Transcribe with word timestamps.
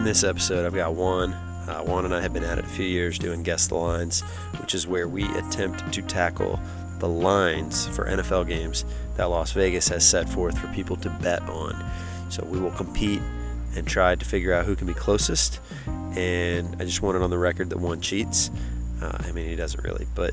In 0.00 0.04
this 0.04 0.24
episode, 0.24 0.64
I've 0.64 0.74
got 0.74 0.94
Juan. 0.94 1.34
Uh, 1.34 1.82
Juan 1.82 2.06
and 2.06 2.14
I 2.14 2.22
have 2.22 2.32
been 2.32 2.42
at 2.42 2.56
it 2.56 2.64
a 2.64 2.68
few 2.68 2.86
years 2.86 3.18
doing 3.18 3.42
Guess 3.42 3.68
the 3.68 3.74
Lines, 3.74 4.22
which 4.58 4.74
is 4.74 4.86
where 4.86 5.06
we 5.06 5.24
attempt 5.36 5.92
to 5.92 6.00
tackle 6.00 6.58
the 7.00 7.06
lines 7.06 7.86
for 7.88 8.06
NFL 8.06 8.48
games 8.48 8.86
that 9.16 9.24
Las 9.24 9.52
Vegas 9.52 9.88
has 9.88 10.08
set 10.08 10.26
forth 10.26 10.56
for 10.58 10.68
people 10.68 10.96
to 10.96 11.10
bet 11.20 11.42
on. 11.50 11.84
So 12.30 12.42
we 12.46 12.58
will 12.58 12.70
compete 12.70 13.20
and 13.76 13.86
try 13.86 14.14
to 14.14 14.24
figure 14.24 14.54
out 14.54 14.64
who 14.64 14.74
can 14.74 14.86
be 14.86 14.94
closest. 14.94 15.60
And 16.16 16.80
I 16.80 16.86
just 16.86 17.02
want 17.02 17.16
it 17.16 17.22
on 17.22 17.28
the 17.28 17.36
record 17.36 17.68
that 17.68 17.78
Juan 17.78 18.00
cheats. 18.00 18.50
Uh, 19.02 19.18
I 19.20 19.32
mean, 19.32 19.50
he 19.50 19.54
doesn't 19.54 19.84
really, 19.84 20.06
but 20.14 20.32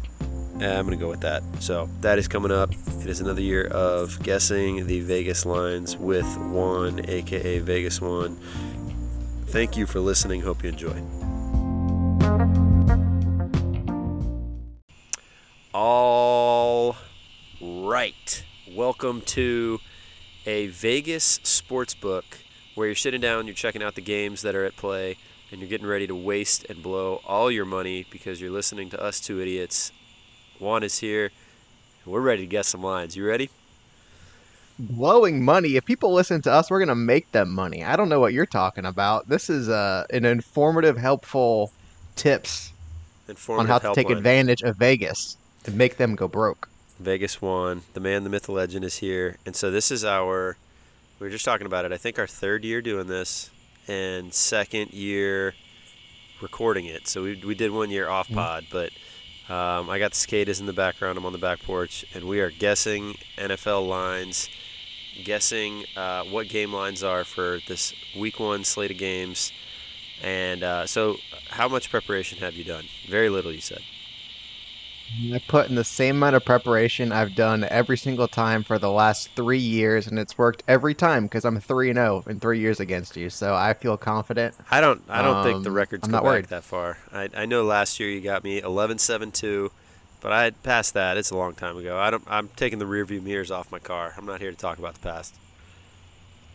eh, 0.62 0.80
I'm 0.80 0.86
going 0.86 0.98
to 0.98 1.04
go 1.04 1.10
with 1.10 1.22
that. 1.22 1.44
So 1.60 1.90
that 2.00 2.18
is 2.18 2.30
coming 2.30 2.52
up. 2.52 2.72
It 3.02 3.08
is 3.08 3.20
another 3.20 3.42
year 3.42 3.66
of 3.66 4.24
guessing 4.24 4.88
the 4.88 5.02
Vegas 5.02 5.46
lines 5.46 5.98
with 5.98 6.26
Juan, 6.38 7.02
aka 7.10 7.60
Vegas 7.60 8.00
One. 8.00 8.40
Thank 9.48 9.78
you 9.78 9.86
for 9.86 10.02
listening. 10.02 10.42
Hope 10.42 10.62
you 10.62 10.70
enjoy. 10.70 11.02
All 15.74 16.98
right. 17.62 18.44
Welcome 18.76 19.22
to 19.22 19.80
a 20.46 20.68
Vegas 20.68 21.40
sports 21.44 21.94
book 21.94 22.26
where 22.76 22.88
you're 22.88 22.96
sitting 22.96 23.22
down, 23.22 23.48
you're 23.48 23.54
checking 23.54 23.82
out 23.82 23.96
the 23.96 24.02
games 24.02 24.42
that 24.42 24.54
are 24.54 24.66
at 24.66 24.76
play, 24.76 25.18
and 25.50 25.62
you're 25.62 25.70
getting 25.70 25.88
ready 25.88 26.08
to 26.08 26.16
waste 26.16 26.66
and 26.70 26.84
blow 26.84 27.22
all 27.26 27.50
your 27.50 27.66
money 27.66 28.06
because 28.12 28.42
you're 28.42 28.52
listening 28.52 28.90
to 28.90 29.02
us 29.02 29.22
two 29.22 29.40
idiots. 29.40 29.94
Juan 30.60 30.84
is 30.84 31.00
here, 31.00 31.32
we're 32.06 32.20
ready 32.20 32.42
to 32.42 32.48
guess 32.48 32.68
some 32.68 32.84
lines. 32.84 33.16
You 33.16 33.26
ready? 33.26 33.50
Blowing 34.80 35.44
money. 35.44 35.76
If 35.76 35.86
people 35.86 36.14
listen 36.14 36.42
to 36.44 36.52
us, 36.52 36.70
we're 36.70 36.80
gonna 36.80 36.96
make 36.96 37.32
them 37.32 37.54
money. 37.54 37.84
I 37.84 37.96
don't 37.96 38.10
know 38.10 38.20
what 38.20 38.34
you're 38.34 38.46
talking 38.46 38.86
about. 38.86 39.28
This 39.28 39.50
is 39.50 39.70
uh, 39.70 40.06
an 40.10 40.26
informative, 40.26 40.98
helpful 40.98 41.72
tips 42.16 42.72
on 43.50 43.66
how 43.68 43.80
to 43.80 43.94
take 43.94 44.10
advantage 44.10 44.62
of 44.62 44.78
Vegas 44.78 45.38
and 45.66 45.76
make 45.76 45.98
them 45.98 46.16
go 46.16 46.28
broke. 46.28 46.70
Vegas 47.00 47.42
One, 47.42 47.82
the 47.94 48.00
man, 48.00 48.24
the 48.24 48.30
myth, 48.30 48.44
the 48.44 48.52
legend 48.52 48.84
is 48.84 48.98
here. 48.98 49.38
And 49.46 49.56
so 49.56 49.70
this 49.70 49.92
is 49.92 50.04
our, 50.04 50.58
we 51.20 51.28
were 51.28 51.32
just 51.32 51.46
talking 51.46 51.68
about 51.68 51.86
it, 51.86 51.92
I 51.92 51.98
think 51.98 52.18
our 52.18 52.28
third 52.28 52.64
year 52.64 52.82
doing 52.82 53.08
this 53.08 53.50
and 53.88 54.34
second 54.34 54.94
year 54.94 55.54
recording 56.42 56.86
it. 56.86 57.08
So 57.08 57.24
we, 57.24 57.42
we 57.46 57.56
did 57.56 57.72
one 57.72 57.90
year 57.90 58.10
off 58.10 58.30
pod, 58.30 58.66
but 58.72 58.92
um, 59.50 59.90
I 59.90 60.00
got 60.00 60.12
the 60.12 60.18
cicadas 60.18 60.60
in 60.60 60.66
the 60.66 60.74
background. 60.74 61.18
I'm 61.18 61.26
on 61.26 61.32
the 61.32 61.38
back 61.38 61.62
porch, 61.64 62.06
and 62.14 62.26
we 62.26 62.42
are 62.42 62.50
guessing 62.50 63.16
NFL 63.38 63.88
lines, 63.88 64.50
guessing 65.24 65.86
uh, 65.96 66.24
what 66.24 66.48
game 66.50 66.74
lines 66.74 67.04
are 67.04 67.24
for 67.24 67.60
this 67.68 67.94
week 68.18 68.40
one 68.40 68.64
slate 68.64 68.92
of 68.92 68.98
games. 68.98 69.52
And 70.24 70.64
uh, 70.64 70.86
so, 70.88 71.18
how 71.50 71.68
much 71.68 71.90
preparation 71.90 72.40
have 72.40 72.56
you 72.56 72.64
done? 72.64 72.86
Very 73.08 73.30
little, 73.30 73.52
you 73.52 73.62
said. 73.62 73.82
I 75.34 75.40
put 75.48 75.70
in 75.70 75.76
the 75.76 75.86
same 75.86 76.18
amount 76.18 76.36
of 76.36 76.44
preparation 76.44 77.14
I've 77.14 77.34
done 77.34 77.64
every 77.64 77.98
single 77.98 78.28
time 78.28 78.62
for 78.64 78.78
the 78.78 78.92
last 78.92 79.30
three 79.38 79.58
years, 79.58 80.08
and 80.08 80.20
it's 80.20 80.38
worked 80.38 80.64
every 80.68 80.94
time 80.94 81.24
because 81.28 81.46
I'm 81.46 81.60
three 81.62 81.90
and 81.90 81.98
zero 81.98 82.24
in 82.28 82.42
three 82.42 82.60
years 82.60 82.82
against 82.82 83.16
you. 83.16 83.30
So 83.30 83.56
I 83.56 83.74
feel 83.74 83.96
confident. 83.98 84.56
I 84.70 84.82
don't. 84.82 85.02
I 85.08 85.22
don't 85.22 85.44
think 85.44 85.64
the 85.64 85.70
Um, 85.70 85.76
records 85.76 86.04
I'm 86.04 86.12
go 86.12 86.18
not 86.18 86.24
back 86.26 86.26
worried. 86.26 86.46
that 86.48 86.64
far. 86.66 86.98
I, 87.14 87.30
I 87.36 87.46
know 87.46 87.64
last 87.64 88.00
year 88.02 88.10
you 88.10 88.20
got 88.20 88.44
me 88.44 88.62
11-7-2, 88.62 89.72
but 90.22 90.32
I 90.32 90.44
had 90.44 90.62
passed 90.64 90.94
that. 90.96 91.18
It's 91.18 91.32
a 91.32 91.38
long 91.38 91.54
time 91.56 91.78
ago. 91.78 91.98
I 91.98 92.10
don't. 92.10 92.24
I'm 92.28 92.50
taking 92.50 92.80
the 92.80 92.86
rearview 92.86 93.22
mirrors 93.22 93.52
off 93.52 93.72
my 93.72 93.80
car. 93.80 94.14
I'm 94.18 94.26
not 94.26 94.42
here 94.42 94.52
to 94.52 94.58
talk 94.58 94.78
about 94.80 94.94
the 94.96 95.00
past. 95.00 95.36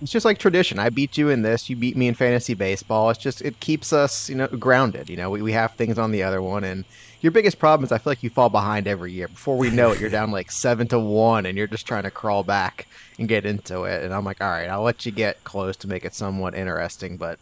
It's 0.01 0.11
just 0.11 0.25
like 0.25 0.39
tradition. 0.39 0.81
I 0.81 0.91
beat 0.91 1.17
you 1.17 1.29
in 1.29 1.43
this, 1.43 1.71
you 1.71 1.77
beat 1.77 1.97
me 1.97 2.09
in 2.09 2.15
fantasy 2.15 2.55
baseball. 2.55 3.11
It's 3.11 3.21
just 3.21 3.41
it 3.43 3.61
keeps 3.61 3.93
us, 3.93 4.29
you 4.29 4.35
know, 4.35 4.49
grounded. 4.49 5.09
You 5.09 5.17
know, 5.17 5.31
we, 5.31 5.43
we 5.43 5.53
have 5.53 5.75
things 5.75 5.97
on 5.97 6.11
the 6.11 6.25
other 6.25 6.43
one, 6.43 6.65
and 6.65 6.85
your 7.21 7.31
biggest 7.31 7.61
problem 7.61 7.85
is 7.85 7.93
I 7.93 7.99
feel 7.99 8.11
like 8.11 8.23
you 8.25 8.31
fall 8.31 8.49
behind 8.49 8.89
every 8.89 9.13
year. 9.13 9.29
Before 9.29 9.57
we 9.57 9.71
know 9.71 9.93
it, 9.93 10.01
you're 10.01 10.11
down 10.11 10.33
like 10.33 10.51
seven 10.51 10.89
to 10.89 10.99
one, 10.99 11.47
and 11.47 11.57
you're 11.57 11.69
just 11.69 11.87
trying 11.87 12.03
to 12.03 12.11
crawl 12.11 12.43
back 12.43 12.89
and 13.19 13.29
get 13.29 13.47
into 13.47 13.85
it. 13.85 14.03
And 14.03 14.13
I'm 14.13 14.25
like, 14.25 14.41
all 14.41 14.51
right, 14.51 14.69
I'll 14.69 14.83
let 14.83 15.07
you 15.07 15.13
get 15.13 15.45
close 15.45 15.77
to 15.79 15.89
make 15.89 16.05
it 16.05 16.15
somewhat 16.15 16.57
interesting, 16.57 17.17
but 17.17 17.39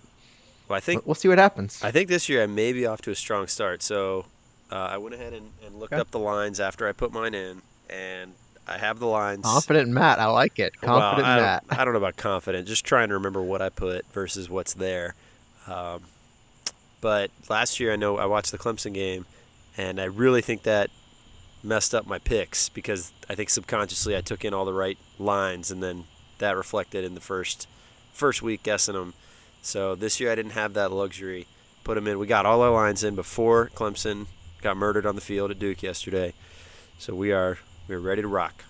Well, 0.69 0.77
I 0.77 0.81
think. 0.81 1.07
we'll 1.07 1.15
see 1.15 1.29
what 1.29 1.39
happens. 1.39 1.83
I 1.83 1.91
think 1.91 2.09
this 2.11 2.29
year 2.29 2.43
I 2.43 2.47
may 2.47 2.75
be 2.75 2.85
off 2.85 3.01
to 3.03 3.11
a 3.11 3.15
strong 3.15 3.47
start. 3.47 3.83
So 3.83 4.27
uh, 4.71 4.75
I 4.93 4.99
went 4.99 5.15
ahead 5.15 5.33
and, 5.33 5.51
and 5.65 5.77
looked 5.77 5.93
Okay. 5.93 6.01
up 6.01 6.11
the 6.11 6.19
lines 6.19 6.61
after 6.61 6.89
I 6.89 6.93
put 6.93 7.13
mine 7.13 7.35
in, 7.35 7.63
and 7.89 8.33
I 8.69 8.79
have 8.79 8.99
the 8.99 9.07
lines. 9.07 9.43
Confident 9.45 9.89
Matt, 9.91 10.19
I 10.21 10.27
like 10.27 10.59
it. 10.59 10.73
Well, 10.83 11.01
Confident 11.01 11.27
I 11.29 11.37
Matt. 11.41 11.69
Don't, 11.69 11.81
I 11.81 11.85
don't 11.85 11.95
know 11.95 11.99
about 11.99 12.17
confident. 12.17 12.69
Just 12.69 12.85
trying 12.85 13.09
to 13.09 13.15
remember 13.15 13.43
what 13.43 13.61
I 13.63 13.69
put 13.69 14.07
versus 14.13 14.49
what's 14.49 14.75
there. 14.75 15.15
Um, 15.67 16.03
but 17.01 17.31
last 17.49 17.81
year, 17.81 17.93
I 17.93 17.97
know 17.97 18.19
I 18.19 18.27
watched 18.27 18.53
the 18.53 18.59
Clemson 18.59 18.93
game, 18.95 19.27
and 19.77 20.01
I 20.01 20.05
really 20.05 20.43
think 20.43 20.63
that 20.65 20.91
messed 21.63 21.95
up 21.95 22.07
my 22.07 22.19
picks 22.19 22.69
because 22.69 23.13
I 23.29 23.35
think 23.35 23.51
subconsciously 23.51 24.17
I 24.17 24.21
took 24.21 24.45
in 24.45 24.55
all 24.55 24.65
the 24.65 24.73
right 24.73 24.99
lines, 25.19 25.71
and 25.71 25.83
then 25.83 26.05
that 26.39 26.57
reflected 26.57 27.05
in 27.05 27.15
the 27.15 27.21
first 27.21 27.67
first 28.13 28.43
week 28.43 28.63
guessing 28.63 28.95
them. 28.95 29.15
So 29.63 29.95
this 29.95 30.21
year 30.21 30.31
I 30.31 30.35
didn't 30.35 30.53
have 30.53 30.75
that 30.75 30.93
luxury. 30.93 31.47
Put 31.85 31.95
them 31.95 32.07
in. 32.07 32.19
We 32.19 32.27
got 32.27 32.45
all 32.47 32.61
our 32.63 32.71
lines 32.71 33.03
in 33.03 33.15
before 33.15 33.71
Clemson 33.75 34.27
got 34.61 34.77
murdered 34.77 35.07
on 35.07 35.15
the 35.17 35.21
field 35.21 35.51
at 35.51 35.59
Duke 35.59 35.83
yesterday. 35.83 36.35
So 36.99 37.15
we 37.15 37.33
are 37.33 37.59
we're 37.89 38.01
ready 38.01 38.23
to 38.23 38.29
rock. 38.29 38.65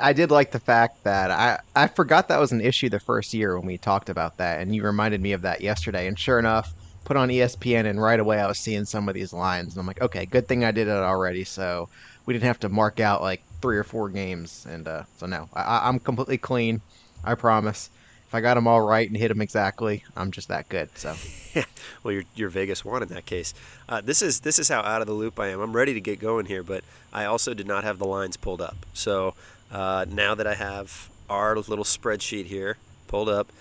I 0.00 0.12
did 0.12 0.30
like 0.30 0.52
the 0.52 0.60
fact 0.60 1.02
that 1.04 1.30
I, 1.30 1.58
I 1.74 1.88
forgot 1.88 2.28
that 2.28 2.38
was 2.40 2.52
an 2.52 2.60
issue 2.60 2.88
the 2.88 3.00
first 3.00 3.34
year 3.34 3.56
when 3.58 3.66
we 3.66 3.78
talked 3.78 4.08
about 4.08 4.36
that, 4.38 4.60
and 4.60 4.74
you 4.74 4.84
reminded 4.84 5.20
me 5.20 5.32
of 5.32 5.42
that 5.42 5.60
yesterday. 5.60 6.06
And 6.06 6.18
sure 6.18 6.38
enough, 6.38 6.72
put 7.04 7.16
on 7.16 7.30
ESPN, 7.30 7.86
and 7.86 8.00
right 8.00 8.20
away 8.20 8.38
I 8.40 8.46
was 8.46 8.60
seeing 8.60 8.84
some 8.84 9.08
of 9.08 9.14
these 9.14 9.32
lines, 9.32 9.74
and 9.74 9.80
I'm 9.80 9.86
like, 9.86 10.00
okay, 10.00 10.26
good 10.26 10.46
thing 10.48 10.64
I 10.64 10.72
did 10.72 10.88
it 10.88 10.92
already, 10.92 11.44
so 11.44 11.88
we 12.26 12.32
didn't 12.34 12.44
have 12.44 12.60
to 12.60 12.68
mark 12.68 13.00
out 13.00 13.22
like 13.22 13.42
three 13.60 13.76
or 13.76 13.84
four 13.84 14.08
games. 14.10 14.64
And 14.68 14.86
uh, 14.86 15.04
so 15.16 15.26
no, 15.26 15.48
I- 15.54 15.88
I'm 15.88 15.98
completely 16.00 16.38
clean. 16.38 16.82
I 17.24 17.34
promise. 17.34 17.90
If 18.32 18.36
I 18.36 18.40
got 18.40 18.54
them 18.54 18.66
all 18.66 18.80
right 18.80 19.06
and 19.06 19.14
hit 19.14 19.28
them 19.28 19.42
exactly, 19.42 20.04
I'm 20.16 20.30
just 20.30 20.48
that 20.48 20.66
good. 20.70 20.88
So 20.96 21.14
well, 22.02 22.14
you're, 22.14 22.22
you're 22.34 22.48
Vegas 22.48 22.82
one 22.82 23.02
in 23.02 23.10
that 23.10 23.26
case. 23.26 23.52
Uh, 23.86 24.00
this 24.00 24.22
is 24.22 24.40
this 24.40 24.58
is 24.58 24.70
how 24.70 24.80
out 24.80 25.02
of 25.02 25.06
the 25.06 25.12
loop 25.12 25.38
I 25.38 25.48
am. 25.48 25.60
I'm 25.60 25.76
ready 25.76 25.92
to 25.92 26.00
get 26.00 26.18
going 26.18 26.46
here, 26.46 26.62
but 26.62 26.82
I 27.12 27.26
also 27.26 27.52
did 27.52 27.66
not 27.66 27.84
have 27.84 27.98
the 27.98 28.06
lines 28.06 28.38
pulled 28.38 28.62
up. 28.62 28.86
So 28.94 29.34
uh, 29.70 30.06
now 30.08 30.34
that 30.34 30.46
I 30.46 30.54
have 30.54 31.10
our 31.28 31.56
little 31.56 31.84
spreadsheet 31.84 32.46
here 32.46 32.78
pulled 33.06 33.28
up, 33.28 33.52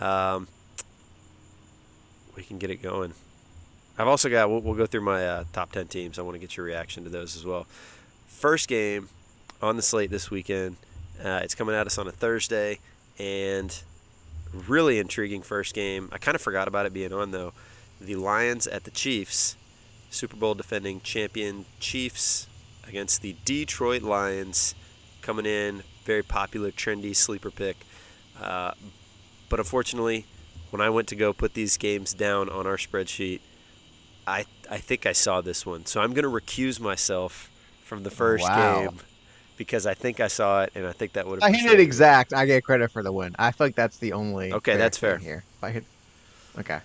um, 0.00 0.48
we 2.34 2.42
can 2.42 2.56
get 2.56 2.70
it 2.70 2.80
going. 2.80 3.12
I've 3.98 4.08
also 4.08 4.30
got. 4.30 4.48
We'll, 4.48 4.60
we'll 4.60 4.76
go 4.76 4.86
through 4.86 5.02
my 5.02 5.26
uh, 5.28 5.44
top 5.52 5.72
ten 5.72 5.88
teams. 5.88 6.18
I 6.18 6.22
want 6.22 6.36
to 6.36 6.40
get 6.40 6.56
your 6.56 6.64
reaction 6.64 7.04
to 7.04 7.10
those 7.10 7.36
as 7.36 7.44
well. 7.44 7.66
First 8.28 8.66
game 8.66 9.10
on 9.60 9.76
the 9.76 9.82
slate 9.82 10.08
this 10.08 10.30
weekend. 10.30 10.76
Uh, 11.22 11.40
it's 11.42 11.54
coming 11.54 11.74
at 11.74 11.86
us 11.86 11.98
on 11.98 12.08
a 12.08 12.12
Thursday, 12.12 12.78
and 13.18 13.78
really 14.52 14.98
intriguing 14.98 15.42
first 15.42 15.74
game. 15.74 16.08
I 16.12 16.18
kind 16.18 16.34
of 16.34 16.40
forgot 16.40 16.68
about 16.68 16.86
it 16.86 16.92
being 16.92 17.12
on 17.12 17.30
though. 17.30 17.52
The 18.00 18.16
Lions 18.16 18.66
at 18.66 18.84
the 18.84 18.90
Chiefs, 18.90 19.56
Super 20.10 20.36
Bowl 20.36 20.54
defending 20.54 21.00
champion 21.00 21.64
Chiefs 21.80 22.46
against 22.86 23.22
the 23.22 23.34
Detroit 23.44 24.02
Lions, 24.02 24.74
coming 25.22 25.46
in 25.46 25.82
very 26.04 26.22
popular, 26.22 26.70
trendy 26.70 27.14
sleeper 27.16 27.50
pick. 27.50 27.76
Uh, 28.40 28.72
but 29.48 29.58
unfortunately, 29.58 30.24
when 30.70 30.80
I 30.80 30.90
went 30.90 31.08
to 31.08 31.16
go 31.16 31.32
put 31.32 31.54
these 31.54 31.76
games 31.76 32.12
down 32.12 32.48
on 32.48 32.66
our 32.66 32.76
spreadsheet, 32.76 33.40
I 34.26 34.44
I 34.70 34.78
think 34.78 35.06
I 35.06 35.12
saw 35.12 35.40
this 35.40 35.64
one. 35.64 35.86
So 35.86 36.00
I'm 36.00 36.12
going 36.12 36.24
to 36.24 36.30
recuse 36.30 36.78
myself 36.80 37.50
from 37.84 38.02
the 38.02 38.10
first 38.10 38.44
Wow. 38.44 38.80
game 38.80 38.98
because 39.56 39.86
I 39.86 39.94
think 39.94 40.20
I 40.20 40.28
saw 40.28 40.62
it, 40.62 40.72
and 40.74 40.86
I 40.86 40.92
think 40.92 41.12
that 41.14 41.26
would 41.26 41.42
have. 41.42 41.50
I 41.50 41.56
hit 41.56 41.70
it 41.70 41.80
exact. 41.80 42.32
I 42.32 42.46
get 42.46 42.64
credit 42.64 42.90
for 42.90 43.02
the 43.02 43.12
win. 43.12 43.34
I 43.38 43.52
feel 43.52 43.66
like 43.66 43.74
that's 43.74 43.98
the 43.98 44.12
only. 44.12 44.52
Okay, 44.52 44.76
that's 44.76 44.98
fair. 44.98 45.18
Here, 45.18 45.44
if 45.56 45.64
I 45.64 45.70
hit. 45.70 45.84
Okay. 46.58 46.80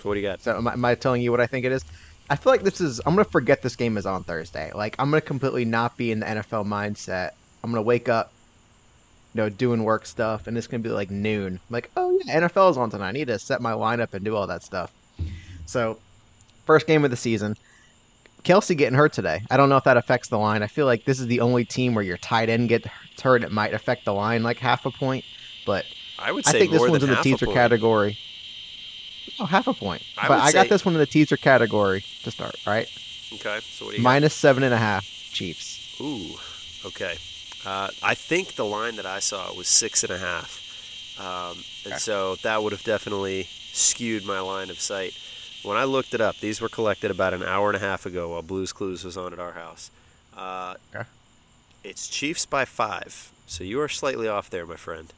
So 0.00 0.08
what 0.08 0.14
do 0.14 0.20
you 0.20 0.26
got? 0.26 0.42
So 0.42 0.56
am 0.56 0.68
I, 0.68 0.72
am 0.72 0.84
I 0.84 0.94
telling 0.94 1.22
you 1.22 1.30
what 1.30 1.40
I 1.40 1.46
think 1.46 1.64
it 1.64 1.72
is? 1.72 1.84
I 2.30 2.36
feel 2.36 2.52
like 2.52 2.62
this 2.62 2.80
is. 2.80 3.00
I'm 3.00 3.14
gonna 3.14 3.24
forget 3.24 3.62
this 3.62 3.76
game 3.76 3.96
is 3.96 4.06
on 4.06 4.24
Thursday. 4.24 4.70
Like 4.74 4.96
I'm 4.98 5.10
gonna 5.10 5.20
completely 5.20 5.64
not 5.64 5.96
be 5.96 6.12
in 6.12 6.20
the 6.20 6.26
NFL 6.26 6.66
mindset. 6.66 7.30
I'm 7.62 7.70
gonna 7.70 7.82
wake 7.82 8.08
up, 8.08 8.32
you 9.34 9.42
know, 9.42 9.48
doing 9.48 9.84
work 9.84 10.06
stuff, 10.06 10.46
and 10.46 10.56
it's 10.56 10.66
gonna 10.66 10.82
be 10.82 10.90
like 10.90 11.10
noon. 11.10 11.54
I'm 11.54 11.72
like, 11.72 11.90
oh 11.96 12.18
yeah, 12.24 12.40
NFL 12.40 12.70
is 12.70 12.76
on 12.76 12.90
tonight. 12.90 13.08
I 13.08 13.12
need 13.12 13.28
to 13.28 13.38
set 13.38 13.60
my 13.60 13.72
lineup 13.72 14.14
and 14.14 14.24
do 14.24 14.36
all 14.36 14.46
that 14.46 14.62
stuff. 14.62 14.92
So, 15.66 15.98
first 16.66 16.86
game 16.86 17.04
of 17.04 17.10
the 17.10 17.16
season. 17.16 17.56
Kelce 18.44 18.76
getting 18.76 18.96
hurt 18.96 19.12
today. 19.12 19.40
I 19.50 19.56
don't 19.56 19.68
know 19.68 19.76
if 19.76 19.84
that 19.84 19.96
affects 19.96 20.28
the 20.28 20.38
line. 20.38 20.62
I 20.62 20.66
feel 20.66 20.86
like 20.86 21.04
this 21.04 21.18
is 21.18 21.26
the 21.26 21.40
only 21.40 21.64
team 21.64 21.94
where 21.94 22.04
your 22.04 22.18
tight 22.18 22.48
end 22.50 22.68
gets 22.68 22.86
hurt. 23.20 23.42
It 23.42 23.50
might 23.50 23.72
affect 23.72 24.04
the 24.04 24.12
line 24.12 24.42
like 24.42 24.58
half 24.58 24.84
a 24.84 24.90
point, 24.90 25.24
but 25.66 25.86
I 26.18 26.30
would 26.30 26.46
I 26.46 26.52
think 26.52 26.70
this 26.70 26.80
one's 26.80 27.02
in 27.02 27.10
the 27.10 27.16
teaser 27.16 27.46
category. 27.46 28.18
Oh, 29.40 29.46
half 29.46 29.66
a 29.66 29.72
point. 29.74 30.02
I 30.18 30.28
but 30.28 30.40
I 30.40 30.52
got 30.52 30.68
this 30.68 30.84
one 30.84 30.94
in 30.94 31.00
the 31.00 31.06
teaser 31.06 31.36
category 31.36 32.04
to 32.22 32.30
start, 32.30 32.54
right? 32.66 32.86
Okay, 33.32 33.58
so 33.60 33.86
what 33.86 33.92
do 33.92 33.96
you 33.96 34.02
Minus 34.02 34.34
seven 34.34 34.62
and 34.62 34.74
a 34.74 34.78
half 34.78 35.04
Chiefs. 35.32 36.00
Ooh, 36.00 36.38
okay. 36.86 37.16
Uh, 37.66 37.88
I 38.02 38.14
think 38.14 38.54
the 38.54 38.64
line 38.64 38.96
that 38.96 39.06
I 39.06 39.18
saw 39.20 39.52
was 39.54 39.66
six 39.66 40.04
and 40.04 40.12
a 40.12 40.18
half, 40.18 40.60
Um, 41.18 41.64
and 41.84 41.94
Okay. 41.94 41.98
so 41.98 42.36
that 42.42 42.62
would 42.62 42.72
have 42.72 42.84
definitely 42.84 43.48
skewed 43.72 44.24
my 44.24 44.38
line 44.40 44.70
of 44.70 44.78
sight. 44.78 45.14
When 45.64 45.76
I 45.76 45.84
looked 45.84 46.14
it 46.14 46.20
up, 46.20 46.38
these 46.40 46.60
were 46.60 46.68
collected 46.68 47.10
about 47.10 47.32
an 47.34 47.42
hour 47.42 47.68
and 47.68 47.76
a 47.76 47.80
half 47.80 48.06
ago 48.06 48.30
while 48.30 48.42
Blue's 48.42 48.72
Clues 48.72 49.04
was 49.04 49.16
on 49.16 49.32
at 49.32 49.38
our 49.38 49.52
house. 49.52 49.90
Uh, 50.36 50.74
Okay. 50.94 51.04
It's 51.82 52.08
Chiefs 52.08 52.46
by 52.46 52.64
five, 52.64 53.30
so 53.46 53.62
you 53.62 53.78
are 53.80 53.88
slightly 53.88 54.26
off 54.26 54.48
there, 54.48 54.64
my 54.64 54.76
friend. 54.76 55.12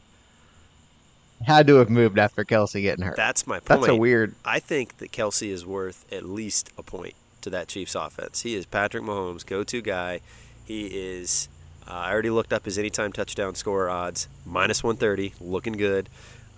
Had 1.46 1.66
to 1.69 1.76
have 1.76 1.90
moved 1.90 2.19
after 2.19 2.44
Kelce 2.44 2.81
getting 2.82 3.04
hurt. 3.04 3.16
That's 3.16 3.46
my 3.46 3.60
point. 3.60 3.82
That's 3.82 3.88
a 3.88 3.94
weird. 3.96 4.34
I 4.44 4.58
think 4.58 4.96
that 4.98 5.12
Kelce 5.12 5.48
is 5.48 5.64
worth 5.66 6.04
at 6.12 6.25
least 6.25 6.70
a 6.76 6.82
point 6.82 7.14
to 7.42 7.50
that 7.50 7.69
Chiefs 7.69 7.94
offense. 7.94 8.42
He 8.42 8.54
is 8.56 8.66
Patrick 8.66 9.04
Mahomes' 9.04 9.46
go-to 9.46 9.81
guy. 9.81 10.20
He 10.64 10.87
is. 10.87 11.49
Uh, 11.87 11.92
I 11.92 12.12
already 12.12 12.31
looked 12.31 12.52
up 12.52 12.64
his 12.64 12.78
anytime 12.78 13.12
touchdown 13.12 13.54
score 13.54 13.88
odds, 13.88 14.28
minus 14.44 14.82
130, 14.82 15.34
looking 15.40 15.75
good. 15.75 16.08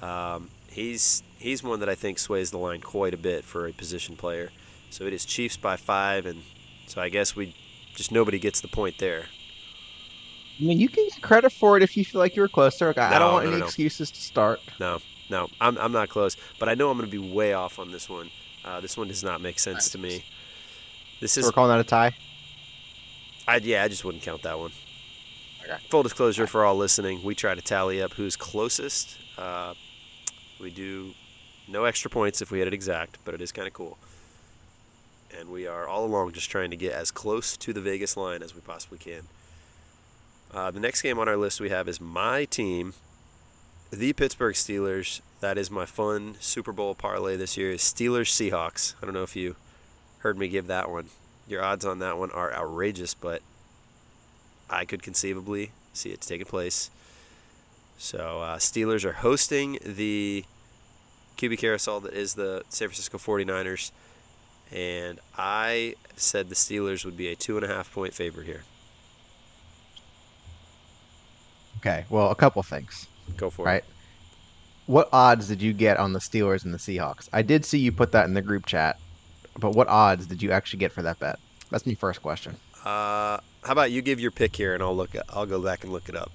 Um, 0.00 0.48
he's 0.70 1.22
he's 1.38 1.62
one 1.62 1.80
that 1.80 1.88
I 1.88 1.94
think 1.94 2.18
sways 2.18 2.50
the 2.50 2.58
line 2.58 2.80
quite 2.80 3.14
a 3.14 3.18
bit 3.18 3.44
for 3.44 3.66
a 3.66 3.72
position 3.72 4.16
player. 4.16 4.50
So 4.90 5.04
it 5.04 5.12
is 5.12 5.24
Chiefs 5.24 5.56
by 5.56 5.76
five, 5.76 6.26
and 6.26 6.42
so 6.86 7.00
I 7.00 7.08
guess 7.08 7.36
we 7.36 7.54
just 7.94 8.12
nobody 8.12 8.38
gets 8.38 8.60
the 8.60 8.68
point 8.68 8.98
there. 8.98 9.26
I 10.60 10.64
mean, 10.64 10.78
you 10.78 10.88
can 10.88 11.06
get 11.08 11.22
credit 11.22 11.52
for 11.52 11.76
it 11.76 11.82
if 11.82 11.96
you 11.96 12.04
feel 12.04 12.20
like 12.20 12.34
you 12.34 12.42
were 12.42 12.48
closer. 12.48 12.88
Like, 12.88 12.98
I 12.98 13.16
I 13.16 13.18
don't 13.18 13.32
want 13.32 13.44
no, 13.44 13.50
any 13.50 13.58
no, 13.58 13.60
no. 13.60 13.66
excuses 13.66 14.10
to 14.10 14.20
start. 14.20 14.60
No, 14.80 14.98
no, 15.30 15.48
I'm, 15.60 15.78
I'm 15.78 15.92
not 15.92 16.08
close, 16.08 16.36
but 16.58 16.68
I 16.68 16.74
know 16.74 16.90
I'm 16.90 16.98
going 16.98 17.08
to 17.08 17.20
be 17.20 17.32
way 17.32 17.52
off 17.52 17.78
on 17.78 17.92
this 17.92 18.08
one. 18.08 18.30
Uh, 18.64 18.80
this 18.80 18.96
one 18.96 19.08
does 19.08 19.22
not 19.22 19.40
make 19.40 19.58
sense 19.58 19.90
to 19.90 19.98
me. 19.98 20.24
This 21.20 21.32
So 21.32 21.40
is 21.40 21.46
we're 21.46 21.52
calling 21.52 21.70
that 21.70 21.80
a 21.80 21.84
tie. 21.84 22.14
I 23.46 23.56
yeah, 23.56 23.84
I 23.84 23.88
just 23.88 24.04
wouldn't 24.04 24.22
count 24.22 24.42
that 24.42 24.58
one. 24.58 24.72
Okay. 25.62 25.76
Full 25.90 26.02
disclosure 26.02 26.46
for 26.46 26.64
all 26.64 26.76
listening, 26.76 27.22
we 27.22 27.34
try 27.34 27.54
to 27.54 27.62
tally 27.62 28.02
up 28.02 28.12
who's 28.14 28.36
closest. 28.36 29.16
Uh, 29.36 29.74
we 30.60 30.70
do 30.70 31.14
no 31.68 31.84
extra 31.84 32.10
points 32.10 32.40
if 32.40 32.50
we 32.50 32.58
hit 32.58 32.68
it 32.68 32.74
exact, 32.74 33.18
but 33.24 33.34
it 33.34 33.40
is 33.40 33.52
kind 33.52 33.68
of 33.68 33.74
cool. 33.74 33.98
And 35.38 35.50
we 35.50 35.66
are 35.66 35.86
all 35.86 36.04
along 36.04 36.32
just 36.32 36.50
trying 36.50 36.70
to 36.70 36.76
get 36.76 36.92
as 36.92 37.10
close 37.10 37.56
to 37.58 37.72
the 37.72 37.80
Vegas 37.80 38.16
line 38.16 38.42
as 38.42 38.54
we 38.54 38.60
possibly 38.60 38.98
can. 38.98 39.22
Uh, 40.52 40.70
the 40.70 40.80
next 40.80 41.02
game 41.02 41.18
on 41.18 41.28
our 41.28 41.36
list 41.36 41.60
we 41.60 41.68
have 41.68 41.88
is 41.88 42.00
my 42.00 42.46
team, 42.46 42.94
the 43.90 44.12
Pittsburgh 44.12 44.54
Steelers. 44.54 45.20
That 45.40 45.58
is 45.58 45.70
my 45.70 45.84
fun 45.84 46.36
Super 46.40 46.72
Bowl 46.72 46.94
parlay 46.94 47.36
this 47.36 47.56
year. 47.56 47.70
Is 47.70 47.82
Steelers 47.82 48.30
Seahawks. 48.30 48.94
I 49.00 49.04
don't 49.04 49.14
know 49.14 49.22
if 49.22 49.36
you 49.36 49.56
heard 50.20 50.38
me 50.38 50.48
give 50.48 50.66
that 50.66 50.90
one. 50.90 51.06
Your 51.46 51.62
odds 51.62 51.84
on 51.84 51.98
that 52.00 52.18
one 52.18 52.30
are 52.30 52.52
outrageous, 52.52 53.14
but 53.14 53.42
I 54.68 54.84
could 54.84 55.02
conceivably 55.02 55.70
see 55.92 56.10
it 56.10 56.22
taking 56.22 56.46
place. 56.46 56.90
So 57.98 58.40
uh, 58.40 58.56
Steelers 58.58 59.04
are 59.04 59.14
hosting 59.14 59.78
the 59.84 60.44
QB 61.38 61.58
carousel 61.58 62.00
that 62.00 62.12
is 62.12 62.34
the 62.34 62.62
San 62.68 62.88
Francisco 62.88 63.16
49ers. 63.18 63.90
And 64.70 65.18
I 65.36 65.94
said 66.16 66.50
the 66.50 66.54
Steelers 66.54 67.04
would 67.04 67.16
be 67.16 67.28
a 67.28 67.36
two 67.36 67.56
and 67.56 67.64
a 67.64 67.68
half 67.68 67.92
point 67.92 68.12
favorite 68.12 68.44
here. 68.44 68.64
Okay. 71.78 72.04
Well, 72.10 72.30
a 72.30 72.34
couple 72.34 72.62
things. 72.62 73.06
Go 73.36 73.50
for 73.50 73.64
Right. 73.64 73.76
it. 73.78 73.84
What 74.86 75.08
odds 75.12 75.48
did 75.48 75.62
you 75.62 75.72
get 75.72 75.98
on 75.98 76.12
the 76.12 76.18
Steelers 76.18 76.64
and 76.64 76.74
the 76.74 76.78
Seahawks? 76.78 77.28
I 77.32 77.42
did 77.42 77.64
see 77.64 77.78
you 77.78 77.92
put 77.92 78.12
that 78.12 78.24
in 78.26 78.34
the 78.34 78.42
group 78.42 78.66
chat, 78.66 78.98
but 79.58 79.72
what 79.72 79.86
odds 79.88 80.26
did 80.26 80.42
you 80.42 80.50
actually 80.50 80.78
get 80.80 80.92
for 80.92 81.02
that 81.02 81.18
bet? 81.18 81.38
That's 81.70 81.86
my 81.86 81.94
first 81.94 82.22
question. 82.22 82.56
Uh, 82.84 83.38
how 83.62 83.72
about 83.72 83.90
you 83.90 84.00
give 84.00 84.18
your 84.18 84.30
pick 84.30 84.56
here, 84.56 84.72
and 84.74 84.82
I'll 84.82 84.96
look. 84.96 85.10
I'll 85.28 85.44
go 85.46 85.60
back 85.60 85.84
and 85.84 85.92
look 85.92 86.08
it 86.08 86.16
up. 86.16 86.32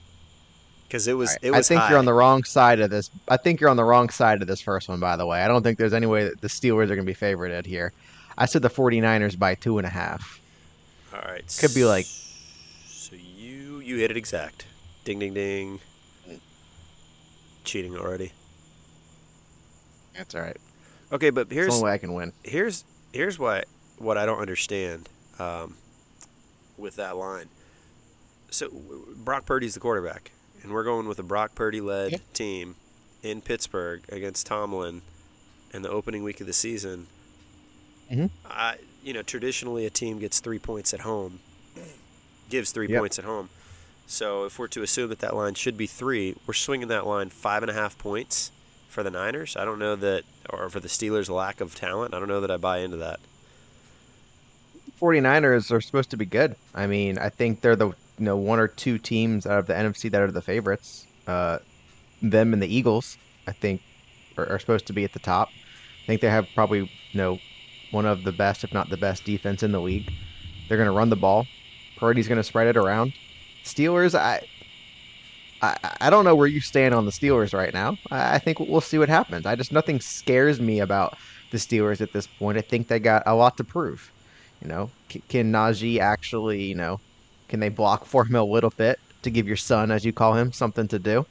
Because 0.94 1.08
it 1.08 1.14
was 1.18 1.30
right. 1.32 1.40
it 1.42 1.50
was 1.50 1.66
I 1.66 1.68
think 1.68 1.82
high. 1.82 1.90
you're 1.90 1.98
on 1.98 2.06
the 2.06 2.14
wrong 2.14 2.44
side 2.44 2.80
of 2.80 2.92
this. 2.92 3.10
I 3.28 3.36
think 3.36 3.60
you're 3.60 3.72
on 3.72 3.78
the 3.78 3.84
wrong 3.84 4.10
side 4.10 4.44
of 4.44 4.48
this 4.48 4.62
first 4.62 4.88
one, 4.88 5.00
by 5.00 5.16
the 5.16 5.26
way. 5.26 5.42
I 5.42 5.48
don't 5.48 5.64
think 5.64 5.80
there's 5.80 5.92
any 5.92 6.06
way 6.06 6.26
that 6.26 6.40
the 6.42 6.48
Steelers 6.48 6.84
are 6.92 6.96
going 6.96 7.00
to 7.00 7.04
be 7.04 7.16
favorited 7.16 7.66
here. 7.66 7.92
I 8.38 8.46
said 8.46 8.62
the 8.62 8.70
49ers 8.70 9.40
by 9.40 9.56
two 9.56 9.80
and 9.80 9.88
a 9.88 9.90
half. 9.90 10.40
All 11.12 11.20
right. 11.22 11.44
Could 11.60 11.74
be 11.74 11.84
like- 11.84 12.06
So 12.86 13.16
you 13.16 13.80
you 13.80 13.98
hit 13.98 14.12
it 14.12 14.18
exact. 14.18 14.68
Ding 15.04 15.18
ding 15.18 15.34
ding. 15.34 15.80
Cheating 17.64 17.98
already. 17.98 18.32
That's 20.16 20.36
all 20.36 20.42
right. 20.42 20.58
Okay, 21.12 21.32
but 21.32 21.42
It's 21.42 21.50
the 21.50 21.56
here's 21.56 21.74
only 21.74 21.86
way 21.86 21.94
I 21.94 21.98
can 21.98 22.14
win. 22.14 22.34
here's 22.44 22.84
here's 23.14 23.40
what 23.40 23.66
what 23.98 24.20
I 24.20 24.28
don't 24.28 24.40
understand 24.40 25.10
um, 25.40 25.76
with 26.78 26.98
that 26.98 27.18
line. 27.18 27.48
So 28.52 28.70
Brock 29.24 29.48
Purdy's 29.48 29.74
the 29.74 29.80
quarterback, 29.80 30.30
and 30.64 30.72
we're 30.72 30.84
going 30.84 31.08
with 31.08 31.20
a 31.20 31.24
Brock 31.24 31.54
Purdy-led 31.56 32.12
Yeah. 32.14 32.18
team 32.34 32.76
in 33.22 33.42
Pittsburgh 33.42 34.02
against 34.10 34.46
Tomlin 34.48 35.02
in 35.74 35.82
the 35.82 35.90
opening 35.90 36.24
week 36.24 36.40
of 36.42 36.48
the 36.48 36.54
season. 36.54 37.08
Mhm. 38.12 38.30
I, 38.46 38.78
you 39.04 39.14
know, 39.14 39.22
traditionally 39.24 39.86
a 39.86 39.90
team 39.90 40.20
gets 40.20 40.40
three 40.40 40.60
points 40.60 40.94
at 40.94 41.02
home, 41.02 41.40
gives 42.50 42.72
three 42.72 42.88
Yep. 42.88 43.00
points 43.00 43.20
at 43.20 43.26
home. 43.26 43.50
So 44.06 44.44
if 44.46 44.60
we're 44.60 44.68
to 44.68 44.84
assume 44.84 45.10
that 45.10 45.20
that 45.20 45.36
line 45.36 45.54
should 45.56 45.78
be 45.78 45.88
three, 45.88 46.36
we're 46.46 46.54
swinging 46.54 46.90
that 46.90 47.08
line 47.08 47.30
five 47.30 47.64
and 47.64 47.70
a 47.70 47.74
half 47.74 47.98
points 47.98 48.52
for 48.90 49.02
the 49.02 49.10
Niners. 49.10 49.56
I 49.56 49.66
don't 49.66 49.80
know 49.80 49.96
that, 49.96 50.24
or 50.50 50.70
for 50.70 50.80
the 50.80 50.88
Steelers' 50.90 51.30
lack 51.30 51.62
of 51.62 51.74
talent. 51.74 52.14
I 52.14 52.20
don't 52.20 52.28
know 52.28 52.42
that 52.42 52.52
I 52.52 52.58
buy 52.58 52.80
into 52.80 52.98
that. 52.98 53.20
49ers 55.00 55.72
are 55.72 55.82
supposed 55.82 56.12
to 56.12 56.18
be 56.18 56.26
good. 56.26 56.56
I 56.74 56.88
mean, 56.88 57.18
I 57.18 57.30
think 57.30 57.62
they're 57.62 57.76
the 57.76 57.94
you 58.20 58.26
know 58.26 58.38
one 58.38 58.60
or 58.60 58.68
two 58.68 58.98
teams 59.00 59.46
out 59.46 59.60
of 59.60 59.68
the 59.68 59.78
NFC 59.78 60.10
that 60.10 60.22
are 60.22 60.32
the 60.32 60.42
favorites. 60.42 61.08
Uh, 61.28 61.60
them 62.22 62.54
and 62.54 62.62
the 62.64 62.74
Eagles, 62.74 63.18
I 63.48 63.54
think, 63.54 63.82
are, 64.38 64.50
are 64.54 64.60
supposed 64.60 64.88
to 64.88 64.94
be 64.94 65.04
at 65.06 65.14
the 65.14 65.20
top. 65.20 65.50
I 66.08 66.08
think 66.08 66.22
they 66.22 66.30
have 66.30 66.54
probably 66.56 66.80
you 66.80 66.90
know 67.14 67.44
one 67.92 68.06
of 68.06 68.24
the 68.24 68.34
best, 68.34 68.64
if 68.64 68.74
not 68.74 68.90
the 68.90 68.98
best, 68.98 69.26
defense 69.26 69.64
in 69.64 69.72
the 69.72 69.82
league. 69.82 70.12
They're 70.68 70.78
going 70.78 70.88
to 70.88 70.92
run 70.94 71.10
the 71.10 71.18
ball. 71.18 71.48
Purdy's 71.98 72.28
going 72.28 72.38
to 72.38 72.44
spread 72.44 72.68
it 72.68 72.78
around. 72.78 73.14
Steelers, 73.66 74.16
I, 74.20 74.42
I, 75.62 75.78
I 76.02 76.10
don't 76.10 76.26
know 76.26 76.36
where 76.36 76.48
you 76.48 76.60
stand 76.62 76.94
on 76.94 77.06
the 77.06 77.12
Steelers 77.12 77.54
right 77.54 77.74
now. 77.74 77.98
I, 78.12 78.36
I 78.36 78.40
think 78.40 78.60
we'll 78.60 78.82
see 78.82 78.98
what 78.98 79.10
happens. 79.10 79.46
I 79.46 79.56
just 79.56 79.72
nothing 79.72 80.00
scares 80.02 80.60
me 80.60 80.80
about 80.80 81.14
the 81.52 81.58
Steelers 81.58 82.02
at 82.02 82.12
this 82.12 82.28
point. 82.28 82.58
I 82.58 82.62
think 82.62 82.88
they 82.88 83.00
got 83.00 83.24
a 83.26 83.36
lot 83.36 83.54
to 83.58 83.64
prove. 83.64 84.00
You 84.62 84.68
know, 84.68 84.94
C- 85.12 85.24
can 85.30 85.52
Najee 85.52 86.00
actually, 86.00 86.64
you 86.64 86.76
know, 86.76 86.98
can 87.48 87.60
they 87.60 87.70
block 87.70 88.06
for 88.14 88.26
him 88.26 88.36
a 88.36 88.44
little 88.44 88.72
bit 88.72 89.00
to 89.24 89.30
give 89.32 89.48
your 89.48 89.58
son, 89.58 89.92
as 89.92 90.04
you 90.06 90.12
call 90.14 90.34
him, 90.36 90.52
something 90.52 90.88
to 90.90 91.00
do? 91.00 91.26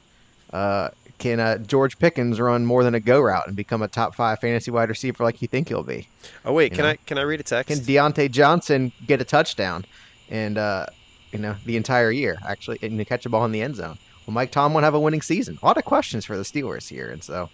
Uh, 0.51 0.89
can 1.19 1.39
uh, 1.39 1.57
George 1.59 1.97
Pickens 1.99 2.39
run 2.39 2.65
more 2.65 2.83
than 2.83 2.95
a 2.95 2.99
go 2.99 3.21
route 3.21 3.47
and 3.47 3.55
become 3.55 3.81
a 3.81 3.87
top 3.87 4.13
five 4.15 4.39
fantasy 4.39 4.71
wide 4.71 4.89
receiver 4.89 5.23
like 5.23 5.41
you 5.41 5.47
think 5.47 5.67
he'll 5.69 5.83
be? 5.83 6.07
Oh 6.43 6.53
wait, 6.53 6.71
You 6.71 6.77
can 6.77 6.85
know? 6.85 6.91
I 6.91 6.95
can 6.97 7.17
I 7.17 7.21
read 7.21 7.39
a 7.39 7.43
text? 7.43 7.69
Can 7.69 7.79
Diontae 7.79 8.29
Johnson 8.31 8.91
get 9.07 9.21
a 9.21 9.23
touchdown 9.23 9.85
and 10.29 10.57
uh, 10.57 10.87
you 11.31 11.39
know 11.39 11.55
the 11.65 11.77
entire 11.77 12.11
year 12.11 12.37
actually 12.47 12.79
and 12.81 13.05
catch 13.07 13.25
a 13.25 13.29
ball 13.29 13.45
in 13.45 13.51
the 13.51 13.61
end 13.61 13.75
zone? 13.75 13.97
Will 14.25 14.33
Mike 14.33 14.51
Tomlin 14.51 14.83
have 14.83 14.93
a 14.95 14.99
winning 14.99 15.21
season? 15.21 15.57
A 15.61 15.65
lot 15.65 15.77
of 15.77 15.85
questions 15.85 16.25
for 16.25 16.35
the 16.37 16.43
Steelers 16.43 16.87
here, 16.87 17.09
and 17.09 17.23
so. 17.23 17.49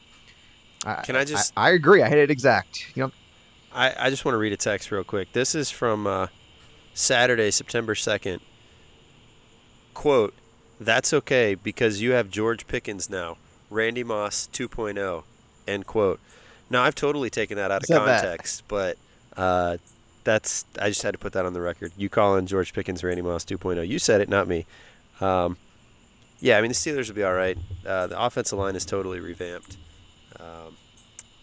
I, 0.85 1.01
Can 1.03 1.15
I 1.17 1.25
just- 1.25 1.51
I, 1.57 1.67
I 1.67 1.71
agree. 1.71 2.01
I 2.01 2.07
hit 2.09 2.17
it 2.19 2.31
exact. 2.31 2.95
You 2.95 3.03
know, 3.03 3.11
I, 3.73 3.93
I 4.05 4.09
just 4.09 4.23
want 4.23 4.33
to 4.33 4.37
read 4.39 4.53
a 4.53 4.57
text 4.57 4.91
real 4.91 5.03
quick. 5.03 5.33
This 5.33 5.53
is 5.53 5.69
from 5.69 6.07
uh, 6.07 6.27
Saturday, 6.93 7.51
September 7.51 7.95
2nd. 7.95 8.39
Quote, 9.99 10.33
That's 10.79 11.11
okay 11.11 11.55
because 11.55 12.01
you 12.01 12.11
have 12.11 12.31
George 12.31 12.67
Pickens 12.67 13.09
now. 13.09 13.35
Randy 13.69 14.01
Moss 14.01 14.47
2.0. 14.53 15.23
End 15.67 15.85
quote. 15.87 16.21
Now, 16.69 16.83
I've 16.83 16.95
totally 16.95 17.29
taken 17.29 17.57
that 17.57 17.69
out 17.69 17.83
of 17.83 17.89
context, 17.89 18.63
but 18.69 18.97
uh, 19.35 19.75
that's 20.23 20.63
I 20.81 20.87
just 20.87 21.01
had 21.01 21.11
to 21.11 21.17
put 21.17 21.33
that 21.33 21.45
on 21.45 21.51
the 21.51 21.59
record. 21.59 21.91
You 21.97 22.07
calling 22.07 22.45
George 22.45 22.71
Pickens 22.71 23.03
Randy 23.03 23.21
Moss 23.21 23.43
2.0. 23.43 23.85
You 23.85 23.99
said 23.99 24.21
it, 24.21 24.29
not 24.29 24.47
me. 24.47 24.65
Um, 25.19 25.57
yeah, 26.39 26.57
I 26.57 26.61
mean, 26.61 26.69
the 26.69 26.75
Steelers 26.75 27.09
will 27.09 27.15
be 27.15 27.25
all 27.25 27.33
right. 27.33 27.57
Uh, 27.85 28.07
the 28.07 28.17
offensive 28.17 28.57
line 28.57 28.77
is 28.77 28.85
totally 28.85 29.19
revamped. 29.19 29.75
Um, 30.39 30.77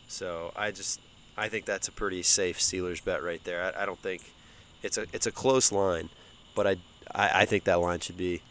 so 0.08 0.50
I 0.56 0.70
just 0.70 0.98
I 1.36 1.50
think 1.50 1.66
that's 1.66 1.88
a 1.88 1.92
pretty 1.92 2.22
safe 2.22 2.58
Steelers 2.58 3.04
bet 3.04 3.22
right 3.22 3.44
there. 3.44 3.70
I, 3.76 3.82
I 3.82 3.84
don't 3.84 4.00
think 4.00 4.22
it's 4.82 4.96
a 4.96 5.04
it's 5.12 5.26
a 5.26 5.32
close 5.32 5.72
line, 5.72 6.08
but 6.54 6.66
I 6.66 6.76
I, 7.14 7.42
I 7.42 7.44
think 7.44 7.64
that 7.64 7.80
line 7.80 8.00
should 8.00 8.16
be 8.16 8.42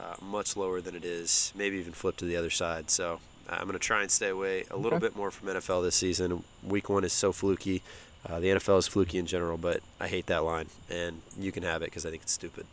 uh, 0.00 0.14
much 0.20 0.56
lower 0.56 0.80
than 0.80 0.94
it 0.94 1.04
is. 1.04 1.52
Maybe 1.56 1.76
even 1.78 1.92
flip 1.92 2.16
to 2.18 2.24
the 2.24 2.36
other 2.36 2.50
side. 2.50 2.90
So 2.90 3.20
I'm 3.48 3.62
going 3.62 3.72
to 3.72 3.78
try 3.78 4.02
and 4.02 4.10
stay 4.10 4.28
away 4.28 4.64
a 4.70 4.76
little 4.76 4.98
Okay. 4.98 5.06
bit 5.06 5.16
more 5.16 5.30
from 5.30 5.48
NFL 5.48 5.82
this 5.82 5.96
season. 5.96 6.44
Week 6.62 6.88
one 6.88 7.04
is 7.04 7.12
so 7.12 7.32
fluky. 7.32 7.82
Uh, 8.28 8.40
the 8.40 8.48
NFL 8.48 8.78
is 8.78 8.88
fluky 8.88 9.18
in 9.18 9.26
general, 9.26 9.58
but 9.58 9.80
I 10.00 10.08
hate 10.08 10.26
that 10.26 10.44
line, 10.44 10.68
and 10.88 11.20
you 11.38 11.52
can 11.52 11.62
have 11.62 11.82
it 11.82 11.86
because 11.86 12.06
I 12.06 12.10
think 12.10 12.22
it's 12.22 12.32
stupid. 12.32 12.66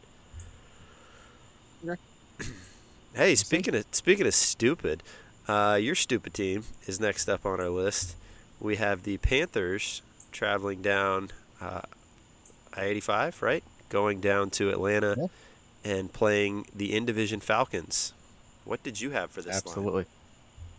Okay. 1.88 2.02
hey, 3.16 3.36
speaking 3.36 3.76
of 3.76 3.86
speaking 3.92 4.26
of 4.28 4.34
stupid, 4.34 5.04
uh, 5.48 5.78
your 5.82 5.96
stupid 5.96 6.34
team 6.34 6.64
is 6.86 7.00
next 7.00 7.28
up 7.28 7.46
on 7.46 7.60
our 7.60 7.70
list. 7.70 8.16
We 8.60 8.78
have 8.78 9.04
the 9.04 9.18
Panthers 9.18 10.02
traveling 10.32 10.82
down 10.82 11.32
uh, 11.60 11.82
I-85, 12.74 13.42
right? 13.42 13.64
Going 13.92 14.20
down 14.22 14.50
to 14.52 14.70
Atlanta 14.70 15.16
Yeah. 15.18 15.28
and 15.84 16.12
playing 16.12 16.66
the 16.76 16.96
in 16.96 17.06
division 17.06 17.40
Falcons. 17.40 18.14
What 18.66 18.82
did 18.82 19.00
you 19.00 19.12
have 19.12 19.30
for 19.30 19.42
this 19.42 19.54
line? 19.54 19.62
absolutely. 19.66 20.06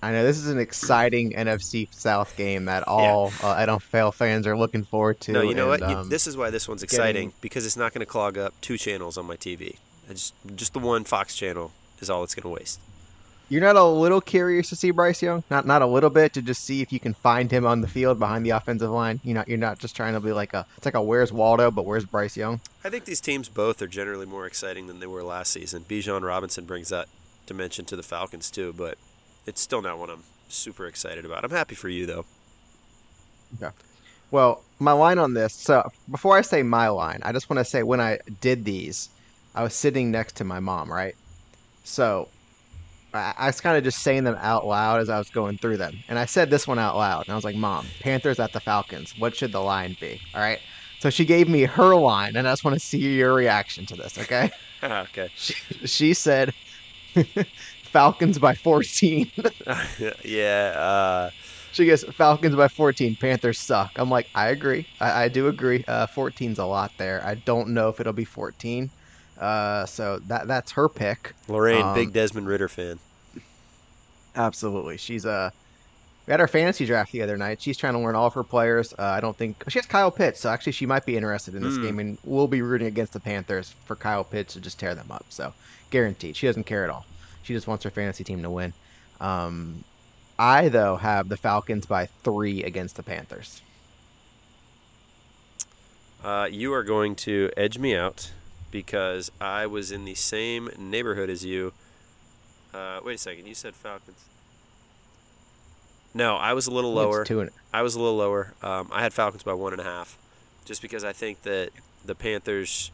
I 0.02 0.10
know 0.10 0.24
this 0.24 0.38
is 0.38 0.48
an 0.48 0.58
exciting 0.58 1.32
NFC 1.36 1.86
South 1.92 2.36
game 2.36 2.64
that 2.64 2.88
all 2.88 3.28
uh, 3.42 3.78
NFL 3.78 4.14
fans 4.14 4.48
are 4.48 4.56
looking 4.56 4.82
forward 4.82 5.20
to. 5.20 5.32
No, 5.32 5.42
you 5.42 5.54
know 5.54 5.70
and, 5.70 5.80
what? 5.82 5.90
Um, 5.90 6.08
this 6.08 6.26
is 6.26 6.36
why 6.36 6.50
this 6.50 6.66
one's 6.66 6.82
exciting 6.82 7.32
because 7.40 7.64
it's 7.64 7.76
not 7.76 7.92
going 7.92 8.00
to 8.00 8.06
clog 8.06 8.36
up 8.36 8.52
two 8.60 8.76
channels 8.76 9.16
on 9.16 9.26
my 9.26 9.36
TV. 9.36 9.76
I 10.10 10.14
just 10.14 10.34
just 10.56 10.72
the 10.72 10.80
one 10.80 11.04
Fox 11.04 11.36
channel 11.36 11.70
is 12.00 12.10
all 12.10 12.24
it's 12.24 12.34
going 12.34 12.42
to 12.42 12.48
waste. 12.60 12.80
You're 13.52 13.60
not 13.60 13.76
a 13.76 13.84
little 13.84 14.22
curious 14.22 14.70
to 14.70 14.76
see 14.76 14.92
Bryce 14.92 15.20
Young? 15.20 15.44
Not 15.50 15.66
not 15.66 15.82
a 15.82 15.86
little 15.86 16.08
bit 16.08 16.32
to 16.32 16.40
just 16.40 16.64
see 16.64 16.80
if 16.80 16.90
you 16.90 16.98
can 16.98 17.12
find 17.12 17.50
him 17.50 17.66
on 17.66 17.82
the 17.82 17.86
field 17.86 18.18
behind 18.18 18.46
the 18.46 18.50
offensive 18.50 18.88
line. 18.88 19.20
You 19.22 19.34
know, 19.34 19.44
you're 19.46 19.58
not 19.58 19.78
just 19.78 19.94
trying 19.94 20.14
to 20.14 20.20
be 20.20 20.32
like 20.32 20.54
a 20.54 20.64
it's 20.78 20.86
like 20.86 20.94
a 20.94 21.02
where's 21.02 21.34
Waldo, 21.34 21.70
but 21.70 21.84
where's 21.84 22.06
Bryce 22.06 22.34
Young? 22.34 22.62
I 22.82 22.88
think 22.88 23.04
these 23.04 23.20
teams 23.20 23.50
both 23.50 23.82
are 23.82 23.86
generally 23.86 24.24
more 24.24 24.46
exciting 24.46 24.86
than 24.86 25.00
they 25.00 25.06
were 25.06 25.22
last 25.22 25.52
season. 25.52 25.84
Bijan 25.86 26.22
Robinson 26.22 26.64
brings 26.64 26.88
that 26.88 27.08
dimension 27.44 27.84
to 27.84 27.94
the 27.94 28.02
Falcons 28.02 28.50
too, 28.50 28.72
but 28.74 28.96
it's 29.46 29.60
still 29.60 29.82
not 29.82 29.98
what 29.98 30.08
I'm 30.08 30.22
super 30.48 30.86
excited 30.86 31.26
about. 31.26 31.44
I'm 31.44 31.50
happy 31.50 31.74
for 31.74 31.90
you 31.90 32.06
though. 32.06 32.24
Yeah. 33.60 33.72
Well, 34.30 34.62
my 34.78 34.92
line 34.92 35.18
on 35.18 35.34
this. 35.34 35.52
So 35.52 35.86
before 36.10 36.38
I 36.38 36.40
say 36.40 36.62
my 36.62 36.88
line, 36.88 37.20
I 37.22 37.32
just 37.32 37.50
want 37.50 37.58
to 37.58 37.66
say 37.66 37.82
when 37.82 38.00
I 38.00 38.18
did 38.40 38.64
these, 38.64 39.10
I 39.54 39.62
was 39.62 39.74
sitting 39.74 40.10
next 40.10 40.36
to 40.36 40.44
my 40.44 40.60
mom, 40.60 40.90
right? 40.90 41.14
So 41.84 42.28
I, 43.14 43.34
I 43.38 43.46
was 43.46 43.60
kind 43.60 43.76
of 43.76 43.84
just 43.84 44.02
saying 44.02 44.24
them 44.24 44.36
out 44.40 44.66
loud 44.66 45.00
as 45.00 45.08
I 45.08 45.18
was 45.18 45.30
going 45.30 45.58
through 45.58 45.78
them, 45.78 46.02
and 46.08 46.18
I 46.18 46.24
said 46.26 46.50
this 46.50 46.66
one 46.66 46.78
out 46.78 46.96
loud, 46.96 47.24
and 47.26 47.32
I 47.32 47.36
was 47.36 47.44
like, 47.44 47.56
"Mom, 47.56 47.92
Panthers 48.00 48.38
at 48.40 48.52
the 48.52 48.60
Falcons. 48.60 49.12
What 49.16 49.36
should 49.36 49.52
the 49.52 49.60
line 49.60 49.96
be?" 50.00 50.20
All 50.34 50.40
right. 50.42 50.60
So 51.00 51.10
she 51.10 51.24
gave 51.24 51.48
me 51.48 51.62
her 51.64 51.96
line, 51.96 52.36
and 52.36 52.46
I 52.48 52.52
just 52.52 52.64
want 52.64 52.74
to 52.76 52.80
see 52.80 52.98
your 53.00 53.34
reaction 53.34 53.86
to 53.86 53.96
this. 53.96 54.18
Okay. 54.18 54.50
okay. 54.82 55.28
She, 55.34 55.54
she 55.86 56.14
said, 56.14 56.52
"Falcons 57.92 58.38
by 58.38 58.54
14." 58.64 59.30
yeah. 60.24 60.72
Uh, 60.76 61.30
She 61.70 61.86
goes, 61.86 62.04
Falcons 62.16 62.54
by 62.56 62.68
14. 62.68 63.16
Panthers 63.16 63.64
suck. 63.64 63.90
I'm 63.96 64.10
like, 64.10 64.26
I 64.34 64.48
agree. 64.48 64.86
I, 65.00 65.24
I 65.24 65.28
do 65.28 65.48
agree. 65.48 65.82
Uh, 65.88 66.06
14's 66.14 66.58
a 66.58 66.66
lot 66.66 66.90
there. 66.98 67.24
I 67.26 67.36
don't 67.36 67.70
know 67.70 67.88
if 67.88 68.00
it'll 68.00 68.12
be 68.12 68.24
14. 68.24 68.90
Uh, 69.42 69.84
so 69.86 70.18
that 70.28 70.46
that's 70.46 70.70
her 70.72 70.88
pick. 70.88 71.34
Lorraine, 71.48 71.82
Um, 71.82 71.94
big 71.94 72.12
Desmond 72.12 72.46
Ridder 72.46 72.68
fan. 72.68 72.98
Absolutely. 74.36 74.96
She's 74.96 75.26
uh, 75.26 75.50
we 76.26 76.30
had 76.30 76.40
our 76.40 76.46
fantasy 76.48 76.86
draft 76.86 77.10
the 77.12 77.22
other 77.22 77.36
night. 77.36 77.60
She's 77.60 77.76
trying 77.76 77.94
to 77.94 77.98
learn 77.98 78.14
all 78.14 78.26
of 78.28 78.34
her 78.34 78.44
players. 78.44 78.92
Uh, 78.92 79.02
I 79.02 79.20
don't 79.20 79.36
think 79.36 79.64
she 79.68 79.78
has 79.78 79.86
Kyle 79.86 80.10
Pitts, 80.12 80.40
so 80.40 80.48
actually 80.48 80.72
she 80.72 80.86
might 80.86 81.04
be 81.04 81.16
interested 81.16 81.54
in 81.56 81.62
this 81.62 81.74
Hmm. 81.76 81.82
game, 81.82 81.98
and 81.98 82.18
we'll 82.24 82.46
be 82.46 82.62
rooting 82.62 82.86
against 82.86 83.12
the 83.12 83.20
Panthers 83.20 83.74
for 83.84 83.96
Kyle 83.96 84.22
Pitts 84.24 84.54
to 84.54 84.60
just 84.60 84.78
tear 84.78 84.94
them 84.94 85.10
up. 85.10 85.26
So 85.28 85.52
guaranteed. 85.90 86.36
She 86.36 86.46
doesn't 86.46 86.64
care 86.64 86.84
at 86.84 86.90
all. 86.90 87.04
She 87.42 87.52
just 87.52 87.66
wants 87.66 87.82
her 87.84 87.90
fantasy 87.90 88.22
team 88.22 88.42
to 88.42 88.50
win. 88.50 88.72
Um, 89.20 89.82
I 90.38 90.68
though 90.68 90.96
have 90.96 91.28
the 91.28 91.36
Falcons 91.36 91.84
by 91.86 92.06
three 92.22 92.62
against 92.62 92.94
the 92.96 93.02
Panthers. 93.02 93.60
Uh, 96.24 96.48
you 96.50 96.72
are 96.72 96.84
going 96.84 97.16
to 97.16 97.50
edge 97.56 97.78
me 97.78 97.96
out 97.96 98.30
because 98.72 99.30
I 99.40 99.66
was 99.66 99.92
in 99.92 100.04
the 100.04 100.14
same 100.14 100.68
neighborhood 100.76 101.30
as 101.30 101.44
you. 101.44 101.72
Uh, 102.74 102.98
wait 103.04 103.14
a 103.14 103.18
second. 103.18 103.46
You 103.46 103.54
said 103.54 103.76
Falcons. 103.76 104.24
No, 106.14 106.36
I 106.36 106.54
was 106.54 106.66
a 106.66 106.70
little 106.70 106.92
lower. 106.92 107.24
two 107.24 107.40
and 107.40 107.50
I 107.72 107.82
was 107.82 107.94
a 107.94 108.00
little 108.00 108.16
lower. 108.16 108.52
Um, 108.62 108.88
I 108.90 109.02
had 109.02 109.12
Falcons 109.12 109.44
by 109.44 109.54
one 109.54 109.72
and 109.72 109.80
a 109.80 109.84
half, 109.84 110.18
just 110.64 110.82
because 110.82 111.04
I 111.04 111.12
think 111.12 111.42
that 111.42 111.70
the 112.04 112.16
Panthers. 112.16 112.90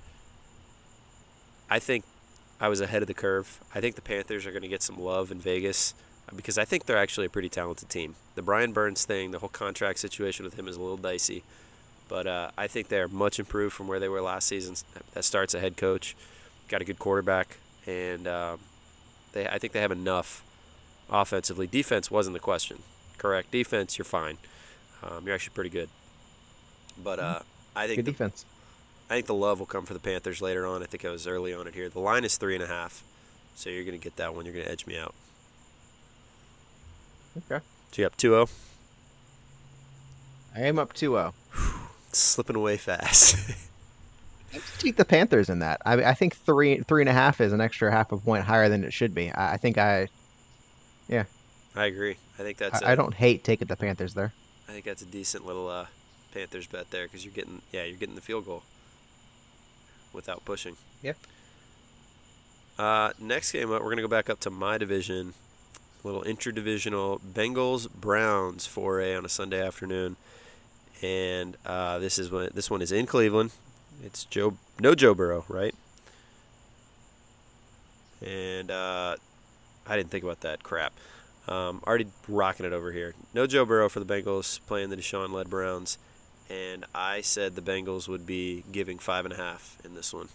I 1.70 1.78
think 1.78 2.04
I 2.61 2.68
was 2.68 2.80
ahead 2.80 3.02
of 3.02 3.08
the 3.08 3.14
curve. 3.14 3.61
I 3.75 3.80
think 3.80 3.94
the 3.94 4.02
Panthers 4.02 4.47
are 4.47 4.50
going 4.50 4.62
to 4.62 4.68
get 4.68 4.82
some 4.82 4.99
love 4.99 5.30
in 5.30 5.38
Vegas 5.38 5.94
uh, 6.28 6.35
because 6.35 6.58
I 6.58 6.64
think 6.64 6.87
they're 6.87 6.97
actually 6.99 7.26
a 7.26 7.30
pretty 7.30 7.49
talented 7.49 7.88
team. 7.88 8.14
The 8.35 8.42
Brian 8.42 8.73
Burns 8.73 9.04
thing, 9.04 9.30
the 9.30 9.38
whole 9.38 9.49
contract 9.49 9.99
situation 9.99 10.44
with 10.44 10.58
him 10.58 10.66
is 10.66 10.76
a 10.76 10.80
little 10.80 10.97
dicey, 10.97 11.42
but 12.08 12.26
uh, 12.26 12.50
I 12.56 12.66
think 12.66 12.88
they're 12.88 13.08
much 13.08 13.38
improved 13.38 13.74
from 13.74 13.88
where 13.88 14.00
they 14.00 14.08
were 14.08 14.20
last 14.20 14.48
season. 14.48 14.74
That 15.14 15.24
starts 15.24 15.54
a 15.54 15.60
head 15.60 15.76
coach, 15.76 16.16
got 16.68 16.80
a 16.80 16.84
good 16.84 16.98
quarterback, 16.98 17.58
and 17.86 18.26
um, 18.26 18.60
they. 19.32 19.46
I 19.46 19.58
think 19.58 19.72
they 19.72 19.80
have 19.80 19.92
enough 19.92 20.42
offensively. 21.10 21.66
Defense 21.66 22.10
wasn't 22.10 22.34
the 22.34 22.40
question. 22.40 22.82
Correct. 23.18 23.50
Defense, 23.50 23.98
you're 23.98 24.04
fine. 24.04 24.38
Um, 25.02 25.26
you're 25.26 25.34
actually 25.34 25.54
pretty 25.54 25.70
good. 25.70 25.88
But 27.02 27.18
uh, 27.18 27.40
I 27.74 27.86
think 27.86 27.98
good 27.98 28.06
the, 28.06 28.12
defense. 28.12 28.44
I 29.10 29.14
think 29.14 29.26
the 29.26 29.34
love 29.34 29.58
will 29.58 29.66
come 29.66 29.86
for 29.86 29.94
the 29.94 30.00
Panthers 30.00 30.42
later 30.42 30.66
on. 30.66 30.82
I 30.82 30.86
think 30.86 31.04
I 31.04 31.10
was 31.10 31.26
early 31.26 31.54
on 31.54 31.66
it 31.66 31.74
here. 31.74 31.88
The 31.88 32.00
line 32.00 32.24
is 32.24 32.36
three 32.36 32.54
and 32.54 32.62
a 32.62 32.66
half, 32.66 33.02
so 33.54 33.70
you're 33.70 33.84
going 33.84 33.98
to 33.98 34.02
get 34.02 34.16
that 34.16 34.34
one. 34.34 34.44
You're 34.44 34.54
going 34.54 34.66
to 34.66 34.70
edge 34.70 34.86
me 34.86 34.98
out. 34.98 35.14
Okay. 37.50 37.64
So 37.92 38.02
you 38.02 38.06
up 38.06 38.16
2-0? 38.16 38.50
I 40.54 40.60
am 40.60 40.78
up 40.78 40.92
2-0. 40.92 41.32
Slipping 42.12 42.56
away 42.56 42.76
fast. 42.76 43.36
I 44.54 44.60
take 44.78 44.96
the 44.96 45.04
Panthers 45.04 45.50
in 45.50 45.58
that. 45.58 45.80
I, 45.84 45.94
I 46.04 46.14
think 46.14 46.34
three 46.36 46.78
three 46.80 47.02
and 47.02 47.08
a 47.08 47.12
half 47.12 47.40
is 47.40 47.52
an 47.52 47.60
extra 47.60 47.90
half 47.90 48.12
a 48.12 48.16
point 48.16 48.44
higher 48.44 48.68
than 48.68 48.82
it 48.82 48.92
should 48.92 49.14
be. 49.14 49.30
I, 49.30 49.54
I 49.54 49.56
think 49.58 49.76
I 49.76 50.08
yeah. 51.08 51.24
I 51.76 51.86
agree. 51.86 52.16
I 52.38 52.42
think 52.42 52.58
that's. 52.58 52.82
I 52.82 52.88
a- 52.88 52.92
I 52.92 52.94
don't 52.94 53.14
hate 53.14 53.44
taking 53.44 53.68
the 53.68 53.76
Panthers 53.76 54.14
there. 54.14 54.32
I 54.68 54.72
think 54.72 54.84
that's 54.84 55.02
a 55.02 55.06
decent 55.06 55.46
little 55.46 55.68
uh, 55.68 55.86
Panthers 56.32 56.66
bet 56.66 56.90
there 56.90 57.04
because 57.04 57.24
you're 57.24 57.34
getting 57.34 57.62
yeah 57.72 57.84
you're 57.84 57.98
getting 57.98 58.14
the 58.14 58.20
field 58.20 58.46
goal 58.46 58.62
without 60.12 60.44
pushing. 60.44 60.76
Yeah. 61.02 61.12
Uh, 62.78 63.12
next 63.18 63.52
game 63.52 63.72
up, 63.72 63.82
we're 63.82 63.90
gonna 63.90 64.02
go 64.02 64.08
back 64.08 64.30
up 64.30 64.40
to 64.40 64.50
my 64.50 64.78
division, 64.78 65.34
little 66.04 66.22
interdivisional 66.22 67.20
Bengals 67.20 67.92
Browns 67.92 68.66
foray 68.66 69.16
on 69.16 69.24
a 69.24 69.28
Sunday 69.28 69.64
afternoon, 69.64 70.16
and 71.02 71.56
uh, 71.64 71.98
this 71.98 72.18
is 72.18 72.30
when 72.30 72.50
this 72.54 72.70
one 72.70 72.82
is 72.82 72.92
in 72.92 73.06
Cleveland. 73.06 73.52
It's 74.04 74.24
Joe 74.24 74.56
no 74.80 74.94
Joe 74.94 75.14
Burrow 75.14 75.44
right, 75.48 75.74
and 78.24 78.70
uh, 78.70 79.16
I 79.86 79.96
didn't 79.96 80.10
think 80.10 80.24
about 80.24 80.40
that 80.40 80.62
crap. 80.62 80.92
Um, 81.48 81.82
already 81.86 82.06
rocking 82.28 82.66
it 82.66 82.72
over 82.72 82.92
here. 82.92 83.14
No 83.32 83.46
Joe 83.46 83.64
Burrow 83.64 83.88
for 83.88 84.00
the 84.00 84.06
Bengals 84.06 84.60
playing 84.66 84.90
the 84.90 84.96
Deshaun 84.96 85.32
led 85.32 85.48
Browns, 85.48 85.98
and 86.50 86.84
I 86.94 87.22
said 87.22 87.54
the 87.54 87.62
Bengals 87.62 88.06
would 88.08 88.26
be 88.26 88.64
giving 88.70 88.98
five 88.98 89.24
and 89.24 89.32
a 89.32 89.36
half 89.36 89.78
in 89.84 89.94
this 89.94 90.12
one. 90.12 90.28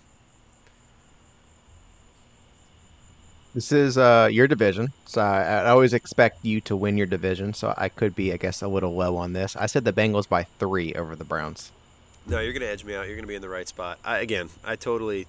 This 3.54 3.72
is 3.72 3.98
uh 4.00 4.30
your 4.32 4.48
division, 4.48 4.92
so 5.06 5.22
I, 5.22 5.44
I 5.44 5.70
always 5.70 5.94
expect 5.94 6.44
you 6.44 6.60
to 6.62 6.76
win 6.76 6.98
your 6.98 7.06
division. 7.06 7.54
So 7.54 7.74
I 7.78 7.90
could 7.90 8.16
be, 8.16 8.34
I 8.34 8.38
guess, 8.38 8.62
a 8.64 8.68
little 8.68 8.96
low 8.96 9.16
on 9.16 9.34
this. 9.34 9.56
I 9.56 9.68
said 9.68 9.86
the 9.86 9.94
Bengals 9.94 10.28
by 10.28 10.44
three 10.58 10.94
over 10.94 11.16
the 11.16 11.24
Browns. 11.24 11.72
No, 12.26 12.40
you're 12.40 12.54
gonna 12.54 12.66
edge 12.66 12.84
me 12.84 12.96
out. 12.96 13.06
You're 13.08 13.16
gonna 13.16 13.28
be 13.28 13.36
in 13.36 13.42
the 13.42 13.50
right 13.50 13.68
spot. 13.68 14.00
I, 14.04 14.20
again, 14.20 14.50
I 14.66 14.76
totally 14.76 15.28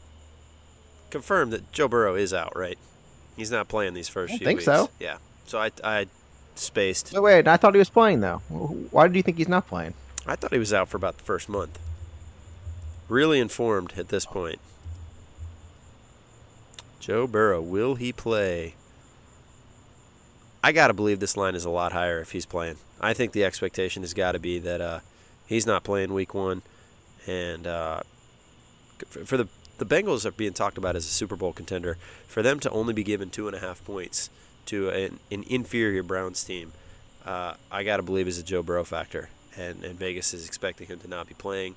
confirm 1.10 1.50
that 1.50 1.70
Joe 1.72 1.86
Burrow 1.86 2.14
is 2.14 2.32
out. 2.32 2.56
Right? 2.56 2.78
He's 3.36 3.50
not 3.50 3.68
playing 3.68 3.92
these 3.94 4.08
first 4.08 4.34
I 4.34 4.38
few 4.38 4.46
think 4.46 4.58
weeks. 4.58 4.64
so. 4.64 4.88
Yeah. 4.98 5.18
So 5.46 5.58
I, 5.58 5.70
I 5.82 6.06
spaced. 6.54 7.12
No 7.12 7.20
wait, 7.20 7.46
I 7.46 7.58
thought 7.58 7.74
he 7.74 7.78
was 7.78 7.90
playing 7.90 8.20
though. 8.20 8.38
Why 8.90 9.08
do 9.08 9.16
you 9.16 9.22
think 9.22 9.36
he's 9.36 9.48
not 9.48 9.66
playing? 9.66 9.92
I 10.26 10.36
thought 10.36 10.52
he 10.52 10.58
was 10.58 10.72
out 10.72 10.88
for 10.88 10.96
about 10.96 11.18
the 11.18 11.24
first 11.24 11.50
month. 11.50 11.78
Really 13.08 13.38
informed 13.38 13.92
at 13.98 14.08
this 14.08 14.24
point. 14.24 14.58
Joe 17.04 17.26
Burrow, 17.26 17.60
will 17.60 17.96
he 17.96 18.14
play? 18.14 18.76
I 20.62 20.72
got 20.72 20.86
to 20.86 20.94
believe 20.94 21.20
this 21.20 21.36
line 21.36 21.54
is 21.54 21.66
a 21.66 21.70
lot 21.70 21.92
higher 21.92 22.18
if 22.18 22.30
he's 22.30 22.46
playing. 22.46 22.76
I 22.98 23.12
think 23.12 23.32
the 23.32 23.44
expectation 23.44 24.02
has 24.02 24.14
got 24.14 24.32
to 24.32 24.38
be 24.38 24.58
that 24.60 24.80
uh, 24.80 25.00
he's 25.44 25.66
not 25.66 25.84
playing 25.84 26.14
week 26.14 26.32
one. 26.32 26.62
And 27.26 27.66
uh, 27.66 28.00
for 29.26 29.36
the, 29.36 29.48
the 29.76 29.84
Bengals 29.84 30.24
are 30.24 30.30
being 30.30 30.54
talked 30.54 30.78
about 30.78 30.96
as 30.96 31.04
a 31.04 31.10
Super 31.10 31.36
Bowl 31.36 31.52
contender. 31.52 31.98
For 32.26 32.42
them 32.42 32.58
to 32.60 32.70
only 32.70 32.94
be 32.94 33.04
given 33.04 33.28
two 33.28 33.48
and 33.48 33.54
a 33.54 33.60
half 33.60 33.84
points 33.84 34.30
to 34.64 34.88
an, 34.88 35.20
an 35.30 35.44
inferior 35.46 36.02
Browns 36.02 36.42
team, 36.42 36.72
uh, 37.26 37.52
I 37.70 37.84
got 37.84 37.98
to 37.98 38.02
believe 38.02 38.28
is 38.28 38.38
a 38.38 38.42
Joe 38.42 38.62
Burrow 38.62 38.82
factor. 38.82 39.28
And, 39.58 39.84
and 39.84 39.98
Vegas 39.98 40.32
is 40.32 40.46
expecting 40.46 40.86
him 40.86 41.00
to 41.00 41.08
not 41.08 41.28
be 41.28 41.34
playing. 41.34 41.74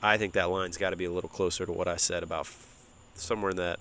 I 0.00 0.16
think 0.16 0.34
that 0.34 0.48
line's 0.48 0.76
got 0.76 0.90
to 0.90 0.96
be 0.96 1.06
a 1.06 1.10
little 1.10 1.28
closer 1.28 1.66
to 1.66 1.72
what 1.72 1.88
I 1.88 1.96
said 1.96 2.22
about 2.22 2.42
f- 2.42 2.76
somewhere 3.16 3.50
in 3.50 3.56
that 3.56 3.80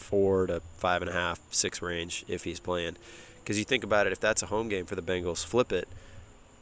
four 0.00 0.46
to 0.46 0.60
five 0.78 1.02
and 1.02 1.10
a 1.10 1.12
half, 1.12 1.40
six 1.50 1.80
range 1.80 2.24
if 2.26 2.44
he's 2.44 2.58
playing. 2.58 2.96
Because 3.42 3.58
you 3.58 3.64
think 3.64 3.84
about 3.84 4.06
it, 4.06 4.12
if 4.12 4.20
that's 4.20 4.42
a 4.42 4.46
home 4.46 4.68
game 4.68 4.86
for 4.86 4.96
the 4.96 5.02
Bengals, 5.02 5.44
flip 5.44 5.72
it, 5.72 5.88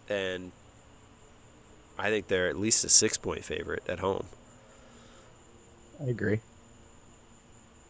and 0.09 0.53
I 1.99 2.11
think 2.11 2.29
they're 2.29 2.49
at 2.49 2.57
least 2.57 2.85
a 2.85 2.89
six-point 2.89 3.45
favorite 3.45 3.83
at 3.89 3.99
home. 3.99 4.27
I 6.01 6.05
agree. 6.11 6.41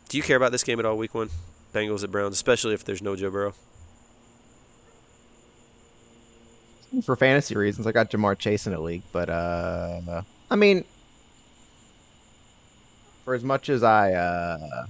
Do 0.09 0.17
you 0.17 0.23
care 0.23 0.37
about 0.37 0.52
this 0.52 0.64
game 0.64 0.78
at 0.78 0.87
all, 0.87 0.97
Week 0.97 1.14
One? 1.14 1.28
Bengals 1.75 2.02
at 2.02 2.11
Browns, 2.11 2.35
especially 2.35 2.73
if 2.73 2.85
there's 2.85 3.02
no 3.02 3.14
Joe 3.14 3.31
Burrow. 3.31 3.55
For 7.05 7.14
fantasy 7.17 7.55
reasons, 7.55 7.87
I 7.87 7.93
got 7.93 8.11
Ja'Marr 8.11 8.38
Chase 8.38 8.67
in 8.67 8.73
a 8.73 8.81
league, 8.81 9.02
but 9.12 9.28
uh, 9.28 10.23
I 10.50 10.57
mean, 10.57 10.85
for 13.25 13.35
as 13.35 13.45
much 13.45 13.69
as 13.69 13.83
I 13.83 14.14
uh 14.14 14.87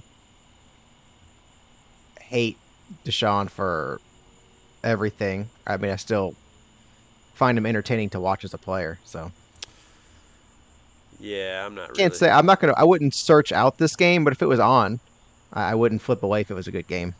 hate 2.29 2.57
Deshaun 3.05 3.49
for 3.49 3.99
everything. 4.83 5.49
I 5.67 5.77
mean, 5.77 5.91
I 5.91 5.95
still 5.97 6.35
find 7.33 7.57
him 7.57 7.65
entertaining 7.65 8.09
to 8.11 8.19
watch 8.19 8.43
as 8.43 8.53
a 8.53 8.57
player. 8.57 8.99
So 9.05 9.31
Yeah, 11.19 11.65
I'm 11.65 11.75
not 11.75 11.87
can't 11.93 12.11
really. 12.11 12.17
say 12.17 12.29
I'm 12.29 12.45
not 12.45 12.59
gonna. 12.59 12.73
I 12.77 12.83
wouldn't 12.83 13.13
search 13.13 13.51
out 13.51 13.77
this 13.77 13.95
game, 13.95 14.23
but 14.23 14.33
if 14.33 14.41
it 14.41 14.47
was 14.47 14.59
on, 14.59 14.99
I, 15.53 15.71
I 15.71 15.75
wouldn't 15.75 16.01
flip 16.01 16.23
away 16.23 16.41
if 16.41 16.51
it 16.51 16.53
was 16.55 16.67
a 16.67 16.71
good 16.71 16.87
game. 16.87 17.15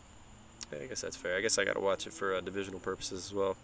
I 0.72 0.86
guess 0.86 1.00
that's 1.00 1.16
fair. 1.16 1.36
I 1.36 1.40
guess 1.40 1.58
I 1.58 1.64
got 1.64 1.74
to 1.74 1.80
watch 1.80 2.06
it 2.06 2.12
for 2.12 2.34
uh, 2.34 2.40
divisional 2.40 2.78
purposes 2.80 3.26
as 3.26 3.34
well. 3.34 3.56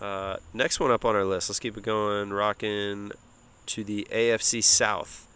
Uh, 0.00 0.36
next 0.52 0.78
one 0.80 0.90
up 0.90 1.04
on 1.04 1.16
our 1.16 1.24
list. 1.24 1.48
Let's 1.48 1.58
keep 1.58 1.76
it 1.76 1.82
going. 1.82 2.30
Rocking 2.32 3.10
to 3.66 3.84
the 3.84 4.06
AFC 4.10 4.62
South. 4.62 5.26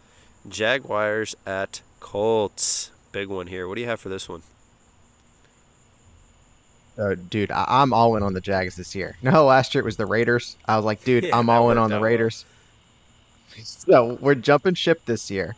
Jaguars 0.47 1.35
at 1.45 1.81
Colts. 1.99 2.91
Big 3.11 3.27
one 3.27 3.47
here. 3.47 3.67
What 3.67 3.75
do 3.75 3.81
you 3.81 3.87
have 3.87 3.99
for 3.99 4.09
this 4.09 4.29
one? 4.29 4.41
Uh, 6.97 7.15
dude, 7.29 7.49
I, 7.51 7.65
I'm 7.67 7.93
all 7.93 8.15
in 8.17 8.23
on 8.23 8.33
the 8.33 8.41
Jags 8.41 8.75
this 8.75 8.93
year. 8.95 9.15
No, 9.23 9.45
last 9.45 9.73
year 9.73 9.81
it 9.81 9.85
was 9.85 9.97
the 9.97 10.05
Raiders. 10.05 10.57
I 10.65 10.75
was 10.75 10.85
like, 10.85 11.03
dude, 11.03 11.23
Yeah, 11.25 11.37
I'm 11.37 11.49
all 11.49 11.71
in 11.71 11.77
on 11.77 11.89
the 11.89 11.95
out 11.95 12.01
well. 12.01 12.09
Raiders. 12.09 12.45
So 13.63 14.17
we're 14.21 14.35
jumping 14.35 14.73
ship 14.75 15.01
this 15.05 15.29
year. 15.31 15.55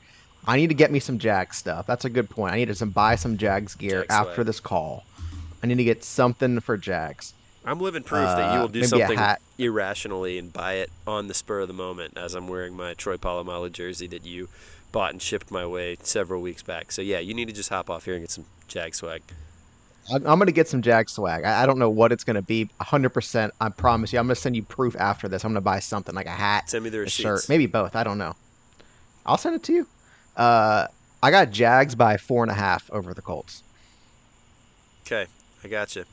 I 0.47 0.57
need 0.57 0.67
to 0.67 0.73
get 0.73 0.91
me 0.91 0.99
some 0.99 1.19
Jags 1.19 1.57
stuff. 1.57 1.85
That's 1.85 2.05
a 2.05 2.09
good 2.09 2.29
point. 2.29 2.53
I 2.53 2.57
need 2.57 2.67
to 2.69 2.75
some 2.75 2.89
buy 2.89 3.15
some 3.15 3.37
Jags 3.37 3.75
gear 3.75 4.01
Jag 4.01 4.11
after 4.11 4.43
this 4.43 4.59
call. 4.59 5.03
I 5.61 5.67
need 5.67 5.77
to 5.77 5.83
get 5.83 6.03
something 6.03 6.59
for 6.61 6.77
Jags. 6.77 7.33
I'm 7.63 7.79
living 7.79 8.01
proof 8.01 8.25
that 8.25 8.53
you 8.53 8.59
Uh, 8.59 8.61
will 8.63 8.69
do 8.69 8.83
something 8.83 9.17
hat. 9.19 9.39
irrationally 9.59 10.39
and 10.39 10.51
buy 10.51 10.75
it 10.75 10.89
on 11.05 11.27
the 11.27 11.35
spur 11.35 11.59
of 11.59 11.67
the 11.67 11.75
moment 11.75 12.17
as 12.17 12.33
I'm 12.33 12.47
wearing 12.47 12.75
my 12.75 12.95
Troy 12.95 13.17
Polamalu 13.17 13.71
jersey 13.71 14.07
that 14.07 14.25
you 14.25 14.49
bought 14.91 15.11
and 15.11 15.21
shipped 15.21 15.51
my 15.51 15.65
way 15.65 15.97
several 16.03 16.41
weeks 16.41 16.63
back. 16.63 16.91
So, 16.91 17.01
yeah, 17.01 17.19
you 17.19 17.33
need 17.33 17.47
to 17.47 17.53
just 17.53 17.69
hop 17.69 17.89
off 17.89 18.05
here 18.05 18.13
and 18.15 18.23
get 18.23 18.31
some 18.31 18.45
Jag 18.67 18.95
swag. 18.95 19.21
I'm, 20.11 20.25
I'm 20.25 20.39
gonna 20.39 20.51
get 20.51 20.67
some 20.67 20.81
Jag 20.81 21.09
swag. 21.09 21.43
I, 21.43 21.63
I 21.63 21.65
don't 21.65 21.77
know 21.79 21.89
what 21.89 22.11
it's 22.11 22.23
gonna 22.23 22.41
be. 22.41 22.69
100%. 22.81 23.51
I 23.61 23.69
promise 23.69 24.11
you. 24.11 24.19
I'm 24.19 24.25
gonna 24.25 24.35
send 24.35 24.55
you 24.55 24.63
proof 24.63 24.95
after 24.97 25.27
this. 25.27 25.43
I'm 25.45 25.51
gonna 25.51 25.61
buy 25.61 25.79
something 25.79 26.15
like 26.15 26.25
a 26.25 26.29
hat, 26.31 26.69
Send 26.69 26.83
me 26.83 26.89
the 26.89 26.97
a 26.97 27.01
receipts. 27.01 27.21
shirt, 27.21 27.49
maybe 27.49 27.67
both. 27.67 27.95
I 27.95 28.03
don't 28.03 28.17
know. 28.17 28.35
I'll 29.25 29.37
send 29.37 29.55
it 29.55 29.63
to 29.63 29.73
you. 29.73 29.87
Uh, 30.35 30.87
I 31.21 31.29
got 31.29 31.51
Jags 31.51 31.93
by 31.93 32.17
four 32.17 32.43
and 32.43 32.51
a 32.51 32.55
half 32.55 32.89
over 32.91 33.13
the 33.13 33.21
Colts. 33.21 33.61
Okay, 35.05 35.27
I 35.63 35.67
got 35.67 35.95
you. 35.95 36.05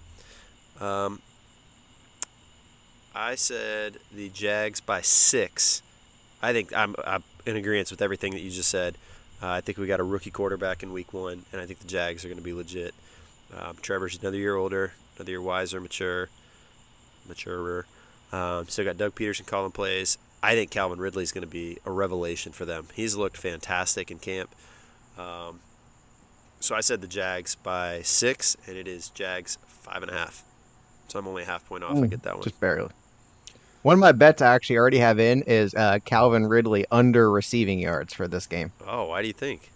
Um, 0.84 1.20
I 3.14 3.34
said 3.34 3.98
the 4.14 4.28
Jags 4.28 4.80
by 4.80 5.00
six. 5.00 5.82
I 6.42 6.52
think 6.52 6.76
I'm, 6.76 6.94
I'm 7.04 7.22
in 7.48 7.56
agreement 7.56 7.90
with 7.90 8.02
everything 8.02 8.32
that 8.32 8.40
you 8.40 8.50
just 8.50 8.68
said. 8.68 8.96
Uh, 9.42 9.48
I 9.48 9.60
think 9.60 9.78
we 9.78 9.86
got 9.86 10.00
a 10.00 10.04
rookie 10.04 10.30
quarterback 10.30 10.82
in 10.82 10.92
week 10.92 11.12
one, 11.12 11.44
and 11.52 11.60
I 11.60 11.66
think 11.66 11.78
the 11.78 11.86
Jags 11.88 12.24
are 12.24 12.28
going 12.28 12.38
to 12.38 12.44
be 12.44 12.52
legit. 12.52 12.94
Um, 13.56 13.76
Trevor's 13.80 14.18
another 14.20 14.36
year 14.36 14.56
older, 14.56 14.92
another 15.16 15.30
year 15.30 15.40
wiser, 15.40 15.80
mature, 15.80 16.28
maturer. 17.26 17.86
Um, 18.32 18.68
still 18.68 18.84
got 18.84 18.98
Doug 18.98 19.14
Pederson 19.14 19.46
calling 19.46 19.72
plays. 19.72 20.18
I 20.42 20.54
think 20.54 20.70
Calvin 20.70 20.98
Ridley 20.98 21.22
is 21.22 21.32
going 21.32 21.42
to 21.42 21.50
be 21.50 21.78
a 21.86 21.90
revelation 21.90 22.52
for 22.52 22.64
them. 22.64 22.86
He's 22.94 23.16
looked 23.16 23.36
fantastic 23.36 24.10
in 24.10 24.18
camp. 24.18 24.54
Um, 25.18 25.60
so 26.60 26.74
I 26.74 26.80
said 26.80 27.00
the 27.00 27.06
Jags 27.08 27.54
by 27.54 28.02
six, 28.02 28.56
and 28.66 28.76
it 28.76 28.86
is 28.86 29.08
Jags 29.08 29.56
five 29.66 30.02
and 30.02 30.10
a 30.10 30.14
half. 30.14 30.42
So 31.08 31.18
I'm 31.18 31.26
only 31.26 31.42
a 31.44 31.46
half 31.46 31.66
point 31.66 31.84
off. 31.84 31.92
I 31.96 32.00
Mm, 32.00 32.10
get 32.10 32.22
that 32.24 32.34
one. 32.34 32.42
Just 32.42 32.60
barely. 32.60 32.90
One 33.88 33.94
of 33.94 34.00
my 34.00 34.12
bets 34.12 34.42
I 34.42 34.54
actually 34.54 34.76
already 34.76 34.98
have 34.98 35.18
in 35.18 35.40
is 35.44 35.74
uh, 35.74 35.98
Calvin 36.04 36.46
Ridley 36.46 36.84
under 36.90 37.30
receiving 37.30 37.78
yards 37.78 38.12
for 38.12 38.28
this 38.28 38.46
game. 38.46 38.70
Oh, 38.86 39.06
why 39.06 39.22
do 39.22 39.28
you 39.28 39.32
think? 39.32 39.70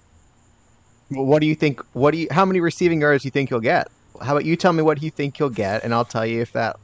Well, 1.10 1.24
What 1.24 1.40
do 1.40 1.46
you 1.46 1.54
think? 1.54 1.80
What 1.94 2.10
do 2.10 2.18
you? 2.18 2.28
How 2.30 2.44
many 2.44 2.60
receiving 2.60 3.00
yards 3.00 3.22
do 3.22 3.28
you 3.28 3.30
think 3.30 3.48
he'll 3.48 3.58
get? 3.58 3.88
How 4.20 4.32
about 4.32 4.44
you 4.44 4.54
tell 4.54 4.74
me 4.74 4.82
what 4.82 5.02
you 5.02 5.10
think 5.10 5.38
he'll 5.38 5.48
get, 5.48 5.82
and 5.82 5.94
I'll 5.94 6.04
tell 6.04 6.26
you 6.26 6.42
if 6.42 6.52
that 6.52 6.76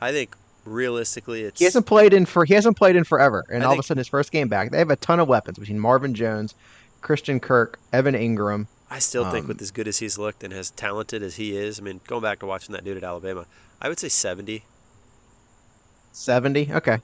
I 0.00 0.12
think 0.12 0.36
realistically, 0.64 1.42
it's 1.42 1.58
he 1.58 1.64
hasn't 1.64 1.86
played 1.86 2.14
in 2.14 2.24
for 2.24 2.44
he 2.44 2.54
hasn't 2.54 2.76
played 2.76 2.94
in 2.94 3.02
forever, 3.02 3.44
and 3.50 3.64
I 3.64 3.66
all 3.66 3.72
of 3.72 3.80
a 3.80 3.82
sudden 3.82 3.98
his 3.98 4.06
first 4.06 4.30
game 4.30 4.46
back, 4.46 4.70
they 4.70 4.78
have 4.78 4.90
a 4.90 4.96
ton 4.96 5.18
of 5.18 5.26
weapons 5.26 5.58
between 5.58 5.80
Marvin 5.80 6.14
Jones, 6.14 6.54
Christian 7.00 7.40
Kirk, 7.40 7.80
Evan 7.92 8.14
Engram. 8.14 8.68
I 8.92 9.00
still 9.00 9.28
think 9.28 9.46
um, 9.46 9.48
with 9.48 9.60
as 9.60 9.72
good 9.72 9.88
as 9.88 9.98
he's 9.98 10.18
looked 10.18 10.44
and 10.44 10.52
as 10.52 10.70
talented 10.70 11.24
as 11.24 11.34
he 11.34 11.56
is, 11.56 11.80
I 11.80 11.82
mean, 11.82 12.00
going 12.06 12.22
back 12.22 12.38
to 12.38 12.46
watching 12.46 12.74
that 12.74 12.84
dude 12.84 12.96
at 12.96 13.02
Alabama, 13.02 13.46
I 13.80 13.88
would 13.88 13.98
say 13.98 14.08
70. 14.08 14.62
70? 16.14 16.72
Okay. 16.72 16.98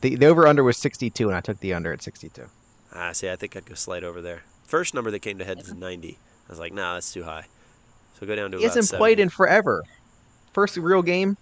The 0.00 0.16
the 0.16 0.26
over 0.26 0.46
under 0.46 0.64
was 0.64 0.76
62 0.76 1.28
and 1.28 1.36
I 1.36 1.40
took 1.40 1.60
the 1.60 1.74
under 1.74 1.92
at 1.92 2.02
62. 2.02 2.46
Ah, 2.92 3.12
see, 3.12 3.30
I 3.30 3.36
think 3.36 3.56
I'd 3.56 3.66
go 3.66 3.74
slight 3.74 4.02
over 4.02 4.20
there. 4.20 4.42
First 4.66 4.94
number 4.94 5.10
that 5.10 5.20
came 5.20 5.38
to 5.38 5.44
head 5.44 5.60
is 5.60 5.72
90. 5.72 6.18
I 6.48 6.52
was 6.52 6.58
like, 6.58 6.72
nah, 6.72 6.94
that's 6.94 7.12
too 7.12 7.22
high. 7.22 7.46
So 8.18 8.26
go 8.26 8.34
down 8.34 8.50
to 8.50 8.58
He 8.58 8.64
hasn't 8.64 8.90
played 8.90 9.20
in 9.20 9.28
forever. 9.28 9.84
First 10.52 10.76
real 10.76 11.02
game. 11.02 11.36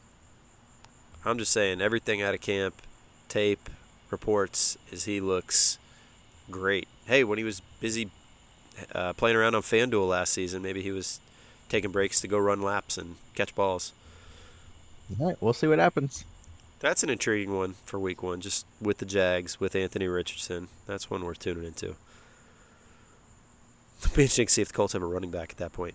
I'm 1.25 1.38
just 1.38 1.53
saying, 1.53 1.81
everything 1.81 2.23
out 2.23 2.35
of 2.35 2.40
camp, 2.40 2.75
tape, 3.29 3.68
reports, 4.11 4.79
is 4.92 5.05
he 5.05 5.21
looks 5.21 5.79
great. 6.51 6.88
Hey, 7.07 7.25
when 7.25 7.38
he 7.38 7.44
was 7.44 7.61
busy 7.81 8.11
uh, 8.94 9.12
playing 9.14 9.37
around 9.37 9.55
on 9.55 9.62
FanDuel 9.62 10.09
last 10.09 10.33
season, 10.33 10.62
maybe 10.62 10.83
he 10.83 10.92
was 10.92 11.21
taking 11.68 11.90
breaks 11.90 12.21
to 12.21 12.29
go 12.29 12.38
run 12.38 12.62
laps 12.62 12.97
and 12.97 13.16
catch 13.35 13.55
balls. 13.55 13.92
All 15.18 15.27
right, 15.27 15.37
we'll 15.40 15.53
see 15.53 15.66
what 15.66 15.79
happens. 15.79 16.25
That's 16.81 17.03
an 17.03 17.11
intriguing 17.11 17.57
one 17.57 17.75
for 17.85 17.99
week 17.99 18.23
one, 18.23 18.41
just 18.41 18.64
with 18.81 18.99
the 18.99 19.07
Jags, 19.07 19.59
with 19.59 19.75
Anthony 19.75 20.07
Richardson. 20.07 20.69
That's 20.87 21.11
one 21.11 21.25
worth 21.25 21.41
tuning 21.41 21.64
into. 21.64 21.97
It'll 24.01 24.14
be 24.14 24.23
interesting 24.23 24.47
to 24.47 24.53
see 24.53 24.62
if 24.62 24.69
the 24.69 24.75
Colts 24.75 24.93
have 24.93 25.03
a 25.03 25.07
running 25.07 25.31
back 25.31 25.51
at 25.51 25.57
that 25.57 25.73
point. 25.73 25.95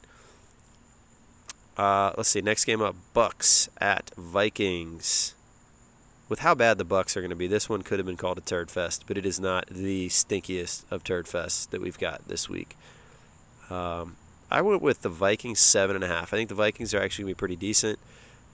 Uh, 1.78 2.12
let's 2.18 2.30
see. 2.30 2.42
Next 2.42 2.66
game 2.66 2.82
up, 2.82 2.96
Bucks 3.14 3.70
at 3.80 4.12
Vikings. 4.18 5.36
With 6.28 6.40
how 6.40 6.54
bad 6.54 6.78
the 6.78 6.84
Bucks 6.84 7.16
are 7.16 7.22
going 7.22 7.30
to 7.30 7.36
be, 7.36 7.48
this 7.48 7.70
one 7.70 7.82
could 7.82 8.00
have 8.00 8.06
been 8.06 8.18
called 8.18 8.38
a 8.38 8.42
turd 8.42 8.70
fest, 8.70 9.06
but 9.08 9.18
it 9.18 9.26
is 9.26 9.40
not 9.40 9.68
the 9.68 10.10
stinkiest 10.10 10.84
of 10.92 11.04
turd 11.04 11.28
fests 11.28 11.70
that 11.70 11.82
we've 11.82 12.00
got 12.00 12.28
this 12.28 12.50
week. 12.50 12.76
Um, 13.70 14.18
I 14.52 14.62
went 14.62 14.82
with 14.82 15.02
the 15.02 15.10
Vikings 15.10 15.60
seven 15.60 15.96
and 15.96 16.04
a 16.04 16.08
half. 16.08 16.34
I 16.34 16.38
think 16.38 16.50
the 16.50 16.56
Vikings 16.56 16.94
are 16.94 17.02
actually 17.02 17.24
going 17.24 17.34
to 17.34 17.38
be 17.38 17.40
pretty 17.40 17.56
decent. 17.56 18.00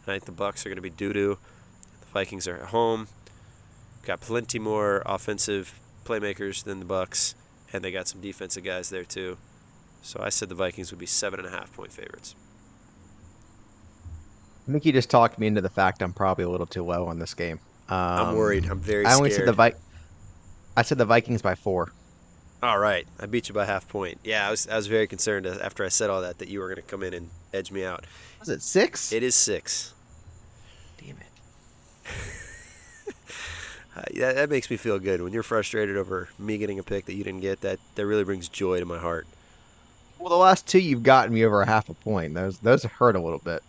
I 0.03 0.11
think 0.11 0.25
the 0.25 0.31
Bucks 0.31 0.65
are 0.65 0.69
going 0.69 0.77
to 0.77 0.81
be 0.81 0.89
doo 0.89 1.13
doo. 1.13 1.37
Vikings 2.13 2.47
are 2.47 2.55
at 2.55 2.69
home. 2.69 3.07
Got 4.05 4.21
plenty 4.21 4.59
more 4.59 5.03
offensive 5.05 5.79
playmakers 6.05 6.63
than 6.63 6.79
the 6.79 6.85
Bucks, 6.85 7.35
and 7.71 7.83
they 7.83 7.91
got 7.91 8.07
some 8.07 8.21
defensive 8.21 8.63
guys 8.63 8.89
there 8.89 9.03
too. 9.03 9.37
So 10.01 10.19
I 10.21 10.29
said 10.29 10.49
the 10.49 10.55
Vikings 10.55 10.91
would 10.91 10.99
be 10.99 11.05
seven 11.05 11.39
and 11.39 11.47
a 11.47 11.51
half 11.51 11.73
point 11.73 11.91
favorites. 11.91 12.35
I 14.67 14.71
think 14.71 14.85
you 14.85 14.91
just 14.91 15.09
talked 15.09 15.39
me 15.39 15.47
into 15.47 15.61
the 15.61 15.69
fact 15.69 16.01
I'm 16.01 16.13
probably 16.13 16.43
a 16.43 16.49
little 16.49 16.67
too 16.67 16.83
low 16.83 17.07
on 17.07 17.19
this 17.19 17.33
game. 17.33 17.59
Um, 17.89 17.97
I'm 17.97 18.35
worried. 18.35 18.65
I'm 18.65 18.79
very 18.79 19.05
I 19.05 19.15
only 19.15 19.31
scared. 19.31 19.47
said 19.47 19.47
the 19.47 19.53
Vi- 19.53 19.73
I 20.77 20.81
said 20.83 20.97
the 20.97 21.05
Vikings 21.05 21.41
by 21.41 21.55
four. 21.55 21.91
All 22.61 22.77
right, 22.77 23.07
I 23.19 23.25
beat 23.25 23.47
you 23.47 23.55
by 23.55 23.65
half 23.65 23.87
point. 23.87 24.19
Yeah, 24.23 24.47
I 24.47 24.51
was 24.51 24.67
I 24.67 24.75
was 24.75 24.87
very 24.87 25.07
concerned 25.07 25.47
after 25.47 25.83
I 25.83 25.87
said 25.87 26.09
all 26.09 26.21
that 26.21 26.37
that 26.39 26.49
you 26.49 26.59
were 26.59 26.67
going 26.67 26.75
to 26.75 26.81
come 26.83 27.03
in 27.03 27.13
and 27.13 27.29
edge 27.53 27.71
me 27.71 27.83
out. 27.83 28.05
Was 28.39 28.49
it 28.49 28.61
six? 28.61 29.11
It 29.11 29.23
is 29.23 29.33
six. 29.33 29.93
Yeah, 34.13 34.31
that 34.31 34.49
makes 34.49 34.69
me 34.69 34.77
feel 34.77 34.97
good 34.97 35.21
when 35.21 35.33
you're 35.33 35.43
frustrated 35.43 35.97
over 35.97 36.29
me 36.39 36.57
getting 36.57 36.79
a 36.79 36.83
pick 36.83 37.05
that 37.05 37.15
you 37.15 37.23
didn't 37.23 37.41
get. 37.41 37.61
That 37.61 37.79
that 37.95 38.05
really 38.05 38.23
brings 38.23 38.47
joy 38.47 38.79
to 38.79 38.85
my 38.85 38.97
heart. 38.97 39.27
Well, 40.19 40.29
the 40.29 40.37
last 40.37 40.67
two 40.67 40.79
you've 40.79 41.03
gotten 41.03 41.33
me 41.33 41.43
over 41.43 41.61
a 41.61 41.65
half 41.65 41.89
a 41.89 41.93
point. 41.93 42.33
Those 42.33 42.59
those 42.59 42.83
hurt 42.83 43.15
a 43.17 43.19
little 43.19 43.39
bit. 43.39 43.61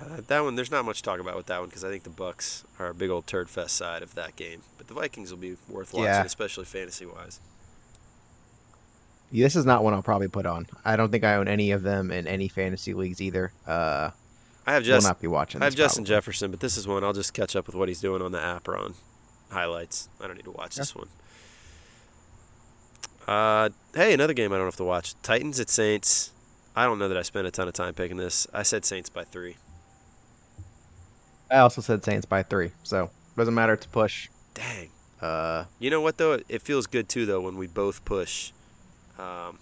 Uh, 0.00 0.22
that 0.28 0.40
one, 0.40 0.54
there's 0.56 0.70
not 0.70 0.86
much 0.86 0.98
to 0.98 1.02
talk 1.02 1.20
about 1.20 1.36
with 1.36 1.46
that 1.46 1.60
one 1.60 1.68
because 1.68 1.84
I 1.84 1.90
think 1.90 2.04
the 2.04 2.10
Bucks 2.10 2.64
are 2.78 2.88
a 2.88 2.94
big 2.94 3.10
old 3.10 3.26
turd 3.26 3.50
fest 3.50 3.76
side 3.76 4.02
of 4.02 4.14
that 4.14 4.36
game. 4.36 4.62
But 4.78 4.88
the 4.88 4.94
Vikings 4.94 5.30
will 5.30 5.38
be 5.38 5.56
worth 5.68 5.92
watching, 5.92 6.04
Yeah. 6.06 6.24
especially 6.24 6.64
fantasy 6.64 7.04
wise. 7.04 7.40
This 9.30 9.54
is 9.54 9.66
not 9.66 9.84
one 9.84 9.92
I'll 9.92 10.02
probably 10.02 10.28
put 10.28 10.46
on. 10.46 10.66
I 10.84 10.96
don't 10.96 11.10
think 11.12 11.24
I 11.24 11.34
own 11.34 11.46
any 11.48 11.72
of 11.72 11.82
them 11.82 12.10
in 12.10 12.26
any 12.26 12.48
fantasy 12.48 12.94
leagues 12.94 13.20
either. 13.20 13.52
Uh, 13.66 14.10
I 14.70 14.74
have 14.74 14.82
Justin. 14.84 14.92
will 14.92 14.96
Justin, 14.98 15.08
not 15.10 15.20
be 15.20 15.26
watching. 15.26 15.62
I 15.62 15.64
have 15.66 15.74
Justin 15.74 16.04
probably. 16.04 16.14
Jefferson, 16.16 16.50
but 16.50 16.60
this 16.60 16.76
is 16.76 16.86
one 16.86 17.02
I'll 17.04 17.12
just 17.12 17.34
catch 17.34 17.56
up 17.56 17.66
with 17.66 17.74
what 17.74 17.88
he's 17.88 18.00
doing 18.00 18.22
on 18.22 18.32
the 18.32 18.40
app 18.40 18.68
or 18.68 18.76
on 18.76 18.94
highlights. 19.50 20.08
I 20.20 20.26
don't 20.26 20.36
need 20.36 20.44
to 20.44 20.52
watch 20.52 20.76
Yeah. 20.76 20.82
this 20.82 20.94
one. 20.94 21.08
Uh, 23.26 23.68
hey, 23.94 24.12
another 24.14 24.32
game 24.34 24.52
I 24.52 24.56
don't 24.56 24.66
have 24.66 24.76
to 24.76 24.84
watch. 24.84 25.14
Titans 25.22 25.60
at 25.60 25.68
Saints. 25.68 26.30
I 26.74 26.84
don't 26.84 26.98
know 26.98 27.08
that 27.08 27.16
I 27.16 27.22
spent 27.22 27.46
a 27.46 27.50
ton 27.50 27.68
of 27.68 27.74
time 27.74 27.94
picking 27.94 28.16
this. 28.16 28.46
I 28.54 28.62
said 28.62 28.84
Saints 28.84 29.08
by 29.10 29.24
three. 29.24 29.56
I 31.50 31.58
also 31.58 31.80
said 31.80 32.04
Saints 32.04 32.26
by 32.26 32.42
three, 32.44 32.70
so 32.84 33.10
doesn't 33.36 33.54
matter 33.54 33.76
to 33.76 33.88
push. 33.88 34.28
Dang. 34.54 34.90
Uh, 35.20 35.64
You 35.80 35.90
know 35.90 36.00
what 36.00 36.16
though? 36.16 36.38
It 36.48 36.62
feels 36.62 36.86
good 36.86 37.08
too 37.08 37.26
though 37.26 37.40
when 37.40 37.56
we 37.56 37.66
both 37.66 38.04
push, 38.04 38.52
um, 39.18 39.58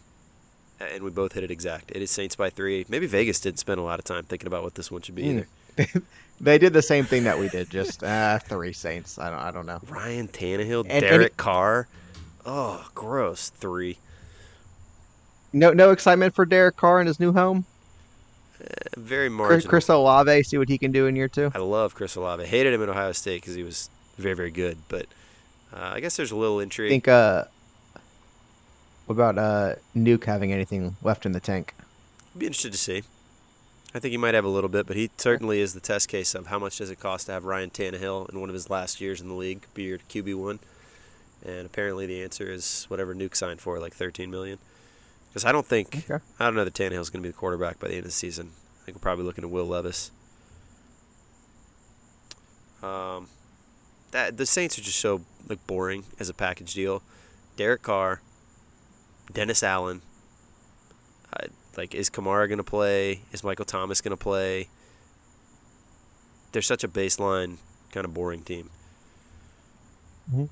and 0.80 1.02
we 1.02 1.10
both 1.10 1.32
hit 1.32 1.44
it 1.44 1.50
exact. 1.50 1.90
It 1.90 2.02
is 2.02 2.10
Saints 2.10 2.36
by 2.36 2.50
three. 2.50 2.84
Maybe 2.88 3.06
Vegas 3.06 3.40
didn't 3.40 3.58
spend 3.58 3.80
a 3.80 3.82
lot 3.82 3.98
of 3.98 4.04
time 4.04 4.24
thinking 4.24 4.46
about 4.46 4.62
what 4.62 4.74
this 4.74 4.90
one 4.90 5.02
should 5.02 5.14
be 5.14 5.24
Mm. 5.24 5.46
either. 5.78 6.02
they 6.40 6.58
did 6.58 6.72
the 6.72 6.82
same 6.82 7.04
thing 7.04 7.24
that 7.24 7.38
we 7.38 7.48
did, 7.48 7.70
just 7.70 8.02
uh, 8.02 8.38
three 8.40 8.72
Saints. 8.72 9.18
I 9.18 9.30
don't. 9.30 9.38
I 9.38 9.50
don't 9.50 9.66
know. 9.66 9.80
Ryan 9.88 10.28
Tannehill, 10.28 10.82
And- 10.82 10.92
and 10.92 11.00
Derek 11.02 11.26
it- 11.32 11.36
Carr. 11.36 11.88
Oh, 12.46 12.88
gross. 12.94 13.50
Three. 13.50 13.98
No, 15.52 15.72
no 15.72 15.90
excitement 15.92 16.34
for 16.34 16.44
Derek 16.44 16.76
Carr 16.76 17.00
in 17.00 17.06
his 17.06 17.18
new 17.20 17.32
home. 17.32 17.64
very 18.96 19.28
Chris, 19.28 19.36
marginal. 19.38 19.68
Chris 19.70 19.88
Olave, 19.88 20.42
see 20.44 20.58
what 20.58 20.68
he 20.68 20.78
can 20.78 20.90
do 20.92 21.06
in 21.06 21.14
year 21.16 21.28
two. 21.28 21.50
I 21.54 21.58
love 21.58 21.94
Chris 21.94 22.16
Olave. 22.16 22.44
Hated 22.46 22.72
him 22.74 22.82
at 22.82 22.88
Ohio 22.88 23.12
State 23.12 23.40
because 23.42 23.54
he 23.54 23.62
was 23.62 23.88
very, 24.16 24.34
very 24.34 24.50
good. 24.50 24.78
But 24.88 25.06
uh, 25.72 25.92
I 25.94 26.00
guess 26.00 26.16
there's 26.16 26.32
a 26.32 26.36
little 26.36 26.60
intrigue. 26.60 26.90
I 26.90 26.94
think. 26.94 27.08
What 29.08 29.14
about 29.14 29.38
uh, 29.38 29.76
Nuke 29.96 30.24
having 30.24 30.52
anything 30.52 30.94
left 31.02 31.24
in 31.24 31.32
the 31.32 31.40
tank? 31.40 31.72
Be 32.36 32.44
interested 32.44 32.72
to 32.72 32.78
see. 32.78 33.04
I 33.94 34.00
think 34.00 34.10
he 34.12 34.18
might 34.18 34.34
have 34.34 34.44
a 34.44 34.50
little 34.50 34.68
bit, 34.68 34.86
but 34.86 34.96
he 34.96 35.08
certainly 35.16 35.62
is 35.62 35.72
the 35.72 35.80
test 35.80 36.10
case 36.10 36.34
of 36.34 36.48
how 36.48 36.58
much 36.58 36.76
does 36.76 36.90
it 36.90 37.00
cost 37.00 37.24
to 37.24 37.32
have 37.32 37.46
Ryan 37.46 37.70
Tannehill 37.70 38.28
in 38.28 38.38
one 38.38 38.50
of 38.50 38.54
his 38.54 38.68
last 38.68 39.00
years 39.00 39.22
in 39.22 39.28
the 39.28 39.34
league 39.34 39.64
be 39.72 39.84
your 39.84 39.96
QB 39.96 40.34
one. 40.34 40.58
And 41.42 41.64
apparently 41.64 42.04
the 42.04 42.22
answer 42.22 42.50
is 42.52 42.84
whatever 42.88 43.14
Nuke 43.14 43.34
signed 43.34 43.62
for, 43.62 43.80
like 43.80 43.94
13 43.94 44.30
million. 44.30 44.58
Because 45.30 45.46
I 45.46 45.52
don't 45.52 45.64
think 45.64 46.04
Okay. 46.10 46.22
I 46.38 46.44
don't 46.44 46.54
know 46.54 46.64
that 46.64 46.74
Tannehill's 46.74 47.08
going 47.08 47.22
to 47.22 47.26
be 47.26 47.32
the 47.32 47.38
quarterback 47.38 47.80
by 47.80 47.88
the 47.88 47.94
end 47.94 48.00
of 48.00 48.08
the 48.08 48.10
season. 48.10 48.50
I 48.82 48.84
think 48.84 48.98
we're 48.98 49.00
probably 49.00 49.24
looking 49.24 49.42
at 49.42 49.48
Will 49.48 49.64
Levis. 49.64 50.10
Um, 52.82 53.28
that 54.10 54.36
the 54.36 54.44
Saints 54.44 54.78
are 54.78 54.82
just 54.82 54.98
so 54.98 55.22
like 55.48 55.66
boring 55.66 56.04
as 56.20 56.28
a 56.28 56.34
package 56.34 56.74
deal. 56.74 57.02
Derek 57.56 57.80
Carr, 57.80 58.20
Dennis 59.32 59.62
Allen. 59.62 60.02
Uh, 61.32 61.46
like, 61.76 61.94
is 61.94 62.08
Kamara 62.10 62.48
going 62.48 62.58
to 62.58 62.64
play? 62.64 63.20
Is 63.32 63.44
Michael 63.44 63.64
Thomas 63.64 64.00
going 64.00 64.16
to 64.16 64.22
play? 64.22 64.68
They're 66.52 66.62
such 66.62 66.82
a 66.84 66.88
baseline 66.88 67.56
kind 67.92 68.04
of 68.04 68.14
boring 68.14 68.42
team. 68.42 68.70
Mhm. 70.32 70.48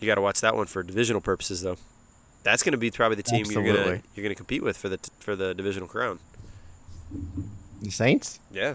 You 0.00 0.06
got 0.06 0.16
to 0.16 0.20
watch 0.20 0.40
that 0.40 0.56
one 0.56 0.66
for 0.66 0.82
divisional 0.82 1.20
purposes, 1.20 1.62
though. 1.62 1.76
That's 2.42 2.64
going 2.64 2.72
to 2.72 2.78
be 2.78 2.90
probably 2.90 3.16
the 3.16 3.22
team 3.22 3.46
you're 3.48 3.62
gonna 3.62 4.02
you're 4.16 4.24
gonna 4.24 4.34
compete 4.34 4.64
with 4.64 4.76
for 4.76 4.88
the 4.88 4.98
for 5.20 5.36
the 5.36 5.54
divisional 5.54 5.86
crown. 5.88 6.18
The 7.80 7.90
Saints? 7.90 8.40
Yeah, 8.50 8.74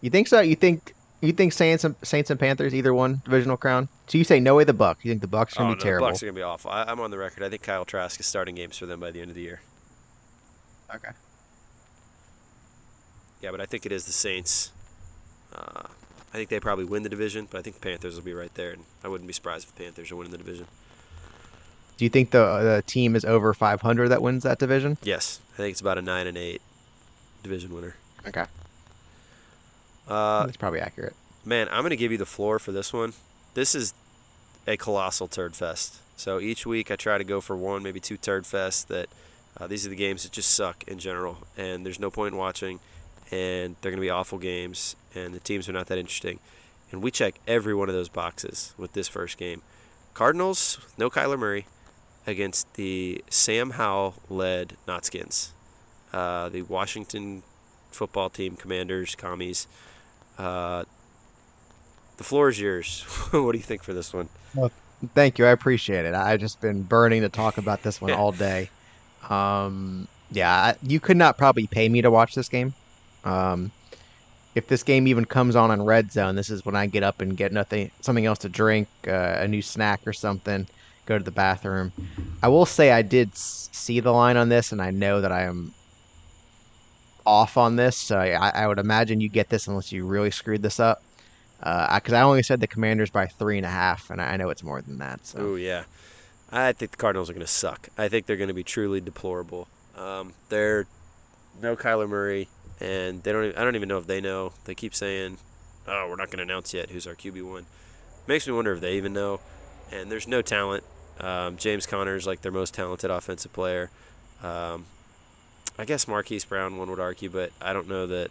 You 0.00 0.08
think 0.08 0.26
so? 0.28 0.40
You 0.40 0.56
think 0.56 0.94
you 1.26 1.32
think 1.32 1.52
Saints 1.52 1.84
and 1.84 1.94
Saints 2.02 2.30
and 2.30 2.38
Panthers 2.38 2.74
either 2.74 2.92
one 2.92 3.22
divisional 3.24 3.56
crown? 3.56 3.88
So 4.08 4.18
you 4.18 4.24
say 4.24 4.40
no 4.40 4.56
way 4.56 4.64
the 4.64 4.72
Buck. 4.72 5.04
You 5.04 5.10
think 5.10 5.20
the 5.20 5.28
Bucks 5.28 5.54
are 5.54 5.60
gonna 5.60 5.70
oh, 5.70 5.74
be 5.74 5.78
no, 5.78 5.82
terrible? 5.82 6.06
The 6.06 6.12
Bucks 6.12 6.22
are 6.22 6.26
gonna 6.26 6.36
be 6.36 6.42
awful. 6.42 6.70
I, 6.70 6.84
I'm 6.84 7.00
on 7.00 7.10
the 7.10 7.18
record. 7.18 7.42
I 7.44 7.48
think 7.48 7.62
Kyle 7.62 7.84
Trask 7.84 8.18
is 8.18 8.26
starting 8.26 8.56
games 8.56 8.76
for 8.76 8.86
them 8.86 9.00
by 9.00 9.10
the 9.10 9.20
end 9.20 9.30
of 9.30 9.36
the 9.36 9.42
year. 9.42 9.60
Okay. 10.94 11.10
Yeah, 13.40 13.50
but 13.50 13.60
I 13.60 13.66
think 13.66 13.86
it 13.86 13.92
is 13.92 14.04
the 14.04 14.12
Saints. 14.12 14.72
Uh, 15.54 15.82
I 16.32 16.36
think 16.36 16.48
they 16.48 16.60
probably 16.60 16.84
win 16.84 17.02
the 17.02 17.08
division, 17.08 17.46
but 17.50 17.58
I 17.58 17.62
think 17.62 17.76
the 17.76 17.82
Panthers 17.82 18.16
will 18.16 18.22
be 18.22 18.34
right 18.34 18.54
there, 18.54 18.70
and 18.70 18.84
I 19.04 19.08
wouldn't 19.08 19.26
be 19.26 19.32
surprised 19.32 19.68
if 19.68 19.74
the 19.74 19.84
Panthers 19.84 20.10
are 20.10 20.16
winning 20.16 20.32
the 20.32 20.38
division. 20.38 20.66
Do 21.96 22.04
you 22.04 22.08
think 22.08 22.30
the 22.30 22.44
the 22.62 22.82
team 22.86 23.14
is 23.14 23.24
over 23.24 23.52
500 23.54 24.08
that 24.08 24.22
wins 24.22 24.42
that 24.44 24.58
division? 24.58 24.96
Yes, 25.02 25.40
I 25.54 25.56
think 25.58 25.72
it's 25.72 25.80
about 25.80 25.98
a 25.98 26.02
nine 26.02 26.26
and 26.26 26.38
eight 26.38 26.62
division 27.42 27.74
winner. 27.74 27.94
Okay. 28.26 28.44
Uh, 30.08 30.44
That's 30.46 30.56
probably 30.56 30.80
accurate. 30.80 31.14
man, 31.44 31.68
I'm 31.70 31.82
gonna 31.82 31.96
give 31.96 32.12
you 32.12 32.18
the 32.18 32.26
floor 32.26 32.58
for 32.58 32.72
this 32.72 32.92
one. 32.92 33.12
This 33.54 33.74
is 33.74 33.94
a 34.66 34.76
colossal 34.76 35.28
turd 35.28 35.54
fest. 35.56 35.98
So 36.16 36.40
each 36.40 36.66
week 36.66 36.90
I 36.90 36.96
try 36.96 37.18
to 37.18 37.24
go 37.24 37.40
for 37.40 37.56
one, 37.56 37.82
maybe 37.82 38.00
two 38.00 38.16
turd 38.16 38.44
fests. 38.44 38.86
That 38.86 39.08
uh, 39.58 39.66
these 39.66 39.86
are 39.86 39.90
the 39.90 39.96
games 39.96 40.22
that 40.22 40.32
just 40.32 40.50
suck 40.52 40.84
in 40.86 40.98
general, 40.98 41.38
and 41.56 41.84
there's 41.84 42.00
no 42.00 42.10
point 42.10 42.32
in 42.32 42.38
watching, 42.38 42.80
and 43.30 43.76
they're 43.80 43.90
gonna 43.92 44.00
be 44.00 44.10
awful 44.10 44.38
games, 44.38 44.96
and 45.14 45.34
the 45.34 45.40
teams 45.40 45.68
are 45.68 45.72
not 45.72 45.86
that 45.86 45.98
interesting. 45.98 46.38
And 46.90 47.02
we 47.02 47.10
check 47.10 47.36
every 47.46 47.74
one 47.74 47.88
of 47.88 47.94
those 47.94 48.08
boxes 48.10 48.74
with 48.76 48.92
this 48.92 49.08
first 49.08 49.38
game. 49.38 49.62
Cardinals, 50.14 50.78
no 50.98 51.08
Kyler 51.08 51.38
Murray, 51.38 51.66
against 52.26 52.74
the 52.74 53.24
Sam 53.30 53.70
Howell 53.70 54.14
led 54.28 54.76
Notskins. 54.86 55.50
Uh, 56.12 56.50
the 56.50 56.62
Washington 56.62 57.42
football 57.90 58.28
team, 58.28 58.56
Commanders, 58.56 59.14
Commies. 59.14 59.66
Uh, 60.38 60.84
the 62.16 62.24
floor 62.24 62.48
is 62.48 62.60
yours. 62.60 63.02
what 63.30 63.52
do 63.52 63.58
you 63.58 63.64
think 63.64 63.82
for 63.82 63.92
this 63.94 64.12
one? 64.12 64.28
Well, 64.54 64.70
Thank 65.14 65.38
you. 65.38 65.46
I 65.46 65.50
appreciate 65.50 66.04
it. 66.04 66.14
I've 66.14 66.38
just 66.38 66.60
been 66.60 66.82
burning 66.82 67.22
to 67.22 67.28
talk 67.28 67.58
about 67.58 67.82
this 67.82 68.00
one 68.00 68.12
all 68.12 68.30
day. 68.48 68.70
Um, 69.28 70.06
yeah, 70.30 70.52
I- 70.52 70.76
you 70.82 71.00
could 71.00 71.16
not 71.16 71.36
probably 71.36 71.66
pay 71.66 71.88
me 71.88 72.02
to 72.02 72.10
watch 72.10 72.34
this 72.34 72.48
game. 72.48 72.72
Um, 73.24 73.72
if 74.54 74.68
this 74.68 74.82
game 74.82 75.06
even 75.08 75.24
comes 75.24 75.56
on 75.56 75.70
on 75.70 75.82
Red 75.82 76.12
Zone, 76.12 76.36
this 76.36 76.50
is 76.50 76.64
when 76.64 76.76
I 76.76 76.86
get 76.86 77.02
up 77.02 77.20
and 77.20 77.36
get 77.36 77.52
nothing, 77.52 77.90
something 78.00 78.26
else 78.26 78.38
to 78.40 78.48
drink, 78.48 78.86
uh, 79.08 79.36
a 79.40 79.48
new 79.48 79.62
snack 79.62 80.00
or 80.06 80.12
something, 80.12 80.66
go 81.06 81.18
to 81.18 81.24
the 81.24 81.30
bathroom. 81.30 81.90
I 82.42 82.48
will 82.48 82.66
say 82.66 82.92
I 82.92 83.02
did 83.02 83.34
see 83.36 83.98
the 84.00 84.12
line 84.12 84.36
on 84.36 84.50
this, 84.50 84.70
and 84.70 84.80
I 84.82 84.90
know 84.90 85.20
that 85.20 85.32
I 85.32 85.42
am 85.44 85.72
off 87.26 87.56
on 87.56 87.76
this. 87.76 87.96
So 87.96 88.18
I, 88.18 88.50
I 88.54 88.66
would 88.66 88.78
imagine 88.78 89.20
you 89.20 89.28
get 89.28 89.48
this 89.48 89.66
unless 89.66 89.92
you 89.92 90.06
really 90.06 90.30
screwed 90.30 90.62
this 90.62 90.80
up. 90.80 91.02
Because 91.58 92.12
I 92.12 92.22
only 92.22 92.42
said 92.42 92.60
the 92.60 92.66
Commanders 92.66 93.10
by 93.10 93.26
three 93.26 93.56
and 93.56 93.64
a 93.64 93.70
half, 93.70 94.10
and 94.10 94.20
I 94.20 94.32
I 94.32 94.36
know 94.36 94.50
it's 94.50 94.64
more 94.64 94.82
than 94.82 94.98
that. 94.98 95.24
So. 95.24 95.38
Oh 95.38 95.54
yeah, 95.54 95.84
I 96.50 96.72
think 96.72 96.90
the 96.90 96.96
Cardinals 96.96 97.30
are 97.30 97.34
going 97.34 97.46
to 97.46 97.52
suck. 97.52 97.88
I 97.96 98.08
think 98.08 98.26
they're 98.26 98.36
going 98.36 98.48
to 98.48 98.54
be 98.54 98.64
truly 98.64 99.00
deplorable. 99.00 99.68
Um, 99.96 100.32
they're 100.48 100.86
no 101.60 101.76
Kyler 101.76 102.08
Murray, 102.08 102.48
and 102.80 103.22
they 103.22 103.32
don't. 103.32 103.44
Even, 103.44 103.56
I 103.56 103.64
don't 103.64 103.76
even 103.76 103.88
know 103.88 103.98
if 103.98 104.06
they 104.06 104.20
know. 104.20 104.52
They 104.64 104.74
keep 104.74 104.94
saying, 104.94 105.38
"Oh, 105.86 106.08
we're 106.08 106.16
not 106.16 106.28
going 106.28 106.38
to 106.38 106.42
announce 106.42 106.74
yet 106.74 106.90
who's 106.90 107.06
our 107.06 107.14
QB 107.14 107.48
one." 107.48 107.66
Makes 108.26 108.46
me 108.46 108.54
wonder 108.54 108.72
if 108.72 108.80
they 108.80 108.96
even 108.96 109.12
know. 109.12 109.40
And 109.92 110.10
there's 110.10 110.26
no 110.26 110.42
talent. 110.42 110.84
Um, 111.20 111.56
James 111.56 111.86
Conner 111.86 112.16
is 112.16 112.26
like 112.26 112.40
their 112.42 112.52
most 112.52 112.74
talented 112.74 113.10
offensive 113.10 113.52
player. 113.52 113.90
Um, 114.42 114.86
I 115.78 115.84
guess 115.84 116.06
Marquise 116.06 116.44
Brown, 116.44 116.76
one 116.76 116.90
would 116.90 117.00
argue, 117.00 117.30
but 117.30 117.50
I 117.60 117.72
don't 117.72 117.88
know 117.88 118.06
that. 118.06 118.30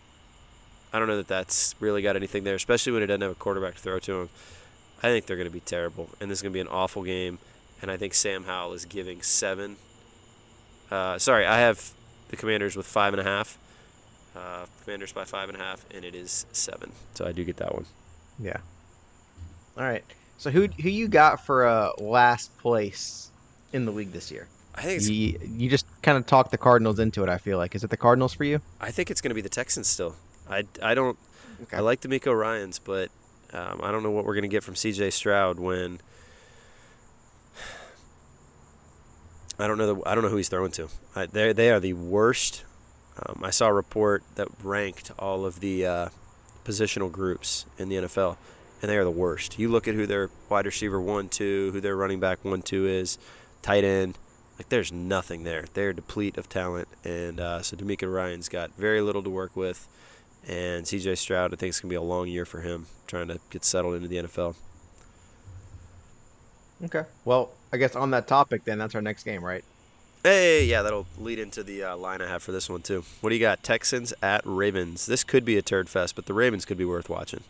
I 0.93 0.99
don't 0.99 1.07
know 1.07 1.17
that 1.17 1.27
that's 1.27 1.73
really 1.79 2.01
got 2.01 2.15
anything 2.15 2.43
there, 2.43 2.55
especially 2.55 2.91
when 2.91 3.01
it 3.01 3.07
doesn't 3.07 3.21
have 3.21 3.31
a 3.31 3.35
quarterback 3.35 3.75
to 3.75 3.79
throw 3.79 3.99
to 3.99 4.21
him. 4.21 4.29
I 5.01 5.07
think 5.07 5.25
they're 5.25 5.37
going 5.37 5.47
to 5.47 5.53
be 5.53 5.61
terrible, 5.61 6.09
and 6.19 6.29
this 6.29 6.39
is 6.39 6.41
going 6.41 6.51
to 6.51 6.57
be 6.57 6.61
an 6.61 6.67
awful 6.67 7.03
game. 7.03 7.39
And 7.81 7.89
I 7.89 7.97
think 7.97 8.13
Sam 8.13 8.43
Howell 8.43 8.73
is 8.73 8.85
giving 8.85 9.21
seven. 9.21 9.77
Uh, 10.91 11.17
sorry, 11.17 11.45
I 11.45 11.59
have 11.59 11.91
the 12.29 12.35
Commanders 12.35 12.75
with 12.75 12.85
five 12.85 13.13
and 13.13 13.21
a 13.21 13.23
half. 13.23 13.57
Uh, 14.35 14.65
commanders 14.83 15.11
by 15.11 15.25
five 15.25 15.49
and 15.49 15.57
a 15.57 15.61
half, 15.61 15.85
and 15.93 16.05
it 16.05 16.15
is 16.15 16.45
seven. 16.53 16.91
So 17.15 17.25
I 17.25 17.33
do 17.33 17.43
get 17.43 17.57
that 17.57 17.73
one. 17.73 17.85
Yeah. 18.39 18.57
All 19.77 19.83
right. 19.83 20.03
So 20.37 20.49
who 20.49 20.67
who 20.67 20.89
you 20.89 21.07
got 21.07 21.45
for 21.45 21.65
uh, 21.65 21.91
last 21.97 22.57
place 22.59 23.29
in 23.73 23.85
the 23.85 23.91
league 23.91 24.11
this 24.11 24.31
year? 24.31 24.47
I 24.75 24.83
think 24.83 24.97
it's, 24.97 25.09
You, 25.09 25.39
you 25.43 25.69
just 25.69 25.85
kind 26.01 26.17
of 26.17 26.25
talked 26.25 26.51
the 26.51 26.57
Cardinals 26.57 26.99
into 26.99 27.23
it. 27.23 27.29
I 27.29 27.37
feel 27.37 27.57
like 27.57 27.75
is 27.75 27.83
it 27.83 27.89
the 27.89 27.97
Cardinals 27.97 28.33
for 28.33 28.43
you? 28.43 28.61
I 28.79 28.91
think 28.91 29.11
it's 29.11 29.21
going 29.21 29.29
to 29.29 29.35
be 29.35 29.41
the 29.41 29.49
Texans 29.49 29.87
still. 29.87 30.15
I, 30.49 30.63
I 30.81 30.93
don't 30.93 31.17
Okay. 31.63 31.77
I 31.77 31.79
like 31.81 32.01
DeMeco 32.01 32.37
Ryans, 32.37 32.79
but 32.79 33.09
um, 33.53 33.81
I 33.83 33.91
don't 33.91 34.03
know 34.03 34.11
what 34.11 34.25
we're 34.25 34.33
going 34.33 34.43
to 34.43 34.47
get 34.47 34.63
from 34.63 34.75
C.J. 34.75 35.11
Stroud 35.11 35.59
when 35.59 35.99
I 39.59 39.67
don't 39.67 39.77
know 39.77 39.93
the, 39.93 40.09
I 40.09 40.15
don't 40.15 40.23
know 40.23 40.29
who 40.29 40.37
he's 40.37 40.49
throwing 40.49 40.71
to. 40.71 40.89
They 41.31 41.53
they 41.53 41.71
are 41.71 41.79
the 41.79 41.93
worst. 41.93 42.63
Um, 43.23 43.41
I 43.43 43.51
saw 43.51 43.67
a 43.67 43.73
report 43.73 44.23
that 44.35 44.47
ranked 44.63 45.11
all 45.19 45.45
of 45.45 45.59
the 45.59 45.85
uh, 45.85 46.09
positional 46.65 47.11
groups 47.11 47.65
in 47.77 47.89
the 47.89 47.97
NFL, 47.97 48.37
and 48.81 48.89
they 48.89 48.97
are 48.97 49.03
the 49.03 49.11
worst. 49.11 49.59
You 49.59 49.69
look 49.69 49.87
at 49.87 49.93
who 49.93 50.07
their 50.07 50.29
wide 50.49 50.65
receiver 50.65 50.99
one, 50.99 51.29
two, 51.29 51.71
who 51.73 51.81
their 51.81 51.95
running 51.95 52.19
back 52.19 52.43
one, 52.43 52.61
two 52.63 52.87
is, 52.87 53.19
tight 53.61 53.83
end. 53.83 54.17
Like 54.57 54.69
there's 54.69 54.91
nothing 54.91 55.43
there. 55.43 55.65
They're 55.73 55.93
deplete 55.93 56.37
of 56.37 56.47
talent, 56.47 56.87
and 57.03 57.39
uh, 57.39 57.61
so 57.61 57.75
DeMeco 57.75 58.13
Ryans 58.13 58.47
got 58.47 58.71
very 58.77 59.01
little 59.01 59.23
to 59.23 59.29
work 59.29 59.55
with. 59.55 59.87
And 60.47 60.85
CJ 60.85 61.17
Stroud, 61.17 61.53
I 61.53 61.55
think 61.55 61.69
it's 61.69 61.79
going 61.79 61.89
to 61.89 61.93
be 61.93 61.95
a 61.95 62.01
long 62.01 62.27
year 62.27 62.45
for 62.45 62.61
him 62.61 62.87
trying 63.07 63.27
to 63.27 63.39
get 63.49 63.63
settled 63.63 63.95
into 63.95 64.07
the 64.07 64.17
NFL. 64.17 64.55
Okay. 66.85 67.03
Well, 67.25 67.51
I 67.71 67.77
guess 67.77 67.95
on 67.95 68.11
that 68.11 68.27
topic, 68.27 68.63
then 68.65 68.79
that's 68.79 68.95
our 68.95 69.01
next 69.01 69.23
game, 69.23 69.43
right? 69.43 69.63
Hey, 70.23 70.65
yeah, 70.65 70.81
that'll 70.81 71.07
lead 71.19 71.39
into 71.39 71.63
the 71.63 71.83
uh, 71.83 71.97
line 71.97 72.21
I 72.21 72.27
have 72.27 72.43
for 72.43 72.51
this 72.51 72.69
one, 72.69 72.81
too. 72.81 73.03
What 73.21 73.29
do 73.29 73.35
you 73.35 73.41
got? 73.41 73.63
Texans 73.63 74.13
at 74.21 74.41
Ravens. 74.45 75.05
This 75.05 75.23
could 75.23 75.45
be 75.45 75.57
a 75.57 75.61
turd 75.61 75.89
fest, 75.89 76.15
but 76.15 76.25
the 76.25 76.33
Ravens 76.33 76.65
could 76.65 76.77
be 76.77 76.85
worth 76.85 77.09
watching. 77.09 77.41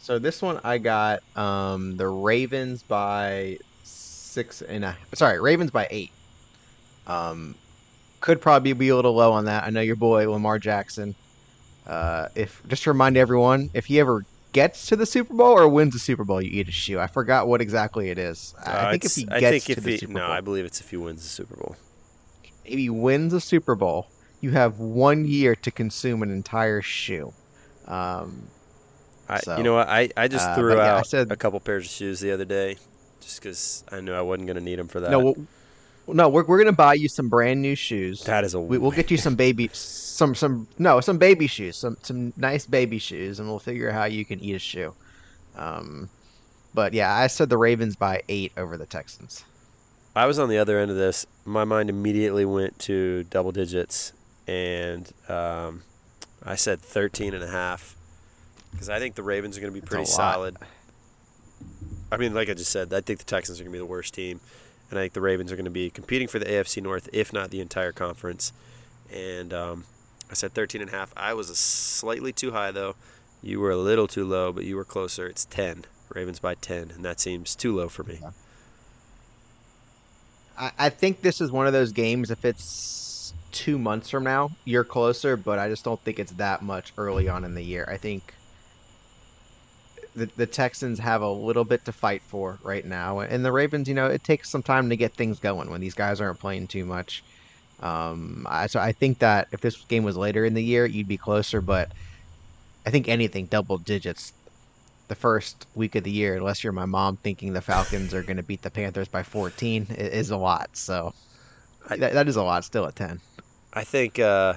So 0.00 0.18
this 0.18 0.40
one 0.40 0.60
I 0.64 0.78
got 0.78 1.22
um, 1.36 1.96
the 1.96 2.08
Ravens 2.08 2.82
by 2.82 3.58
six 4.28 4.62
and 4.62 4.84
a 4.84 4.96
sorry 5.14 5.40
Ravens 5.40 5.70
by 5.70 5.86
eight. 5.90 6.10
Um, 7.06 7.54
could 8.20 8.40
probably 8.40 8.72
be 8.72 8.88
a 8.90 8.96
little 8.96 9.14
low 9.14 9.32
on 9.32 9.46
that. 9.46 9.64
I 9.64 9.70
know 9.70 9.80
your 9.80 9.96
boy 9.96 10.30
Lamar 10.30 10.58
Jackson. 10.58 11.14
Uh, 11.86 12.28
if 12.34 12.62
just 12.68 12.82
to 12.84 12.90
remind 12.90 13.16
everyone, 13.16 13.70
if 13.72 13.86
he 13.86 13.98
ever 14.00 14.24
gets 14.52 14.86
to 14.88 14.96
the 14.96 15.06
Super 15.06 15.32
Bowl 15.34 15.56
or 15.58 15.68
wins 15.68 15.94
the 15.94 15.98
Super 15.98 16.24
Bowl, 16.24 16.42
you 16.42 16.50
eat 16.60 16.68
a 16.68 16.72
shoe. 16.72 16.98
I 16.98 17.06
forgot 17.06 17.48
what 17.48 17.60
exactly 17.62 18.10
it 18.10 18.18
is. 18.18 18.54
I 18.64 18.70
Uh, 18.72 18.90
think 18.90 19.04
if 19.04 19.14
he 19.14 19.28
I 19.30 19.40
gets 19.40 19.50
think 19.50 19.64
to 19.64 19.72
if 19.72 19.84
the 19.84 19.90
he, 19.92 19.96
Super 19.98 20.12
No, 20.14 20.20
Bowl, 20.26 20.30
I 20.32 20.40
believe 20.40 20.64
it's 20.64 20.80
if 20.80 20.90
he 20.90 20.96
wins 20.96 21.22
the 21.22 21.28
Super 21.28 21.56
Bowl. 21.56 21.76
if 22.64 22.78
he 22.78 22.90
wins 22.90 23.32
a 23.32 23.40
Super 23.40 23.74
Bowl, 23.74 24.06
you 24.40 24.50
have 24.50 24.78
one 24.78 25.24
year 25.24 25.54
to 25.56 25.70
consume 25.70 26.22
an 26.22 26.30
entire 26.30 26.82
shoe. 26.82 27.32
Um, 27.86 28.42
I, 29.28 29.40
So, 29.40 29.56
you 29.56 29.62
know 29.62 29.74
what? 29.74 29.88
I, 29.88 30.10
I 30.16 30.28
just 30.28 30.48
uh, 30.48 30.54
threw 30.56 30.76
yeah, 30.76 30.82
I 30.96 30.98
out 30.98 31.06
said- 31.06 31.30
a 31.32 31.36
couple 31.36 31.58
pairs 31.60 31.84
of 31.86 31.90
shoes 31.90 32.20
the 32.20 32.32
other 32.32 32.44
day 32.44 32.76
just 33.20 33.40
because 33.40 33.84
I 33.90 34.00
knew 34.00 34.12
I 34.12 34.20
wasn't 34.20 34.46
going 34.46 34.56
to 34.56 34.62
need 34.62 34.78
them 34.78 34.88
for 34.88 35.00
that. 35.00 35.10
no, 35.10 35.20
what, 35.20 35.36
No, 36.08 36.28
we're 36.28 36.44
we're 36.44 36.58
gonna 36.58 36.72
buy 36.72 36.94
you 36.94 37.08
some 37.08 37.28
brand 37.28 37.60
new 37.60 37.74
shoes. 37.74 38.24
That 38.24 38.44
is 38.44 38.54
a. 38.54 38.60
We, 38.60 38.78
we'll 38.78 38.90
get 38.90 39.10
you 39.10 39.16
some 39.16 39.34
baby, 39.34 39.70
some 39.72 40.34
some 40.34 40.66
no, 40.78 41.00
some 41.00 41.18
baby 41.18 41.46
shoes, 41.46 41.76
some 41.76 41.96
some 42.02 42.32
nice 42.36 42.66
baby 42.66 42.98
shoes, 42.98 43.40
and 43.40 43.48
we'll 43.48 43.58
figure 43.58 43.90
out 43.90 43.94
how 43.94 44.04
you 44.04 44.24
can 44.24 44.40
eat 44.40 44.54
a 44.54 44.58
shoe. 44.58 44.94
Um, 45.56 46.08
but 46.74 46.92
yeah, 46.92 47.14
I 47.14 47.26
said 47.26 47.48
the 47.50 47.58
Ravens 47.58 47.96
by 47.96 48.22
eight 48.28 48.52
over 48.56 48.76
the 48.76 48.86
Texans. 48.86 49.44
I 50.14 50.26
was 50.26 50.38
on 50.38 50.48
the 50.48 50.58
other 50.58 50.78
end 50.78 50.90
of 50.90 50.96
this. 50.96 51.26
My 51.44 51.64
mind 51.64 51.90
immediately 51.90 52.44
went 52.44 52.78
to 52.80 53.24
double 53.24 53.52
digits, 53.52 54.12
and 54.46 55.10
um, 55.28 55.82
I 56.44 56.56
said 56.56 56.80
13 56.80 57.34
and 57.34 57.44
a 57.44 57.48
half 57.48 57.96
because 58.72 58.88
I 58.88 58.98
think 58.98 59.14
the 59.14 59.22
Ravens 59.22 59.56
are 59.56 59.60
going 59.60 59.72
to 59.72 59.80
be 59.80 59.86
pretty 59.86 60.06
solid. 60.06 60.54
lot. 60.60 60.68
I 62.10 62.16
mean, 62.16 62.34
like 62.34 62.48
I 62.48 62.54
just 62.54 62.70
said, 62.70 62.92
I 62.92 63.00
think 63.00 63.18
the 63.18 63.24
Texans 63.24 63.60
are 63.60 63.64
going 63.64 63.72
to 63.72 63.78
be 63.78 63.84
the 63.84 63.86
worst 63.86 64.14
team, 64.14 64.40
and 64.90 64.98
I 64.98 65.02
think 65.02 65.12
the 65.12 65.20
Ravens 65.20 65.52
are 65.52 65.56
going 65.56 65.64
to 65.64 65.70
be 65.70 65.90
competing 65.90 66.28
for 66.28 66.38
the 66.38 66.46
AFC 66.46 66.82
North, 66.82 67.08
if 67.12 67.32
not 67.32 67.50
the 67.50 67.60
entire 67.60 67.92
conference. 67.92 68.52
And 69.12 69.52
um, 69.52 69.84
I 70.30 70.34
said 70.34 70.52
13 70.52 70.80
and 70.80 70.90
a 70.90 70.92
half. 70.92 71.12
I 71.16 71.34
was 71.34 71.56
slightly 71.58 72.32
too 72.32 72.52
high 72.52 72.70
though. 72.70 72.96
You 73.42 73.60
were 73.60 73.70
a 73.70 73.76
little 73.76 74.08
too 74.08 74.24
low, 74.24 74.52
but 74.52 74.64
you 74.64 74.76
were 74.76 74.84
closer. 74.84 75.26
It's 75.26 75.44
10. 75.44 75.84
Ravens 76.14 76.38
by 76.38 76.54
10, 76.54 76.90
and 76.90 77.04
that 77.04 77.20
seems 77.20 77.54
too 77.54 77.76
low 77.76 77.88
for 77.88 78.02
me. 78.02 78.20
I 80.56 80.88
think 80.88 81.20
this 81.20 81.40
is 81.40 81.52
one 81.52 81.68
of 81.68 81.72
those 81.72 81.92
games. 81.92 82.32
If 82.32 82.44
it's 82.44 83.32
two 83.52 83.78
months 83.78 84.10
from 84.10 84.24
now, 84.24 84.50
you're 84.64 84.84
closer, 84.84 85.36
but 85.36 85.58
I 85.58 85.68
just 85.68 85.84
don't 85.84 86.00
think 86.00 86.18
it's 86.18 86.32
that 86.32 86.62
much 86.62 86.92
early 86.98 87.28
on 87.28 87.44
in 87.44 87.54
the 87.54 87.62
year. 87.62 87.86
I 87.88 87.96
think 87.96 88.34
the 90.18 90.30
the 90.36 90.46
Texans 90.46 90.98
have 91.00 91.22
a 91.22 91.30
little 91.30 91.64
bit 91.64 91.84
to 91.86 91.92
fight 91.92 92.22
for 92.26 92.58
right 92.62 92.84
now, 92.84 93.20
and 93.20 93.44
the 93.44 93.52
Ravens. 93.52 93.88
You 93.88 93.94
know, 93.94 94.06
it 94.06 94.24
takes 94.24 94.50
some 94.50 94.62
time 94.62 94.90
to 94.90 94.96
get 94.96 95.16
things 95.16 95.38
going 95.40 95.70
when 95.70 95.80
these 95.80 95.94
guys 95.94 96.20
aren't 96.20 96.40
playing 96.40 96.68
too 96.68 96.84
much. 96.84 97.24
Um, 97.80 98.46
I, 98.48 98.66
so 98.68 98.80
I 98.80 98.92
think 98.92 99.18
that 99.20 99.48
if 99.52 99.60
this 99.60 99.84
game 99.86 100.04
was 100.04 100.16
later 100.16 100.44
in 100.44 100.54
the 100.54 100.62
year, 100.64 100.86
you'd 100.86 101.08
be 101.08 101.18
closer, 101.18 101.60
but 101.62 101.92
I 102.86 102.90
think 102.90 103.08
anything 103.08 103.46
double 103.46 103.78
digits 103.78 104.32
the 105.08 105.14
first 105.16 105.66
week 105.74 105.94
of 105.96 106.04
the 106.04 106.10
year, 106.10 106.36
unless 106.36 106.62
you're 106.64 106.72
my 106.72 106.86
mom 106.86 107.18
thinking 107.18 107.52
the 107.52 107.62
Falcons 107.62 108.14
are 108.14 108.22
going 108.24 108.36
to 108.38 108.42
beat 108.42 108.62
the 108.62 108.70
Panthers 108.70 109.08
by 109.08 109.22
14, 109.22 109.86
i- 109.90 109.94
is 109.94 110.30
a 110.30 110.36
lot. 110.36 110.68
So 110.74 111.12
I- 111.90 111.96
that, 111.98 112.12
that 112.14 112.28
is 112.28 112.36
a 112.36 112.42
lot 112.42 112.64
still 112.64 112.86
at 112.86 112.96
10. 112.96 113.20
I 113.72 113.84
think 113.84 114.18
uh, 114.18 114.54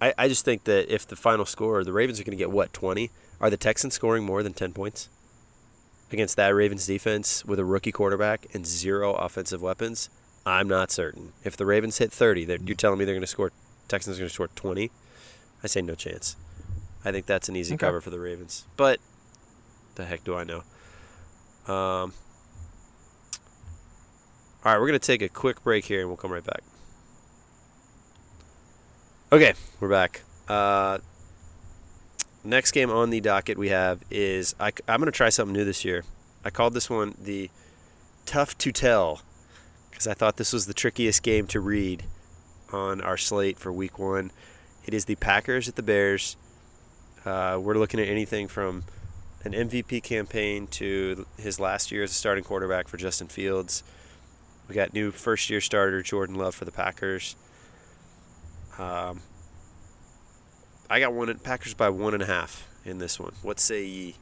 I 0.00 0.14
I 0.18 0.28
just 0.28 0.44
think 0.44 0.64
that 0.64 0.92
if 0.92 1.06
the 1.06 1.16
final 1.16 1.44
score, 1.46 1.84
the 1.84 1.92
Ravens 1.92 2.20
are 2.20 2.24
going 2.24 2.36
to 2.36 2.42
get 2.42 2.50
what 2.50 2.72
twenty. 2.72 3.10
Are 3.40 3.50
the 3.50 3.56
Texans 3.56 3.94
scoring 3.94 4.24
more 4.24 4.42
than 4.42 4.52
ten 4.52 4.72
points 4.72 5.08
against 6.12 6.36
that 6.36 6.48
Ravens 6.48 6.86
defense 6.86 7.44
with 7.44 7.58
a 7.58 7.64
rookie 7.64 7.92
quarterback 7.92 8.46
and 8.54 8.66
zero 8.66 9.14
offensive 9.14 9.62
weapons? 9.62 10.10
I'm 10.44 10.68
not 10.68 10.90
certain. 10.90 11.32
If 11.44 11.56
the 11.56 11.66
Ravens 11.66 11.98
hit 11.98 12.12
thirty, 12.12 12.42
you're 12.42 12.76
telling 12.76 12.98
me 12.98 13.04
they're 13.04 13.14
going 13.14 13.22
to 13.22 13.26
score. 13.26 13.52
Texans 13.88 14.16
are 14.16 14.20
going 14.20 14.28
to 14.28 14.34
score 14.34 14.48
twenty. 14.48 14.90
I 15.62 15.66
say 15.66 15.82
no 15.82 15.94
chance. 15.94 16.36
I 17.04 17.12
think 17.12 17.26
that's 17.26 17.48
an 17.48 17.56
easy 17.56 17.74
Okay. 17.74 17.86
cover 17.86 18.00
for 18.00 18.10
the 18.10 18.20
Ravens. 18.20 18.64
But 18.76 19.00
the 19.94 20.04
heck 20.04 20.22
do 20.24 20.34
I 20.34 20.44
know? 20.44 20.62
Um, 21.66 22.12
all 24.64 24.72
right, 24.72 24.78
we're 24.78 24.86
going 24.88 24.98
to 25.00 25.06
take 25.06 25.22
a 25.22 25.28
quick 25.28 25.62
break 25.62 25.84
here 25.86 26.00
and 26.00 26.08
we'll 26.08 26.16
come 26.16 26.32
right 26.32 26.44
back. 26.44 26.62
Okay, 29.32 29.54
we're 29.78 29.88
back. 29.88 30.22
Uh, 30.48 30.98
next 32.42 32.72
game 32.72 32.90
on 32.90 33.10
the 33.10 33.20
docket 33.20 33.56
we 33.56 33.68
have 33.68 34.02
is 34.10 34.56
I, 34.58 34.72
am 34.88 34.98
going 34.98 35.06
to 35.06 35.12
try 35.12 35.28
something 35.28 35.52
new 35.52 35.64
this 35.64 35.84
year. 35.84 36.02
I 36.44 36.50
called 36.50 36.74
this 36.74 36.90
one 36.90 37.14
the 37.16 37.48
Tough 38.26 38.58
to 38.58 38.72
Tell 38.72 39.22
because 39.88 40.08
I 40.08 40.14
thought 40.14 40.36
this 40.36 40.52
was 40.52 40.66
the 40.66 40.74
trickiest 40.74 41.22
game 41.22 41.46
to 41.46 41.60
read 41.60 42.06
on 42.72 43.00
our 43.00 43.16
slate 43.16 43.56
for 43.56 43.72
week 43.72 44.00
one. 44.00 44.32
It 44.84 44.94
is 44.94 45.04
the 45.04 45.14
Packers 45.14 45.68
at 45.68 45.76
the 45.76 45.84
Bears. 45.84 46.36
Uh, 47.24 47.56
we're 47.62 47.74
looking 47.74 48.00
at 48.00 48.08
anything 48.08 48.48
from 48.48 48.82
an 49.44 49.52
MVP 49.52 50.02
campaign 50.02 50.66
to 50.72 51.24
his 51.38 51.60
last 51.60 51.92
year 51.92 52.02
as 52.02 52.10
a 52.10 52.14
starting 52.14 52.42
quarterback 52.42 52.88
for 52.88 52.96
Justin 52.96 53.28
Fields. 53.28 53.84
We 54.66 54.74
got 54.74 54.92
new 54.92 55.12
first 55.12 55.50
year 55.50 55.60
starter 55.60 56.02
Jordan 56.02 56.34
Love 56.34 56.56
for 56.56 56.64
the 56.64 56.72
Packers. 56.72 57.36
Um, 58.80 59.20
I 60.88 61.00
got 61.00 61.12
one 61.12 61.38
Packers 61.38 61.74
by 61.74 61.90
one 61.90 62.14
and 62.14 62.22
a 62.22 62.26
half 62.26 62.66
in 62.84 62.96
this 62.96 63.20
one. 63.20 63.34
What 63.42 63.60
say 63.60 63.84
ye? 63.84 64.14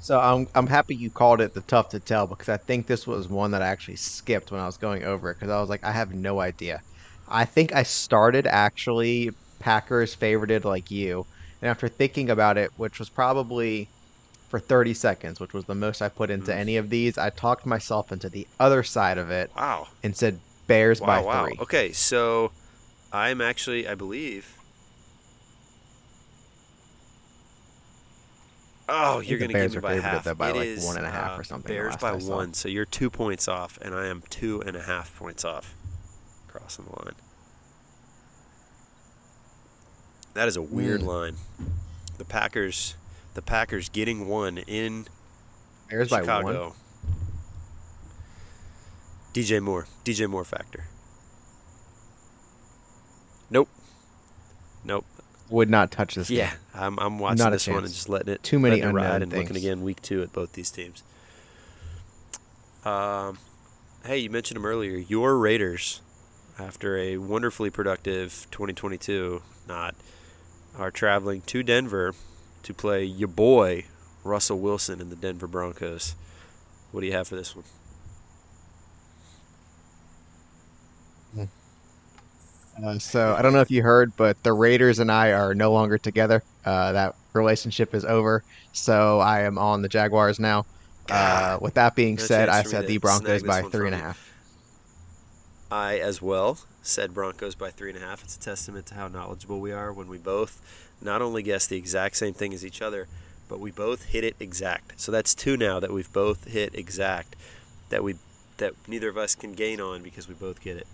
So 0.00 0.18
I'm 0.18 0.48
I'm 0.54 0.66
happy 0.66 0.96
you 0.96 1.10
called 1.10 1.40
it 1.40 1.54
the 1.54 1.60
tough 1.62 1.90
to 1.90 2.00
tell 2.00 2.26
because 2.26 2.48
I 2.48 2.56
think 2.56 2.86
this 2.88 3.06
was 3.06 3.28
one 3.28 3.52
that 3.52 3.62
I 3.62 3.68
actually 3.68 3.96
skipped 3.96 4.50
when 4.50 4.60
I 4.60 4.66
was 4.66 4.76
going 4.76 5.04
over 5.04 5.30
it 5.30 5.34
because 5.34 5.50
I 5.50 5.60
was 5.60 5.70
like 5.70 5.84
I 5.84 5.92
have 5.92 6.12
no 6.12 6.40
idea. 6.40 6.80
I 7.28 7.44
think 7.44 7.72
I 7.72 7.84
started 7.84 8.46
actually 8.48 9.30
Packers 9.60 10.14
favorited 10.16 10.64
like 10.64 10.90
you, 10.90 11.24
and 11.62 11.70
after 11.70 11.88
thinking 11.88 12.30
about 12.30 12.58
it, 12.58 12.72
which 12.76 12.98
was 12.98 13.08
probably 13.10 13.92
for 14.54 14.60
30 14.60 14.94
seconds, 14.94 15.40
which 15.40 15.52
was 15.52 15.64
the 15.64 15.74
most 15.74 16.00
I 16.00 16.08
put 16.08 16.30
into 16.30 16.52
Mm. 16.52 16.56
any 16.56 16.76
of 16.76 16.88
these, 16.88 17.18
I 17.18 17.30
talked 17.30 17.66
myself 17.66 18.12
into 18.12 18.28
the 18.28 18.46
other 18.60 18.84
side 18.84 19.18
of 19.18 19.28
it 19.32 19.50
Wow. 19.56 19.88
and 20.04 20.16
said 20.16 20.38
Bears 20.68 21.00
Wow, 21.00 21.06
by 21.08 21.20
wow. 21.22 21.44
three. 21.46 21.58
Okay, 21.58 21.90
so 21.92 22.52
I'm 23.12 23.40
actually, 23.40 23.88
I 23.88 23.96
believe. 23.96 24.56
Oh, 28.88 29.18
you're 29.18 29.40
going 29.40 29.50
to 29.50 29.54
give 29.58 29.74
me 29.74 29.80
by 29.80 29.94
half. 29.96 30.38
by, 30.38 30.50
It 30.50 30.54
like, 30.54 30.66
is, 30.68 30.84
one 30.84 30.98
and 30.98 31.06
a 31.06 31.10
half 31.10 31.32
uh, 31.32 31.40
or 31.40 31.42
something 31.42 31.74
Bears 31.74 31.96
by 31.96 32.12
one, 32.12 32.54
so 32.54 32.68
you're 32.68 32.84
two 32.84 33.10
points 33.10 33.48
off, 33.48 33.76
and 33.82 33.92
I 33.92 34.06
am 34.06 34.22
two 34.30 34.62
and 34.64 34.76
a 34.76 34.82
half 34.82 35.16
points 35.18 35.44
off. 35.44 35.74
Crossing 36.46 36.84
the 36.84 36.92
line. 37.04 37.14
That 40.34 40.46
is 40.46 40.54
a 40.56 40.62
weird 40.62 41.00
Hmm. 41.00 41.08
line. 41.08 41.36
The 42.18 42.24
Packers, 42.24 42.94
the 43.34 43.42
Packers 43.42 43.88
getting 43.88 44.28
one 44.28 44.58
in 44.58 45.06
Bears 45.90 46.08
by 46.08 46.22
one. 46.22 46.24
Chicago. 46.24 46.74
DJ 49.32 49.60
Moore. 49.60 49.86
DJ 50.04 50.28
Moore 50.28 50.44
factor. 50.44 50.84
Nope. 53.50 53.68
Nope. 54.84 55.04
Would 55.50 55.68
not 55.68 55.90
touch 55.90 56.14
this. 56.14 56.30
Yeah, 56.30 56.50
game. 56.50 56.58
I'm, 56.74 56.98
I'm 56.98 57.18
watching 57.18 57.44
Not 57.44 57.50
this 57.50 57.66
one 57.68 57.84
and 57.84 57.92
just 57.92 58.08
letting 58.08 58.32
it 58.32 58.42
Too 58.42 58.58
many 58.58 58.80
it 58.80 58.84
unknown 58.84 59.22
and 59.22 59.32
looking 59.32 59.56
again 59.56 59.82
week 59.82 60.00
two 60.00 60.22
at 60.22 60.32
both 60.32 60.52
these 60.52 60.70
teams. 60.70 61.02
Um, 62.84 63.38
hey, 64.06 64.18
you 64.18 64.30
mentioned 64.30 64.56
them 64.56 64.66
earlier. 64.66 64.96
Your 64.96 65.36
Raiders, 65.36 66.00
after 66.58 66.96
a 66.96 67.18
wonderfully 67.18 67.70
productive 67.70 68.46
2022, 68.50 69.42
not 69.68 69.94
are 70.78 70.90
traveling 70.90 71.42
to 71.42 71.62
Denver 71.62 72.14
to 72.64 72.74
play 72.74 73.04
your 73.04 73.28
boy 73.28 73.84
Russell 74.24 74.58
Wilson 74.58 75.00
in 75.00 75.10
the 75.10 75.16
Denver 75.16 75.46
Broncos. 75.46 76.14
What 76.92 77.00
do 77.00 77.06
you 77.06 77.12
have 77.12 77.28
for 77.28 77.36
this 77.36 77.54
one? 77.54 77.64
Uh, 82.82 82.98
so 82.98 83.34
I 83.34 83.42
don't 83.42 83.52
know 83.52 83.60
if 83.60 83.70
you 83.70 83.82
heard, 83.82 84.16
but 84.16 84.42
the 84.42 84.52
Raiders 84.52 84.98
and 84.98 85.10
I 85.10 85.32
are 85.32 85.54
no 85.54 85.72
longer 85.72 85.98
together. 85.98 86.42
Uh, 86.64 86.92
that 86.92 87.14
relationship 87.32 87.94
is 87.94 88.04
over. 88.04 88.42
So 88.72 89.20
I 89.20 89.42
am 89.42 89.58
on 89.58 89.82
the 89.82 89.88
Jaguars 89.88 90.40
now. 90.40 90.66
Uh, 91.08 91.58
with 91.60 91.74
that 91.74 91.94
being 91.94 92.16
no 92.16 92.24
said, 92.24 92.48
I 92.48 92.62
said 92.62 92.86
the 92.86 92.98
Broncos 92.98 93.42
by 93.42 93.62
three 93.62 93.86
and 93.86 93.94
a 93.94 93.98
half. 93.98 94.33
I 95.74 95.98
as 95.98 96.22
well 96.22 96.58
said 96.82 97.12
Broncos 97.12 97.56
by 97.56 97.70
three 97.70 97.90
and 97.90 97.98
a 97.98 98.06
half. 98.06 98.22
It's 98.22 98.36
a 98.36 98.40
testament 98.40 98.86
to 98.86 98.94
how 98.94 99.08
knowledgeable 99.08 99.58
we 99.60 99.72
are 99.72 99.92
when 99.92 100.06
we 100.06 100.18
both 100.18 100.62
not 101.02 101.20
only 101.20 101.42
guess 101.42 101.66
the 101.66 101.76
exact 101.76 102.16
same 102.16 102.32
thing 102.32 102.54
as 102.54 102.64
each 102.64 102.80
other, 102.80 103.08
but 103.48 103.58
we 103.58 103.72
both 103.72 104.04
hit 104.04 104.22
it 104.22 104.36
exact. 104.38 105.00
So 105.00 105.10
that's 105.10 105.34
two 105.34 105.56
now 105.56 105.80
that 105.80 105.92
we've 105.92 106.12
both 106.12 106.44
hit 106.46 106.76
exact 106.76 107.34
that 107.88 108.04
we 108.04 108.14
that 108.58 108.74
neither 108.86 109.08
of 109.08 109.18
us 109.18 109.34
can 109.34 109.52
gain 109.52 109.80
on 109.80 110.04
because 110.04 110.28
we 110.28 110.34
both 110.34 110.60
get 110.60 110.76
it. 110.76 110.86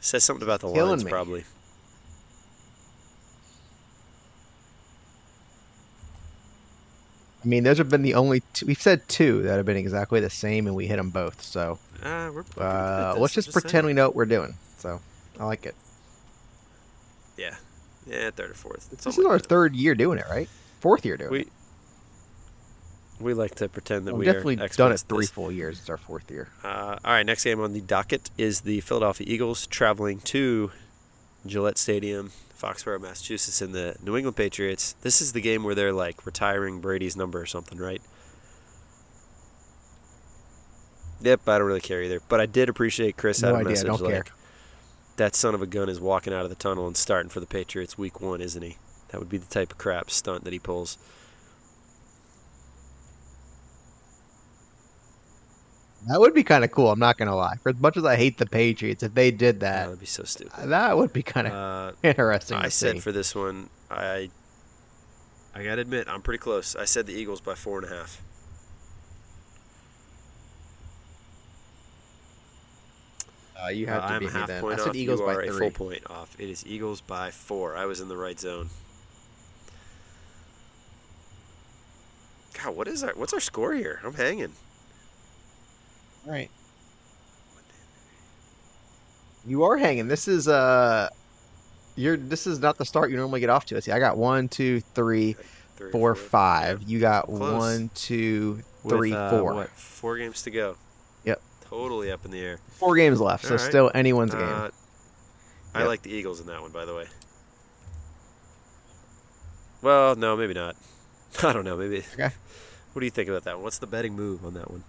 Says 0.00 0.24
something 0.24 0.42
about 0.42 0.60
the 0.60 0.72
Killing 0.72 0.88
lines 0.88 1.04
me. 1.04 1.10
probably. 1.10 1.44
I 7.44 7.46
mean, 7.46 7.62
those 7.62 7.76
have 7.76 7.90
been 7.90 8.02
the 8.02 8.14
only 8.14 8.42
two. 8.54 8.64
We've 8.64 8.80
said 8.80 9.06
two 9.06 9.42
that 9.42 9.58
have 9.58 9.66
been 9.66 9.76
exactly 9.76 10.20
the 10.20 10.30
same, 10.30 10.66
and 10.66 10.74
we 10.74 10.86
hit 10.86 10.96
them 10.96 11.10
both. 11.10 11.42
So 11.42 11.78
Uh, 12.02 12.30
we're, 12.32 12.36
we're 12.36 12.42
pretty 12.42 12.54
good 12.56 12.64
at 12.64 12.64
uh, 12.64 13.12
this, 13.14 13.20
let's 13.20 13.36
I'm 13.36 13.42
just 13.42 13.52
pretend 13.52 13.70
saying. 13.72 13.86
we 13.86 13.92
know 13.92 14.06
what 14.08 14.16
we're 14.16 14.26
doing. 14.26 14.54
So 14.78 15.00
I 15.40 15.44
like 15.44 15.66
it. 15.66 15.74
Yeah, 17.36 17.56
yeah, 18.06 18.30
third 18.30 18.50
or 18.50 18.54
fourth. 18.54 18.90
This 18.90 19.00
something 19.02 19.24
is 19.24 19.26
our 19.30 19.38
that. 19.38 19.46
third 19.46 19.74
year 19.76 19.94
doing 19.94 20.18
it, 20.18 20.26
right? 20.30 20.48
Fourth 20.80 21.04
year 21.04 21.16
doing 21.16 21.30
We 21.30 21.40
it. 21.42 21.48
we 23.20 23.34
like 23.34 23.54
to 23.56 23.68
pretend 23.68 24.06
that 24.06 24.14
We've 24.14 24.20
we 24.20 24.24
definitely 24.26 24.60
are 24.60 24.68
done 24.68 24.92
it 24.92 25.00
three 25.08 25.20
this. 25.24 25.30
full 25.30 25.50
years. 25.52 25.78
It's 25.80 25.90
our 25.90 25.96
fourth 25.96 26.30
year. 26.30 26.48
Uh, 26.64 26.96
all 27.04 27.12
right, 27.12 27.26
next 27.26 27.44
game 27.44 27.60
on 27.60 27.72
the 27.72 27.80
docket 27.80 28.30
is 28.38 28.62
the 28.62 28.80
Philadelphia 28.80 29.26
Eagles 29.28 29.66
traveling 29.66 30.20
to 30.20 30.70
Gillette 31.46 31.78
Stadium, 31.78 32.30
Foxborough, 32.60 33.00
Massachusetts, 33.00 33.60
and 33.62 33.72
the 33.74 33.96
New 34.02 34.16
England 34.16 34.36
Patriots. 34.36 34.94
This 35.02 35.20
is 35.20 35.32
the 35.32 35.40
game 35.40 35.62
where 35.64 35.74
they're 35.76 35.92
like 35.92 36.26
retiring 36.26 36.80
Brady's 36.80 37.16
number 37.16 37.40
or 37.40 37.46
something, 37.46 37.78
right? 37.78 38.02
Yep, 41.20 41.48
I 41.48 41.58
don't 41.58 41.66
really 41.66 41.80
care 41.80 42.02
either. 42.02 42.20
But 42.28 42.40
I 42.40 42.46
did 42.46 42.68
appreciate 42.68 43.16
Chris 43.16 43.42
No 43.42 43.48
had 43.48 43.54
a 43.54 43.58
idea, 43.58 43.70
message 43.70 43.86
don't 43.88 44.00
like, 44.02 44.12
care. 44.12 44.24
that 45.16 45.34
son 45.34 45.54
of 45.54 45.62
a 45.62 45.66
gun 45.66 45.88
is 45.88 46.00
walking 46.00 46.32
out 46.32 46.44
of 46.44 46.48
the 46.50 46.54
tunnel 46.56 46.86
and 46.86 46.96
starting 46.96 47.28
for 47.28 47.40
the 47.40 47.46
Patriots 47.46 47.98
week 47.98 48.20
one, 48.20 48.40
isn't 48.40 48.62
he? 48.62 48.76
That 49.08 49.18
would 49.18 49.28
be 49.28 49.38
the 49.38 49.46
type 49.46 49.72
of 49.72 49.78
crap 49.78 50.10
stunt 50.10 50.44
that 50.44 50.52
he 50.52 50.58
pulls. 50.58 50.98
That 56.08 56.20
would 56.20 56.32
be 56.34 56.44
kind 56.44 56.64
of 56.64 56.70
cool. 56.70 56.90
I'm 56.90 56.98
not 56.98 57.18
gonna 57.18 57.34
lie. 57.34 57.56
For 57.62 57.70
as 57.70 57.76
much 57.80 57.96
as 57.96 58.04
I 58.04 58.16
hate 58.16 58.38
the 58.38 58.46
Patriots, 58.46 59.02
if 59.02 59.14
they 59.14 59.30
did 59.30 59.60
That 59.60 59.82
that, 59.84 59.90
would 59.90 60.00
be 60.00 60.06
so 60.06 60.22
stupid. 60.22 60.52
that 60.70 60.96
would 60.96 61.12
be 61.12 61.22
kind 61.22 61.46
of 61.48 61.52
Uh, 61.52 61.92
interesting. 62.02 62.56
I 62.56 62.68
said 62.68 62.94
see. 62.96 63.00
for 63.00 63.12
this 63.12 63.34
one, 63.34 63.68
I 63.90 64.30
I 65.54 65.64
gotta 65.64 65.80
admit, 65.80 66.06
I'm 66.08 66.22
pretty 66.22 66.38
close. 66.38 66.76
I 66.76 66.84
said 66.84 67.06
the 67.06 67.12
Eagles 67.14 67.40
by 67.40 67.54
four 67.56 67.78
and 67.82 67.90
a 67.90 67.94
half. 67.94 68.22
Uh, 73.62 73.68
you 73.68 73.86
have 73.86 74.04
Uh, 74.04 74.08
to 74.08 74.12
I'm 74.14 74.20
beat 74.20 74.28
a 74.30 74.32
me 74.34 74.38
half 74.38 74.48
then. 74.48 74.58
I 74.58 74.60
point 74.60 74.78
said 74.80 74.88
off. 74.90 74.96
Eagles 74.96 75.20
you 75.20 75.26
by 75.26 75.34
are 75.34 75.40
a 75.42 75.50
full 75.52 75.70
point 75.70 76.02
off. 76.10 76.36
It 76.38 76.48
is 76.48 76.64
Eagles 76.66 77.00
by 77.00 77.30
four. 77.30 77.76
I 77.76 77.86
was 77.86 78.00
in 78.00 78.08
the 78.08 78.16
right 78.16 78.38
zone. 78.38 78.70
God, 82.62 82.76
what 82.76 82.88
is 82.88 83.02
our 83.04 83.12
what's 83.14 83.32
our 83.32 83.40
score 83.40 83.72
here? 83.74 84.00
I'm 84.04 84.14
hanging. 84.14 84.52
Right. 86.26 86.50
You 89.46 89.64
are 89.64 89.76
hanging. 89.76 90.08
This 90.08 90.28
is 90.28 90.46
uh, 90.48 91.08
you're. 91.96 92.16
This 92.16 92.46
is 92.46 92.58
not 92.60 92.76
the 92.76 92.84
start 92.84 93.10
you 93.10 93.16
normally 93.16 93.40
get 93.40 93.50
off 93.50 93.64
to. 93.66 93.76
I 93.76 93.80
see, 93.80 93.92
I 93.92 93.98
got 93.98 94.16
one, 94.18 94.48
two, 94.48 94.80
three, 94.94 95.36
Three, 95.76 95.90
four, 95.92 96.14
five. 96.14 96.82
yeah. 96.82 96.88
You 96.88 97.00
got 97.00 97.26
Close. 97.26 97.40
one, 97.54 97.90
two, 97.94 98.60
With, 98.82 98.94
three, 98.96 99.12
uh, 99.12 99.30
four. 99.30 99.54
What? 99.54 99.70
Four 99.70 100.18
games 100.18 100.42
to 100.42 100.50
go. 100.50 100.76
Yep. 101.24 101.40
Totally 101.68 102.10
up 102.10 102.24
in 102.24 102.30
the 102.30 102.40
air. 102.40 102.58
Four 102.78 102.96
games 102.96 103.20
left, 103.20 103.44
so 103.44 103.52
right. 103.52 103.60
still 103.60 103.90
anyone's 103.94 104.34
game. 104.34 104.42
Uh, 104.42 104.70
I 105.74 105.80
Yep. 105.80 105.88
like 105.88 106.02
the 106.02 106.10
Eagles 106.10 106.40
in 106.40 106.46
that 106.46 106.62
one, 106.62 106.70
by 106.70 106.84
the 106.84 106.94
way. 106.94 107.06
Well, 109.82 110.16
no, 110.16 110.36
maybe 110.36 110.54
not. 110.54 110.76
I 111.42 111.52
don't 111.52 111.64
know. 111.64 111.76
Maybe. 111.76 111.98
Okay. 112.14 112.30
What 112.92 113.00
do 113.00 113.04
you 113.06 113.10
think 113.10 113.28
about 113.28 113.44
that 113.44 113.56
one? 113.56 113.64
What's 113.64 113.78
the 113.78 113.86
betting 113.86 114.14
move 114.14 114.44
on 114.44 114.54
that 114.54 114.70
one? 114.70 114.82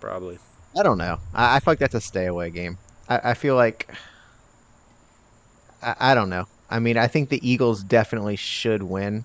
Probably. 0.00 0.38
I 0.76 0.82
don't 0.82 0.98
know. 0.98 1.18
I, 1.32 1.56
I 1.56 1.60
feel 1.60 1.72
like 1.72 1.78
that's 1.78 1.94
a 1.94 2.00
stay 2.00 2.26
away 2.26 2.50
game. 2.50 2.76
I, 3.08 3.30
I 3.30 3.34
feel 3.34 3.54
like 3.54 3.88
I, 5.82 5.94
I 5.98 6.14
don't 6.14 6.28
know. 6.28 6.46
I 6.68 6.80
mean, 6.80 6.98
I 6.98 7.06
think 7.06 7.28
the 7.28 7.48
Eagles 7.48 7.84
definitely 7.84 8.36
should 8.36 8.82
win. 8.82 9.24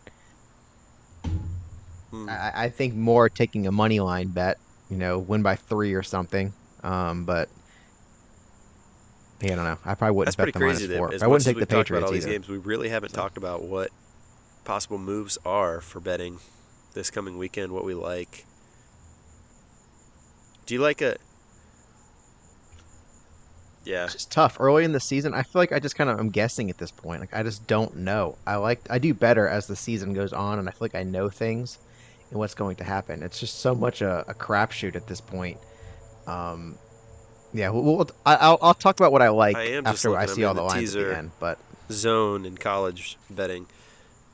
Hmm. 2.11 2.29
I, 2.29 2.51
I 2.55 2.69
think 2.69 2.95
more 2.95 3.29
taking 3.29 3.67
a 3.67 3.71
money 3.71 3.99
line 3.99 4.29
bet, 4.29 4.57
you 4.89 4.97
know, 4.97 5.19
win 5.19 5.41
by 5.41 5.55
three 5.55 5.93
or 5.93 6.03
something. 6.03 6.53
Um, 6.83 7.25
but 7.25 7.49
yeah, 9.41 9.53
I 9.53 9.55
don't 9.55 9.65
know. 9.65 9.77
I 9.85 9.95
probably 9.95 10.15
wouldn't 10.17 10.27
That's 10.27 10.35
bet 10.35 10.53
pretty 10.53 10.59
the 10.59 10.65
crazy. 10.65 10.87
That 10.87 10.97
four. 10.97 11.13
I 11.21 11.27
wouldn't 11.27 11.45
take 11.45 11.57
the 11.57 11.65
talked 11.65 11.89
about 11.89 12.03
all 12.03 12.11
these 12.11 12.25
either. 12.25 12.33
games, 12.33 12.49
we 12.49 12.57
really 12.57 12.89
haven't 12.89 13.11
So. 13.11 13.15
talked 13.17 13.37
about 13.37 13.63
what 13.63 13.89
possible 14.65 14.97
moves 14.97 15.37
are 15.45 15.81
for 15.81 15.99
betting 15.99 16.39
this 16.93 17.09
coming 17.09 17.37
weekend. 17.37 17.71
What 17.71 17.85
we 17.85 17.93
like. 17.93 18.45
Do 20.65 20.73
you 20.73 20.81
like 20.81 21.01
a? 21.01 21.17
Yeah. 23.85 24.05
It's 24.05 24.25
tough 24.25 24.57
early 24.59 24.83
in 24.83 24.91
the 24.91 24.99
season. 24.99 25.33
I 25.33 25.43
feel 25.43 25.61
like 25.61 25.71
I 25.71 25.79
just 25.79 25.95
kind 25.95 26.09
of 26.09 26.19
I'm 26.19 26.29
guessing 26.29 26.69
at 26.69 26.77
this 26.77 26.91
point. 26.91 27.21
Like 27.21 27.33
I 27.33 27.43
just 27.43 27.65
don't 27.65 27.95
know. 27.97 28.37
I 28.45 28.57
like 28.57 28.81
I 28.89 28.99
do 28.99 29.13
better 29.13 29.47
as 29.47 29.67
the 29.67 29.75
season 29.75 30.13
goes 30.13 30.33
on, 30.33 30.59
and 30.59 30.67
I 30.67 30.71
feel 30.71 30.79
like 30.81 30.95
I 30.95 31.03
know 31.03 31.29
things 31.29 31.77
and 32.29 32.39
what's 32.39 32.55
going 32.55 32.75
to 32.77 32.83
happen. 32.83 33.23
It's 33.23 33.39
just 33.39 33.59
so 33.59 33.73
much 33.75 34.01
a, 34.01 34.25
a 34.27 34.33
crapshoot 34.33 34.95
at 34.95 35.07
this 35.07 35.21
point. 35.21 35.57
Um, 36.27 36.77
yeah, 37.53 37.69
we'll, 37.69 37.83
we'll, 37.83 38.09
I, 38.25 38.35
I'll 38.35 38.59
I'll 38.61 38.73
talk 38.73 38.99
about 38.99 39.11
what 39.11 39.21
I 39.21 39.29
like 39.29 39.55
I 39.55 39.81
after 39.83 40.15
I 40.15 40.27
see 40.27 40.43
all 40.43 40.53
the 40.53 40.61
the 40.61 40.67
lines 40.67 40.95
at 40.95 41.07
the 41.07 41.17
end. 41.17 41.31
But 41.39 41.57
zone 41.91 42.45
in 42.45 42.57
college 42.57 43.17
betting. 43.29 43.67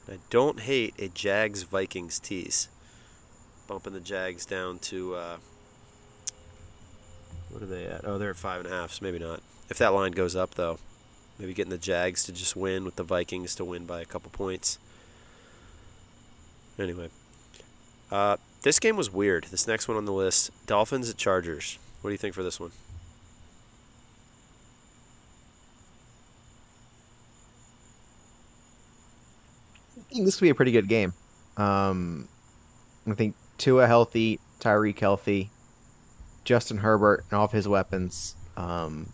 I 0.08 0.20
don't 0.30 0.60
hate 0.60 0.94
a 1.00 1.08
Jags 1.08 1.64
Vikings 1.64 2.20
tease. 2.20 2.70
Bumping 3.68 3.94
the 3.94 4.00
Jags 4.00 4.46
down 4.46 4.78
to 4.80 5.16
uh, 5.16 5.38
what 7.50 7.64
are 7.64 7.66
they 7.66 7.86
at? 7.86 8.06
Oh, 8.06 8.18
they're 8.18 8.32
at 8.32 8.36
five 8.36 8.60
and 8.64 8.72
a 8.72 8.76
half. 8.76 8.92
So 8.92 9.06
maybe 9.06 9.18
not. 9.18 9.42
If 9.70 9.80
that 9.80 9.94
line 9.94 10.12
goes 10.12 10.36
up, 10.36 10.56
though, 10.56 10.78
maybe 11.40 11.54
getting 11.54 11.72
the 11.72 11.78
Jags 11.78 12.24
to 12.26 12.32
just 12.32 12.56
win 12.56 12.86
with 12.86 12.98
the 12.98 13.04
Vikings 13.04 13.56
to 13.56 13.66
win 13.66 13.86
by 13.86 14.02
a 14.02 14.06
couple 14.06 14.30
points. 14.30 14.78
Anyway, 16.78 17.10
uh, 18.12 18.38
this 18.62 18.80
game 18.80 18.96
was 18.98 19.12
weird. 19.12 19.46
This 19.46 19.68
next 19.68 19.88
one 19.88 19.98
on 19.98 20.06
the 20.06 20.14
list: 20.14 20.52
Dolphins 20.68 21.10
at 21.10 21.18
Chargers. 21.18 21.78
What 22.02 22.10
do 22.10 22.14
you 22.14 22.18
think 22.18 22.34
for 22.36 22.44
this 22.44 22.60
one? 22.60 22.72
I 29.98 30.14
think 30.14 30.26
this 30.26 30.40
will 30.40 30.46
be 30.46 30.50
a 30.50 30.56
pretty 30.56 30.72
good 30.72 30.88
game. 30.88 31.14
Um, 31.58 32.28
I 33.10 33.14
think 33.14 33.36
Tua 33.58 33.88
healthy, 33.88 34.40
Tyreek 34.60 35.00
healthy, 35.00 35.50
Justin 36.44 36.78
Herbert 36.78 37.24
and 37.30 37.38
all 37.38 37.46
of 37.46 37.52
his 37.52 37.68
weapons. 37.68 38.36
Um, 38.58 39.08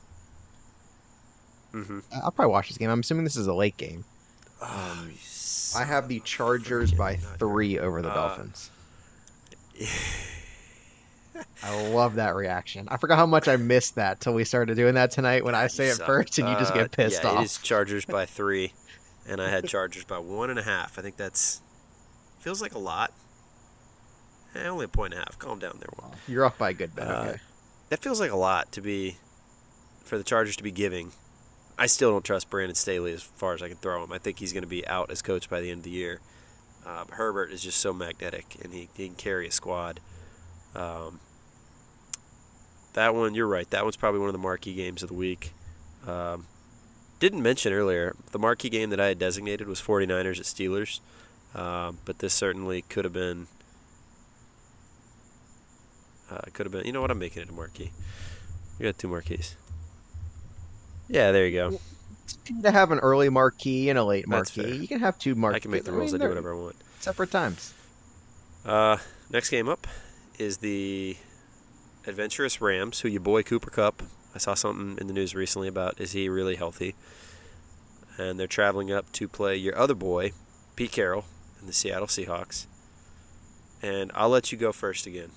Mm-hmm. 1.74 2.00
I'll 2.22 2.32
probably 2.32 2.52
watch 2.52 2.68
this 2.68 2.78
game. 2.78 2.90
I'm 2.90 3.00
assuming 3.00 3.24
this 3.24 3.38
is 3.38 3.48
a 3.48 3.54
late 3.54 3.78
game. 3.78 4.04
Um, 4.62 5.14
I 5.74 5.86
have 5.86 6.10
the 6.10 6.20
Chargers 6.20 6.92
by 6.92 7.16
three 7.16 7.80
over 7.80 8.02
the 8.02 8.10
Uh, 8.10 8.14
Dolphins. 8.14 8.70
I 11.64 11.90
love 11.90 12.16
that 12.16 12.36
reaction. 12.36 12.88
I 12.90 12.98
forgot 12.98 13.18
how 13.18 13.26
much 13.26 13.48
I 13.48 13.56
missed 13.56 13.96
that 13.96 14.20
till 14.20 14.34
we 14.34 14.44
started 14.44 14.76
doing 14.76 14.96
that 14.96 15.12
tonight 15.12 15.44
when 15.46 15.56
I 15.56 15.68
say 15.68 15.88
it 15.88 15.98
first 15.98 16.38
and 16.40 16.50
you 16.50 16.56
just 16.56 16.72
Uh, 16.72 16.76
get 16.76 16.92
pissed 16.92 17.24
yeah, 17.24 17.30
off. 17.30 17.42
It 17.42 17.46
is 17.46 17.58
Chargers 17.60 18.06
by 18.06 18.26
three, 18.38 18.74
and 19.28 19.42
I 19.42 19.50
had 19.50 19.68
Chargers 19.68 20.04
by 20.04 20.18
one 20.18 20.50
and 20.50 20.60
a 20.60 20.64
half. 20.64 20.98
I 21.00 21.02
think 21.02 21.18
that's 21.18 21.62
feels 22.40 22.62
like 22.62 22.74
a 22.74 22.80
lot. 22.80 23.14
Eh, 24.56 24.68
only 24.68 24.86
a 24.86 24.88
point 24.88 25.14
and 25.14 25.22
a 25.22 25.26
half. 25.26 25.40
Calm 25.40 25.60
down 25.60 25.78
there, 25.80 25.90
Will. 25.98 26.12
You're 26.28 26.46
off 26.46 26.58
by 26.58 26.72
a 26.72 26.74
good 26.74 26.96
bit. 26.96 27.08
Uh, 27.08 27.26
okay. 27.30 27.40
That 27.90 28.00
feels 28.02 28.20
like 28.20 28.32
a 28.32 28.38
lot 28.38 28.72
to 28.74 28.82
be 28.82 29.18
for 30.04 30.18
the 30.18 30.24
Chargers 30.24 30.58
to 30.58 30.64
be 30.64 30.72
giving. 30.72 31.12
I 31.78 31.86
still 31.88 32.12
don't 32.12 32.26
trust 32.26 32.50
Brandon 32.50 32.76
Staley 32.76 33.14
as 33.14 33.24
far 33.24 33.54
as 33.54 33.62
I 33.64 33.68
can 33.70 33.78
throw 33.78 34.04
him. 34.04 34.12
I 34.12 34.18
think 34.18 34.40
he's 34.40 34.52
going 34.54 34.64
to 34.64 34.68
be 34.70 34.86
out 34.88 35.10
as 35.10 35.22
coach 35.22 35.50
by 35.50 35.62
the 35.62 35.70
end 35.72 35.80
of 35.80 35.84
the 35.84 35.90
year. 35.92 36.20
Uh, 36.86 37.06
Herbert 37.12 37.52
is 37.52 37.62
just 37.62 37.80
so 37.80 37.94
magnetic, 37.94 38.56
and 38.64 38.74
he, 38.74 38.90
he 38.96 39.08
can 39.08 39.16
carry 39.16 39.48
a 39.48 39.52
squad. 39.52 40.00
Um, 40.76 41.20
that 42.94 43.14
one, 43.14 43.36
you're 43.36 43.48
right. 43.48 43.70
That 43.70 43.84
one's 43.84 43.96
probably 43.96 44.20
one 44.20 44.30
of 44.30 44.34
the 44.34 44.40
marquee 44.40 44.74
games 44.74 45.04
of 45.04 45.10
the 45.10 45.16
week. 45.16 45.54
Um, 46.08 46.46
didn't 47.20 47.44
mention 47.44 47.72
earlier, 47.72 48.16
the 48.32 48.40
marquee 48.40 48.70
game 48.70 48.90
that 48.90 49.00
I 49.00 49.08
had 49.08 49.20
designated 49.20 49.68
was 49.68 49.80
49ers 49.80 50.40
at 50.40 50.46
Steelers. 50.46 51.00
Um, 51.54 52.00
but 52.06 52.20
this 52.20 52.34
certainly 52.34 52.82
could 52.84 53.06
have 53.06 53.14
been. 53.14 53.48
Uh, 56.30 56.40
could 56.54 56.66
have 56.66 56.72
been. 56.72 56.86
You 56.86 56.94
know 56.94 57.02
what? 57.02 57.12
I'm 57.12 57.20
making 57.20 57.44
it 57.44 57.50
a 57.50 57.54
marquee. 57.54 57.92
We 58.80 58.86
got 58.86 58.98
two 58.98 59.10
marquees. 59.10 59.58
Yeah, 61.10 61.32
there 61.32 61.46
you 61.46 61.58
go. 61.58 61.80
It's 62.34 62.50
good 62.50 62.64
to 62.64 62.72
have 62.72 62.92
an 62.92 63.00
early 63.00 63.30
marquee 63.30 63.90
and 63.90 64.00
a 64.00 64.04
late 64.04 64.26
That's 64.28 64.56
marquee. 64.56 64.72
fair. 64.72 64.82
You 64.82 64.88
can 64.88 65.00
have 65.00 65.18
two 65.18 65.36
marquees. 65.36 65.58
I 65.58 65.60
can 65.60 65.72
make 65.72 65.84
the 65.84 65.92
rules. 65.92 66.14
I, 66.14 66.18
mean, 66.18 66.28
do 66.28 66.30
whatever 66.30 66.54
I 66.54 66.58
want. 66.58 66.76
Separate 67.00 67.32
times. 67.32 67.74
Uh, 68.66 68.98
next 69.30 69.50
game 69.50 69.68
up 69.68 69.88
is 70.38 70.58
the 70.58 71.18
Adventurous 72.08 72.62
Rams, 72.62 73.02
who 73.02 73.10
your 73.10 73.22
boy 73.22 73.44
Cooper 73.44 73.70
Kupp. 73.70 74.04
I 74.34 74.38
saw 74.38 74.54
something 74.54 74.98
in 75.00 75.08
the 75.08 75.14
news 75.14 75.36
recently 75.36 75.68
about 75.68 76.00
is 76.00 76.14
he 76.14 76.30
really 76.30 76.56
healthy? 76.56 76.96
And 78.18 78.40
they're 78.40 78.48
traveling 78.48 78.92
up 78.92 79.12
to 79.14 79.28
play 79.28 79.56
your 79.56 79.78
other 79.78 79.96
boy, 79.96 80.32
Pete 80.76 80.92
Carroll, 80.92 81.26
in 81.60 81.68
the 81.68 81.74
Seattle 81.74 82.08
Seahawks. 82.08 82.66
And 83.82 84.12
I'll 84.16 84.30
let 84.30 84.52
you 84.52 84.58
go 84.58 84.72
first 84.72 85.06
again. 85.06 85.32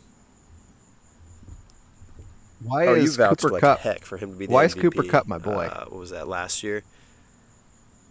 Why 2.62 2.86
oh, 2.86 2.94
is 2.94 3.16
vouched 3.16 3.42
Cooper 3.42 3.52
like 3.52 3.60
Cup? 3.60 3.78
heck 3.80 4.04
for 4.04 4.16
him 4.16 4.32
to 4.32 4.36
be 4.36 4.46
the 4.46 4.52
Why 4.52 4.64
is 4.64 4.74
Cooper 4.74 5.02
Kupp 5.02 5.26
my 5.26 5.38
boy? 5.38 5.66
Uh, 5.66 5.84
what 5.88 5.98
was 6.00 6.10
that 6.10 6.28
last 6.28 6.62
year? 6.62 6.82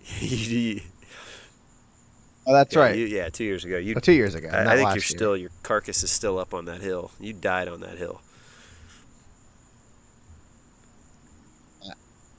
Oh, 2.46 2.52
that's 2.52 2.76
yeah, 2.76 2.82
right. 2.82 2.96
you- 2.98 3.06
yeah, 3.06 3.30
two 3.30 3.46
years 3.46 3.64
ago. 3.64 3.78
You 3.78 3.94
Oh, 3.96 4.02
two 4.02 4.12
years 4.12 4.36
ago. 4.36 4.50
I, 4.52 4.74
I 4.74 4.76
think 4.76 4.88
you're 4.90 4.96
year. 4.96 5.00
still 5.02 5.38
your 5.38 5.50
carcass 5.64 6.04
is 6.04 6.12
still 6.12 6.38
up 6.38 6.54
on 6.54 6.66
that 6.66 6.82
hill. 6.82 7.12
You 7.18 7.32
died 7.32 7.70
on 7.70 7.80
that 7.82 7.98
hill. 7.98 8.22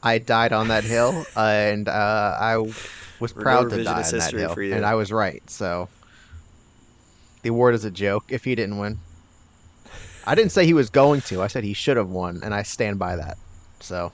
I 0.03 0.19
died 0.19 0.53
on 0.53 0.69
that 0.69 0.85
hill, 0.85 1.25
and 1.37 1.89
uh, 1.89 2.37
I 2.39 2.59
was 3.19 3.33
proud 3.33 3.71
to 3.71 3.83
die 3.83 4.03
on 4.03 4.19
that 4.19 4.33
hill, 4.35 4.55
for 4.55 4.63
you. 4.63 4.75
and 4.75 4.85
I 4.85 4.95
was 4.95 5.11
right. 5.11 5.43
So 5.49 5.89
the 7.43 7.49
award 7.49 7.75
is 7.75 7.87
a 7.87 7.91
joke 7.91 8.25
if 8.29 8.45
he 8.45 8.55
didn't 8.55 8.77
win. 8.77 8.99
I 10.27 10.35
didn't 10.35 10.53
say 10.53 10.67
he 10.67 10.75
was 10.75 10.91
going 10.91 11.23
to. 11.23 11.41
I 11.43 11.47
said 11.47 11.65
he 11.65 11.73
should 11.73 11.97
have 11.97 12.11
won, 12.11 12.41
and 12.43 12.55
I 12.55 12.63
stand 12.63 12.99
by 12.99 13.17
that. 13.17 13.39
So, 13.81 14.13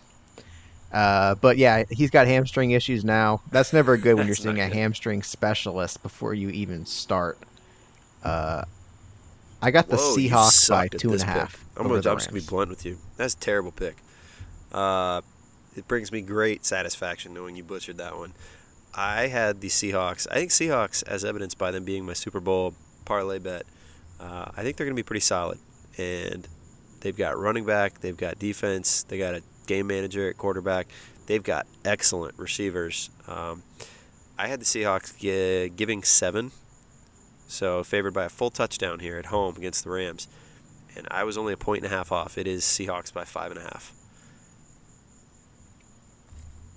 uh, 0.93 1.34
but 1.36 1.57
yeah, 1.57 1.84
he's 1.91 2.11
got 2.11 2.26
hamstring 2.26 2.72
issues 2.72 3.05
now. 3.05 3.41
That's 3.51 3.72
never 3.72 3.97
good 3.97 4.14
when 4.14 4.26
you're 4.26 4.36
seeing 4.36 4.61
a 4.61 4.68
good. 4.68 4.74
hamstring 4.74 5.22
specialist 5.22 6.03
before 6.03 6.34
you 6.34 6.51
even 6.51 6.84
start. 6.86 7.38
Uh, 8.24 8.64
I 9.62 9.70
got 9.70 9.88
the 9.88 9.97
Whoa, 9.97 10.16
Seahawks 10.16 10.68
by 10.68 10.88
two 10.88 11.12
and 11.12 11.22
a 11.22 11.24
half. 11.24 11.64
I'm, 11.76 11.84
gonna, 11.84 11.97
I'm 11.97 12.03
just 12.03 12.28
gonna 12.28 12.41
be 12.41 12.47
blunt 12.47 12.70
with 12.70 12.84
you. 12.84 12.99
That's 13.16 13.34
a 13.34 13.38
terrible 13.38 13.72
pick. 13.72 13.97
Uh, 14.72 15.20
it 15.76 15.86
brings 15.86 16.11
me 16.11 16.20
great 16.20 16.64
satisfaction 16.64 17.34
knowing 17.34 17.57
you 17.57 17.62
butchered 17.62 17.99
that 17.99 18.16
one. 18.16 18.32
I 18.95 19.28
had 19.28 19.61
the 19.61 19.68
Seahawks. 19.68 20.26
I 20.30 20.34
think 20.34 20.51
Seahawks, 20.51 21.07
as 21.07 21.24
evidenced 21.24 21.59
by 21.59 21.70
them 21.70 21.84
being 21.84 22.05
my 22.05 22.12
Super 22.12 22.41
Bowl 22.41 22.74
parlay 23.05 23.38
bet, 23.38 23.64
uh, 24.18 24.51
I 24.57 24.62
think 24.62 24.76
they're 24.76 24.86
going 24.86 24.97
to 24.97 25.03
be 25.03 25.07
pretty 25.07 25.20
solid. 25.20 25.59
And 25.97 26.47
they've 27.01 27.16
got 27.16 27.38
running 27.38 27.64
back, 27.64 28.01
they've 28.01 28.16
got 28.16 28.38
defense, 28.38 29.05
they 29.05 29.18
got 29.18 29.34
a 29.34 29.43
game 29.70 29.86
manager 29.86 30.28
at 30.28 30.36
quarterback, 30.36 30.88
they've 31.26 31.44
got 31.44 31.64
excellent 31.84 32.36
receivers. 32.36 33.08
Um, 33.28 33.62
I 34.36 34.48
had 34.48 34.60
the 34.60 34.64
Seahawks 34.64 35.16
gi- 35.16 35.68
giving 35.76 36.02
seven, 36.02 36.50
so 37.46 37.84
favored 37.84 38.12
by 38.12 38.24
a 38.24 38.28
full 38.28 38.50
touchdown 38.50 38.98
here 38.98 39.16
at 39.16 39.26
home 39.26 39.54
against 39.56 39.84
the 39.84 39.90
Rams. 39.90 40.26
And 40.96 41.06
I 41.08 41.22
was 41.22 41.38
only 41.38 41.52
a 41.52 41.56
point 41.56 41.84
and 41.84 41.92
a 41.92 41.96
half 41.96 42.10
off. 42.10 42.36
It 42.36 42.48
is 42.48 42.64
Seahawks 42.64 43.12
by 43.12 43.24
five 43.24 43.52
and 43.52 43.60
a 43.60 43.62
half. 43.62 43.92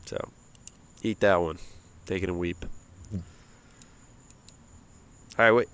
So, 0.05 0.29
eat 1.01 1.19
that 1.21 1.41
one. 1.41 1.57
Take 2.05 2.21
it 2.21 2.29
and 2.29 2.37
weep. 2.37 2.63
All 5.39 5.45
right, 5.45 5.51
wait. 5.51 5.67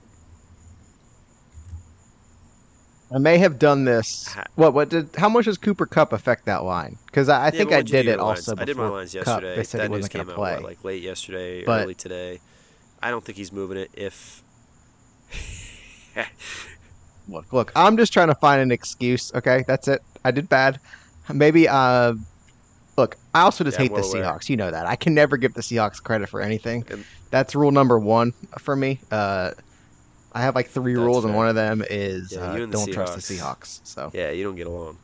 I 3.11 3.17
may 3.17 3.37
have 3.39 3.57
done 3.57 3.85
this. 3.85 4.35
What? 4.55 4.73
What 4.73 4.89
did? 4.89 5.09
How 5.17 5.29
much 5.29 5.45
does 5.45 5.57
Cooper 5.57 5.85
Kupp 5.87 6.13
affect 6.13 6.45
that 6.45 6.63
line? 6.63 6.97
Because 7.07 7.27
I, 7.27 7.41
I 7.41 7.45
Yeah, 7.45 7.49
think 7.51 7.71
I 7.71 7.75
what'd 7.77 7.89
you 7.89 7.97
do 7.97 8.03
did 8.03 8.11
it 8.13 8.19
lines? 8.21 8.47
also. 8.47 8.61
I 8.61 8.65
did 8.65 8.77
my 8.77 8.87
lines 8.87 9.13
Cup. 9.13 9.25
yesterday. 9.25 9.55
They 9.55 9.63
said 9.63 9.79
that 9.81 9.83
he 9.85 9.89
wasn't 9.89 10.13
going 10.13 10.25
to 10.27 10.31
out 10.33 10.35
play. 10.35 10.53
what, 10.55 10.63
like 10.63 10.83
late 10.83 11.01
yesterday, 11.01 11.63
But- 11.65 11.83
early 11.83 11.95
today. 11.95 12.39
I 13.01 13.09
don't 13.11 13.23
think 13.23 13.37
he's 13.37 13.51
moving 13.51 13.77
it. 13.77 13.89
If 13.93 14.43
Look, 17.29 17.51
look. 17.53 17.71
I'm 17.75 17.95
just 17.97 18.11
trying 18.11 18.27
to 18.29 18.35
find 18.35 18.61
an 18.61 18.71
excuse. 18.71 19.33
Okay, 19.33 19.63
that's 19.67 19.87
it. 19.87 20.01
I 20.25 20.31
did 20.31 20.49
bad. 20.49 20.79
Maybe. 21.31 21.67
Uh, 21.67 22.13
look. 22.97 23.15
I 23.33 23.41
also 23.41 23.63
just 23.63 23.77
Yeah, 23.77 23.83
hate 23.83 23.93
the 23.95 24.01
aware. 24.01 24.23
Seahawks. 24.23 24.49
You 24.49 24.57
know 24.57 24.71
that. 24.71 24.85
I 24.87 24.95
can 24.95 25.13
never 25.13 25.37
give 25.37 25.53
the 25.53 25.61
Seahawks 25.61 26.01
credit 26.01 26.27
for 26.29 26.41
anything. 26.41 26.83
And- 26.89 27.05
That's 27.31 27.53
rule 27.55 27.71
number 27.71 27.97
one 27.99 28.33
for 28.59 28.75
me. 28.75 28.99
Uh, 29.11 29.51
I 30.31 30.41
have 30.41 30.55
like 30.55 30.67
three 30.67 30.93
That's 30.93 31.03
rules, 31.03 31.25
and 31.25 31.35
one 31.35 31.47
of 31.47 31.55
them 31.55 31.83
is 31.89 32.31
Yeah, 32.31 32.51
uh, 32.51 32.55
and 32.55 32.71
the 32.71 32.77
don't 32.77 32.91
trust 32.93 33.27
the 33.27 33.35
Seahawks. 33.35 33.79
So 33.83 34.11
yeah, 34.13 34.31
you 34.31 34.43
don't 34.43 34.55
get 34.55 34.67
along. 34.67 34.97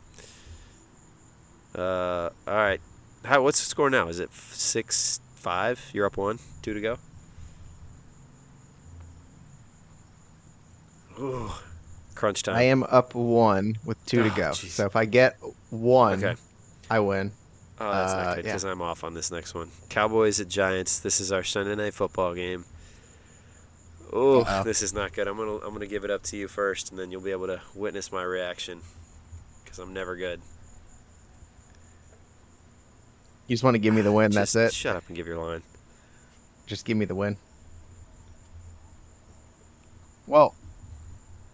Uh, 1.76 2.30
all 2.48 2.56
right. 2.56 2.80
How? 3.24 3.42
What's 3.42 3.60
the 3.60 3.66
score 3.66 3.90
now? 3.90 4.08
Is 4.08 4.20
it 4.20 4.32
six 4.34 5.20
five? 5.36 5.90
You're 5.94 6.06
up 6.06 6.18
one. 6.18 6.40
Two 6.62 6.74
to 6.74 6.82
go. 6.82 6.98
Ooh, 11.20 11.50
crunch 12.14 12.44
time. 12.44 12.56
I 12.56 12.64
am 12.64 12.84
up 12.84 13.16
one 13.16 13.78
with 13.86 14.04
two 14.06 14.24
to 14.24 14.30
Oh, 14.32 14.36
go. 14.36 14.50
jeez. 14.52 14.70
So 14.72 14.86
if 14.86 14.96
I 14.96 15.06
get 15.06 15.38
one, 15.70 16.24
Okay. 16.24 16.40
I 16.90 17.00
win. 17.00 17.32
Oh, 17.80 17.92
that's 17.92 18.14
Uh, 18.14 18.16
not 18.18 18.36
good 18.36 18.46
yeah. 18.46 18.52
because 18.52 18.64
I'm 18.66 18.82
off 18.82 19.04
on 19.04 19.14
this 19.14 19.32
next 19.32 19.54
one. 19.54 19.72
Cowboys 19.90 20.40
at 20.40 20.48
Giants. 20.50 21.00
This 21.00 21.20
is 21.20 21.32
our 21.32 21.44
Sunday 21.44 21.76
night 21.76 21.94
football 21.94 22.34
game. 22.34 22.66
Oh, 24.18 24.44
Uh-oh. 24.44 24.64
this 24.64 24.82
is 24.82 24.94
not 24.94 25.12
good. 25.12 25.28
I'm 25.28 25.36
gonna 25.36 25.58
I'm 25.58 25.74
gonna 25.74 25.88
give 25.88 26.06
it 26.06 26.10
up 26.10 26.24
to 26.24 26.38
you 26.38 26.48
first, 26.48 26.90
and 26.90 26.98
then 26.98 27.12
you'll 27.12 27.20
be 27.22 27.32
able 27.32 27.48
to 27.48 27.60
witness 27.76 28.14
my 28.14 28.24
reaction 28.24 28.80
because 29.64 29.78
I'm 29.78 29.94
never 29.94 30.16
good. 30.16 30.40
You 33.48 33.54
just 33.54 33.64
want 33.64 33.76
to 33.76 33.80
give 33.80 33.94
me 33.94 34.02
the 34.02 34.14
win. 34.14 34.32
Just 34.32 34.54
that's 34.54 34.74
it. 34.74 34.76
Shut 34.76 34.96
up 34.96 35.04
and 35.08 35.18
give 35.18 35.28
your 35.28 35.38
line. 35.38 35.62
Just 36.66 36.86
give 36.86 36.96
me 36.96 37.04
the 37.04 37.14
win. 37.14 37.36
Well, 40.28 40.56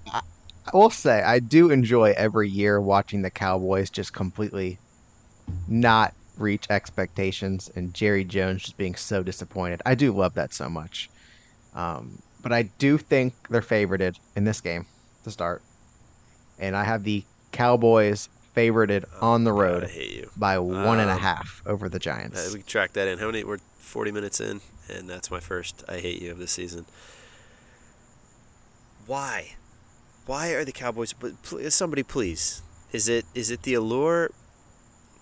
I, 0.08 0.22
I 0.72 0.78
will 0.78 0.92
say 0.92 1.24
I 1.24 1.40
do 1.40 1.72
enjoy 1.72 2.14
every 2.16 2.48
year 2.48 2.80
watching 2.80 3.24
the 3.24 3.32
Cowboys 3.32 3.90
just 3.90 4.14
completely 4.14 4.78
not 5.68 6.14
reach 6.38 6.68
expectations 6.70 7.72
and 7.76 7.92
Jerry 7.92 8.24
Jones 8.24 8.62
just 8.62 8.78
being 8.78 8.94
so 8.94 9.24
disappointed. 9.24 9.82
I 9.84 9.96
do 9.96 10.12
love 10.12 10.36
that 10.36 10.54
so 10.54 10.70
much. 10.70 11.10
Um, 11.74 12.20
but 12.42 12.52
I 12.52 12.64
do 12.64 12.98
think 12.98 13.34
they're 13.50 13.62
favorited 13.62 14.18
in 14.36 14.44
this 14.44 14.62
game 14.62 14.86
to 15.24 15.32
start. 15.32 15.62
And 16.60 16.76
I 16.76 16.84
have 16.84 17.04
the 17.04 17.24
Cowboys 17.52 18.30
favorited 18.56 19.06
on 19.22 19.44
the 19.44 19.52
Oh, 19.52 19.56
God, 19.56 19.62
road 19.62 19.84
I 19.86 19.88
hate 19.88 20.12
you. 20.16 20.30
by 20.38 20.60
one 20.60 21.00
and 21.00 21.10
a 21.10 21.14
Um, 21.14 21.20
half 21.20 21.62
over 21.66 21.90
the 21.90 21.98
Uh, 21.98 22.00
Giants. 22.00 22.52
we 22.54 22.60
can 22.60 22.68
track 22.68 22.94
that 22.94 23.08
in. 23.08 23.18
How 23.20 23.28
many? 23.28 23.44
We're 23.44 23.60
40 23.80 24.12
minutes 24.12 24.40
in, 24.40 24.62
and 24.90 25.10
that's 25.10 25.30
my 25.32 25.40
first 25.40 25.84
"I 25.88 26.00
hate 26.00 26.22
you" 26.22 26.32
of 26.32 26.38
the 26.38 26.48
season. 26.48 26.86
Why? 29.08 29.56
Why 30.26 30.50
are 30.50 30.64
the 30.64 30.72
Cowboys? 30.72 31.14
But 31.14 31.34
somebody, 31.74 32.04
please. 32.04 32.62
Is 32.92 33.08
it 33.10 33.26
is 33.34 33.52
it 33.52 33.64
the 33.64 33.74
allure? 33.74 34.32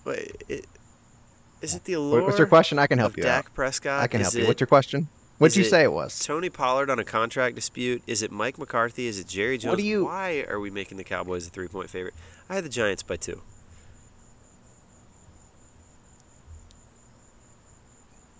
Wait, 0.04 0.42
it, 0.48 0.66
is 1.62 1.74
it 1.74 1.84
the 1.84 1.94
allure? 1.94 2.22
What's 2.22 2.38
your 2.38 2.46
question? 2.46 2.78
I 2.78 2.86
can 2.86 2.98
help 2.98 3.16
you 3.16 3.22
Dak 3.22 3.46
out. 3.46 3.54
Prescott? 3.54 4.00
I 4.02 4.06
can 4.06 4.20
Is 4.20 4.26
help 4.28 4.34
you. 4.34 4.44
it 4.44 4.48
What's 4.48 4.60
your 4.60 4.66
question? 4.66 5.08
What'd 5.40 5.52
is 5.52 5.56
you 5.56 5.64
it 5.64 5.70
say 5.70 5.82
it 5.84 5.92
was? 5.92 6.18
Tony 6.18 6.50
Pollard 6.50 6.90
on 6.90 6.98
a 6.98 7.04
contract 7.04 7.54
dispute? 7.54 8.02
Is 8.06 8.20
it 8.22 8.30
Mike 8.30 8.58
McCarthy? 8.58 9.06
Is 9.06 9.18
it 9.18 9.26
Jerry 9.26 9.56
Jones? 9.56 9.70
What 9.72 9.78
do 9.78 9.86
you- 9.86 10.04
Why 10.04 10.44
are 10.46 10.60
we 10.60 10.68
making 10.70 10.98
the 10.98 11.04
Cowboys 11.04 11.46
a 11.46 11.50
three-point 11.50 11.88
favorite? 11.88 12.12
I 12.50 12.56
had 12.56 12.64
the 12.64 12.68
Giants 12.68 13.02
by 13.02 13.16
two. 13.16 13.40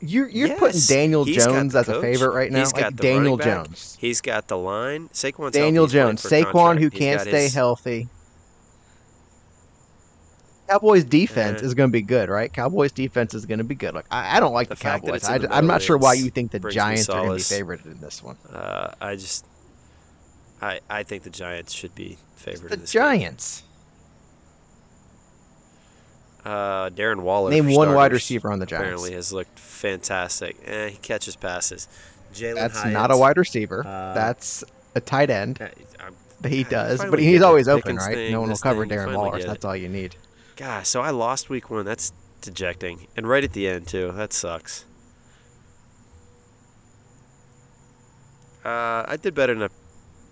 You're 0.03 0.29
you're 0.29 0.57
putting 0.57 0.81
Daniel 0.89 1.25
he's 1.25 1.45
Jones 1.45 1.77
as 1.77 1.89
a 1.89 2.01
favorite 2.01 2.31
right 2.35 2.51
now. 2.51 2.61
he's 2.61 2.73
got 2.73 2.83
Like 2.93 2.97
Daniel 2.97 3.37
Jones. 3.37 3.99
He's 4.01 4.21
got 4.23 4.49
the 4.49 4.57
line. 4.57 5.09
Saquon's 5.13 5.53
Daniel 5.53 5.87
healthy, 5.87 5.99
he's 5.99 6.03
playing 6.03 6.17
Jones. 6.17 6.23
Saquon 6.23 6.53
contract. 6.53 6.81
who 6.81 6.89
He's 6.91 6.99
can't 6.99 7.21
stay 7.21 7.43
his- 7.45 7.55
healthy. 7.55 8.09
Cowboys 10.71 11.05
defense 11.05 11.63
Eh. 11.63 11.67
is 11.67 11.75
going 11.75 11.89
to 11.91 11.93
be 11.93 12.03
good, 12.03 12.29
right? 12.29 12.53
Cowboys 12.53 12.93
defense 12.93 13.35
is 13.35 13.45
going 13.47 13.59
to 13.59 13.65
be 13.65 13.75
good. 13.75 13.93
Look, 13.95 14.07
I, 14.11 14.37
I 14.37 14.41
don't 14.41 14.53
like 14.53 14.69
The 14.69 14.77
the, 14.77 14.81
Cowboys. 14.81 15.29
it's 15.29 15.29
I, 15.29 15.59
am 15.59 15.67
not 15.67 15.83
sure 15.83 15.99
why 15.99 16.15
you 16.15 16.31
think 16.31 16.51
the 16.53 16.61
Giants 16.61 17.09
are 17.09 17.25
going 17.27 17.31
to 17.31 17.37
be 17.37 17.43
favored 17.43 17.85
in 17.87 18.01
this 18.01 18.23
one. 18.23 18.37
Uh, 18.53 18.93
I 19.01 19.17
just, 19.17 19.45
I 20.63 20.81
I 20.89 21.03
think 21.03 21.25
the 21.25 21.31
Giants 21.31 21.73
should 21.73 21.95
be 21.95 22.19
It's 22.35 22.43
favored 22.43 22.71
the 22.71 22.75
in 22.75 22.81
this 22.83 22.93
game. 22.93 23.03
Giants. 23.03 23.63
Uh, 26.45 26.89
Darren 26.91 27.21
Waller. 27.21 27.51
Name 27.51 27.73
one 27.75 27.93
wide 27.95 28.13
receiver 28.13 28.51
on 28.51 28.59
the 28.61 28.67
Giants. 28.67 28.85
Apparently 28.85 29.13
has 29.13 29.33
looked 29.33 29.59
fantastic. 29.59 30.57
Eh, 30.65 30.89
he 30.91 30.97
catches 30.97 31.37
passes. 31.37 31.87
Jalen 32.33 32.55
That's 32.55 32.79
Hyatt, 32.81 32.93
not 32.95 33.11
a 33.11 33.17
wide 33.17 33.37
receiver. 33.37 33.85
uh, 33.87 34.15
That's 34.15 34.65
a 34.95 35.01
tight 35.01 35.31
end. 35.31 35.61
eh, 35.61 35.69
I'm- 35.99 36.15
he 36.49 36.65
does. 36.65 37.05
But 37.05 37.19
he's 37.19 37.43
always 37.43 37.69
open, 37.69 37.97
right? 37.97 38.15
thing, 38.15 38.33
no 38.33 38.41
one 38.41 38.49
will 38.49 38.57
cover 38.57 38.87
thing, 38.87 38.97
Darren 38.99 39.15
Waller. 39.15 39.41
so. 39.43 39.49
That's 39.49 39.65
all 39.67 39.77
you 39.77 39.91
need. 39.91 40.17
Gosh, 40.61 40.89
so 40.89 41.01
I 41.01 41.09
lost 41.09 41.49
week 41.49 41.71
one. 41.71 41.87
That's 41.87 42.13
dejecting, 42.43 43.07
and 43.17 43.27
right 43.27 43.43
at 43.43 43.55
the 43.55 43.67
end 43.67 43.87
too. 43.87 44.13
That 44.13 44.35
sucks. 44.35 44.85
Uh, 48.63 49.05
I 49.09 49.17
did 49.17 49.35
better 49.35 49.55
than 49.55 49.63
I, 49.63 49.69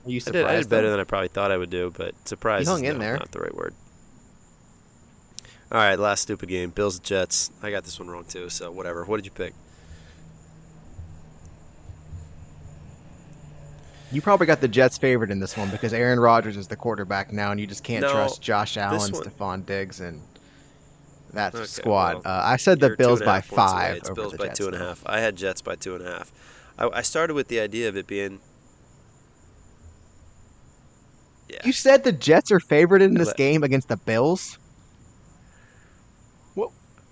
you 0.06 0.16
I 0.16 0.18
surprised? 0.18 0.34
did. 0.34 0.44
I 0.46 0.56
did 0.58 0.68
better 0.68 0.90
than 0.90 1.00
I 1.00 1.04
probably 1.04 1.28
thought 1.28 1.50
I 1.50 1.56
would 1.56 1.70
do, 1.70 1.90
but 1.96 2.14
surprise 2.28 2.68
hung 2.68 2.84
is 2.84 2.90
in 2.90 2.98
no- 2.98 3.04
there. 3.04 3.14
not 3.14 3.32
the 3.32 3.38
right 3.40 3.54
word. 3.54 3.72
All 5.72 5.78
right, 5.78 5.98
last 5.98 6.20
stupid 6.24 6.50
game. 6.50 6.70
Bills 6.70 6.98
Jets. 6.98 7.50
I 7.62 7.70
got 7.70 7.84
this 7.84 7.98
one 7.98 8.10
wrong 8.10 8.24
too, 8.24 8.50
so 8.50 8.70
whatever. 8.70 9.06
What 9.06 9.16
did 9.16 9.24
you 9.24 9.30
pick? 9.32 9.54
You 14.11 14.22
probably 14.22 14.46
got 14.46 14.61
the 14.61 14.68
Jets 14.68 14.96
favored 14.96 15.30
in 15.30 15.38
this 15.38 15.56
one 15.56 15.70
because 15.70 15.92
Aaron 15.92 16.18
Rodgers 16.18 16.56
is 16.56 16.66
the 16.68 16.76
quarterback 16.76 17.32
now, 17.32 17.50
and 17.50 17.61
you 17.61 17.66
just 17.66 17.84
can't 17.84 18.02
No, 18.02 18.11
trust 18.12 18.40
Josh 18.40 18.76
Allen, 18.76 18.98
one- 18.98 19.12
Stefon 19.12 19.66
Diggs, 19.66 20.00
and 20.00 20.22
that 21.34 21.54
Okay, 21.54 21.64
squad. 21.66 22.24
well, 22.24 22.34
uh, 22.38 22.40
I 22.42 22.56
said 22.56 22.80
the 22.80 22.96
Bills 22.96 23.20
by 23.20 23.34
half 23.36 23.48
points 23.48 23.72
away. 23.72 23.80
five 23.82 23.96
It's 23.96 24.09
over 24.09 24.20
Bills 24.22 24.32
the 24.32 24.38
by 24.38 24.46
Jets. 24.46 24.59
two 24.59 24.66
and 24.66 24.74
a 24.74 24.78
half. 24.78 25.02
I 25.04 25.20
had 25.20 25.36
Jets 25.36 25.61
by 25.61 25.74
two 25.76 25.94
and 25.94 26.06
a 26.06 26.11
half. 26.11 26.32
I, 26.78 26.88
I 26.88 27.02
started 27.02 27.34
with 27.34 27.48
the 27.48 27.61
idea 27.61 27.88
of 27.88 27.96
it 27.98 28.06
being. 28.06 28.40
Yeah. 31.50 31.59
You 31.64 31.72
said 31.72 32.04
the 32.04 32.12
Jets 32.12 32.50
are 32.52 32.61
favored 32.61 33.02
in 33.02 33.14
this 33.14 33.32
game 33.34 33.62
against 33.62 33.88
the 33.88 33.96
Bills. 33.96 34.59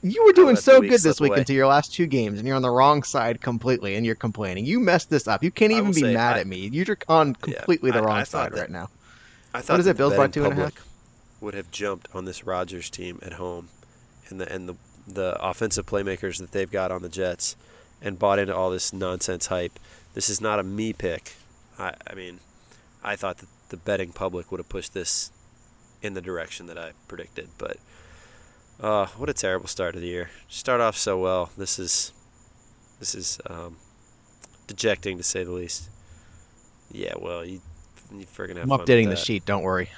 You 0.03 0.25
were 0.25 0.33
doing 0.33 0.57
so 0.57 0.81
good 0.81 1.01
this 1.01 1.21
week 1.21 1.31
away. 1.31 1.39
until 1.41 1.57
your 1.57 1.67
last 1.67 1.95
two 1.95 2.07
games, 2.07 2.39
and 2.39 2.47
you're 2.47 2.57
on 2.57 2.63
the 2.63 2.71
wrong 2.71 3.03
side 3.03 3.41
completely, 3.41 3.97
and 3.97 4.05
you're 4.07 4.15
complaining. 4.15 4.65
You 4.65 4.79
messed 4.79 5.11
this 5.11 5.27
up. 5.27 5.43
You 5.43 5.51
can't 5.51 5.73
even 5.73 5.93
be 5.93 6.03
mad 6.03 6.37
I- 6.37 6.41
at 6.41 6.47
me. 6.47 6.69
You're 6.73 6.97
on 7.09 7.29
Yeah, 7.29 7.55
completely 7.57 7.91
the 7.91 8.03
wrong 8.03 8.17
I 8.19 8.25
thought 8.25 8.27
side 8.29 8.53
that- 8.53 8.61
right 8.61 8.71
now. 8.71 8.91
I 9.55 9.63
thought 9.63 9.79
is 9.81 9.87
that 9.87 9.93
it, 9.93 9.97
Bills 9.97 10.15
by 10.15 10.29
two 10.29 10.45
and 10.45 10.53
a 10.53 10.63
half? 10.65 10.87
would 11.41 11.55
have 11.55 11.71
jumped 11.71 12.09
on 12.15 12.25
this 12.25 12.45
Rodgers 12.45 12.91
team 12.91 13.19
at 13.23 13.35
home, 13.35 13.69
and 14.29 14.41
the 14.41 14.53
and 14.53 14.69
the 14.69 14.75
the 15.09 15.37
offensive 15.41 15.87
playmakers 15.87 16.39
that 16.39 16.51
they've 16.53 16.71
got 16.71 16.91
on 16.93 17.01
the 17.03 17.09
Jets, 17.09 17.57
and 18.03 18.19
bought 18.19 18.39
into 18.39 18.55
all 18.55 18.71
this 18.71 18.93
nonsense 18.93 19.47
hype. 19.47 19.79
This 20.15 20.29
is 20.29 20.41
not 20.41 20.59
a 20.59 20.63
me 20.63 20.93
pick. 20.93 21.37
I 21.79 21.95
I 22.07 22.15
mean, 22.15 22.41
I 23.03 23.17
thought 23.17 23.39
that 23.39 23.49
the 23.71 23.77
betting 23.77 24.13
public 24.13 24.51
would 24.51 24.59
have 24.61 24.69
pushed 24.69 24.95
this 24.95 25.31
in 26.03 26.15
the 26.15 26.21
direction 26.21 26.67
that 26.67 26.77
I 26.79 26.93
predicted, 27.09 27.49
but 27.57 27.79
Uh, 28.81 29.07
what 29.17 29.31
a 29.31 29.35
terrible 29.35 29.67
start 29.67 29.95
to 29.95 30.01
the 30.01 30.07
year. 30.07 30.31
Start 30.49 30.81
off 30.81 30.97
so 30.97 31.19
well. 31.19 31.51
This 31.57 31.79
is, 31.79 32.13
this 33.01 33.15
is 33.15 33.41
um, 33.49 33.77
dejecting 34.67 35.17
to 35.17 35.23
say 35.23 35.45
the 35.45 35.53
least. 35.53 35.89
Yeah, 36.93 37.15
well, 37.19 37.45
you, 37.45 37.61
you 38.13 38.27
friggin' 38.27 38.57
have 38.57 38.71
I'm 38.71 38.79
updating 38.79 39.09
the 39.09 39.17
sheet. 39.17 39.45
Don't 39.47 39.63
worry. 39.63 39.91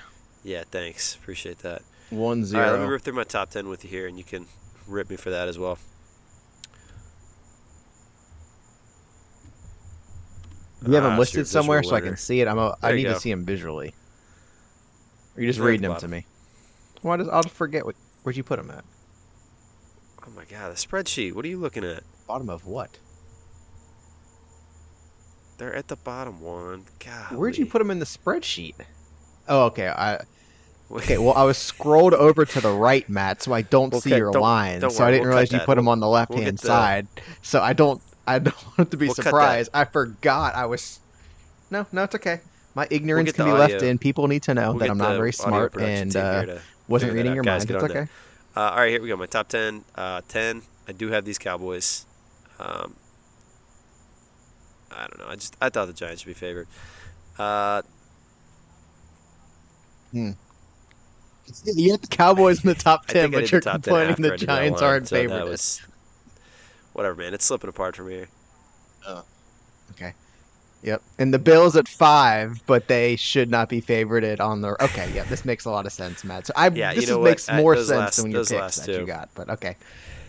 Yeah, 0.45 0.63
thanks. 0.71 1.17
Appreciate 1.17 1.59
that. 1.61 1.83
One 2.11 2.43
All 2.45 2.61
right, 2.61 2.71
let 2.71 2.81
me 2.81 2.87
rip 2.87 3.03
through 3.03 3.15
my 3.15 3.25
top 3.25 3.51
ten 3.51 3.69
with 3.69 3.85
you 3.85 3.91
here, 3.91 4.07
and 4.07 4.17
you 4.17 4.25
can 4.25 4.47
rip 4.87 5.11
me 5.11 5.17
for 5.17 5.31
that 5.31 5.49
as 5.49 5.59
well. 5.59 5.79
you 10.87 10.95
have 10.95 11.03
them 11.03 11.13
Ah, 11.15 11.19
listed 11.19 11.47
somewhere 11.47 11.83
so 11.83 11.95
I 11.95 12.01
can 12.01 12.17
see 12.17 12.41
it. 12.41 12.49
I'm. 12.49 12.59
A, 12.59 12.77
I 12.83 12.93
need 12.93 13.05
to 13.05 13.19
see 13.19 13.31
them 13.31 13.45
visually. 13.45 13.95
Or 15.37 15.43
you 15.43 15.49
just 15.49 15.59
reading 15.61 15.83
the 15.83 15.89
them 15.89 16.01
to 16.01 16.09
me. 16.09 16.25
Why 17.03 17.17
does 17.17 17.29
I'll 17.29 17.43
forget 17.43 17.85
what? 17.85 17.95
Where'd 18.29 18.37
you 18.37 18.43
put 18.45 18.59
them 18.59 18.71
at? 18.71 18.85
Oh 20.27 20.31
my 20.37 20.45
god, 20.45 20.71
the 20.71 20.77
spreadsheet. 20.77 21.33
What 21.33 21.47
are 21.47 21.49
you 21.49 21.57
looking 21.57 21.83
at? 21.83 22.03
Bottom 22.27 22.51
of 22.51 22.67
what? 22.67 22.99
They're 25.57 25.75
at 25.75 25.89
the 25.89 25.97
bottom 25.97 26.43
one. 26.43 26.85
God. 27.03 27.33
Where'd 27.35 27.57
you 27.57 27.65
put 27.65 27.79
them 27.79 27.91
in 27.91 28.01
the 28.01 28.05
spreadsheet? 28.05 28.75
Oh, 29.49 29.63
okay. 29.69 29.89
I 29.89 30.21
Okay. 30.91 31.17
Well, 31.17 31.33
I 31.33 31.45
was 31.45 31.57
scrolled 31.57 32.13
over 32.13 32.45
to 32.45 32.61
the 32.61 32.71
right, 32.71 33.09
Matt, 33.09 33.43
so 33.43 33.55
I 33.55 33.63
don't 33.63 33.95
see 33.95 34.11
your 34.15 34.31
don't- 34.31 34.43
lines. 34.43 34.83
don't 34.83 34.91
so 34.91 35.07
I 35.07 35.11
didn't 35.11 35.23
we'll 35.23 35.29
realize 35.31 35.51
you 35.53 35.59
that. 35.61 35.65
put 35.65 35.77
them 35.77 35.89
on 35.89 36.01
the 36.01 36.07
left 36.07 36.35
hand 36.35 36.59
the- 36.59 36.67
side. 36.67 37.07
So 37.41 37.63
I 37.63 37.73
don't. 37.73 38.03
I 38.27 38.41
don't 38.41 38.55
want 38.79 38.91
to 38.91 38.99
be 38.99 39.07
We'll 39.07 39.15
surprised. 39.15 39.71
I 39.73 39.87
forgot. 39.87 40.55
I 40.55 40.67
was. 40.67 41.01
No, 41.71 41.87
no, 41.93 42.03
it's 42.03 42.15
okay. 42.17 42.41
My 42.75 42.87
ignorance 42.91 43.33
can 43.33 43.47
be 43.47 43.53
left 43.53 43.81
in. 43.83 43.97
People 43.97 44.29
need 44.29 44.43
to 44.43 44.53
know 44.53 44.73
We'll 44.73 44.81
that 44.81 44.91
I'm 44.91 44.99
not 44.99 45.17
very 45.17 45.33
smart 45.33 45.75
and 45.81 46.15
uh, 46.15 46.59
wasn't 46.89 47.11
figure 47.11 47.23
reading 47.23 47.35
your 47.35 47.45
Guys, 47.45 47.61
minds. 47.61 47.65
get 47.67 47.77
It's 47.77 47.85
okay. 47.85 48.09
Uh, 48.57 48.61
all 48.71 48.77
right, 48.77 48.91
here 48.91 49.01
we 49.03 49.09
go. 49.09 49.17
My 49.17 49.27
top 49.27 49.49
10. 49.49 49.85
Uh, 49.95 50.21
10. 50.29 50.63
I 50.89 50.93
do 50.93 51.09
have 51.09 51.25
these 51.25 51.39
Cowboys. 51.39 52.07
Um, 52.59 52.97
I 54.91 55.07
don't 55.07 55.19
know. 55.19 55.27
I 55.29 55.35
just 55.37 55.57
I 55.61 55.69
thought 55.69 55.87
the 55.87 55.93
Giants 55.93 56.23
should 56.23 56.29
be 56.29 56.35
favored. 56.35 56.67
Uh, 57.39 57.83
hmm. 60.11 60.31
You 61.65 61.93
have 61.93 62.01
the 62.01 62.09
Cowboys 62.09 62.65
in 62.65 62.69
the 62.69 62.75
top 62.75 63.07
ten, 63.07 63.31
but 63.31 63.51
you're 63.51 63.61
the 63.61 63.71
10 63.71 63.73
complaining 63.83 64.17
the 64.17 64.31
that 64.31 64.41
Giants 64.41 64.83
aren't 64.83 65.09
so 65.09 65.17
favored. 65.17 65.45
was- 65.45 65.83
whatever, 66.95 67.15
man. 67.17 67.33
It's 67.35 67.45
slipping 67.45 67.71
apart 67.71 67.97
from 67.97 68.11
here. 68.11 68.29
Yep. 70.83 71.03
And 71.19 71.35
the 71.35 71.39
Bills 71.41 71.77
at 71.77 71.89
five, 71.89 72.63
but 72.67 72.87
they 72.87 73.17
should 73.17 73.51
not 73.51 73.69
be 73.69 73.83
favorited 73.83 74.39
on 74.41 74.61
the. 74.61 74.83
Okay, 74.85 75.11
yeah, 75.13 75.25
this 75.25 75.45
makes 75.45 75.65
a 75.65 75.71
lot 75.71 75.87
of 75.87 75.93
sense, 75.93 76.23
Matt. 76.23 76.47
So 76.47 76.53
I 76.57 76.69
Yeah, 76.69 76.93
you 76.93 77.01
this 77.01 77.09
know 77.11 77.17
is- 77.17 77.19
what? 77.19 77.25
makes 77.31 77.49
Uh, 77.49 77.57
more 77.57 77.75
those 77.75 77.89
sense 77.89 77.99
last- 77.99 78.17
than 78.19 78.31
your 78.31 78.41
those 78.41 78.49
picks 78.51 78.77
that 78.77 79.01
you 79.01 79.07
got. 79.07 79.29
But 79.35 79.51
okay, 79.51 79.77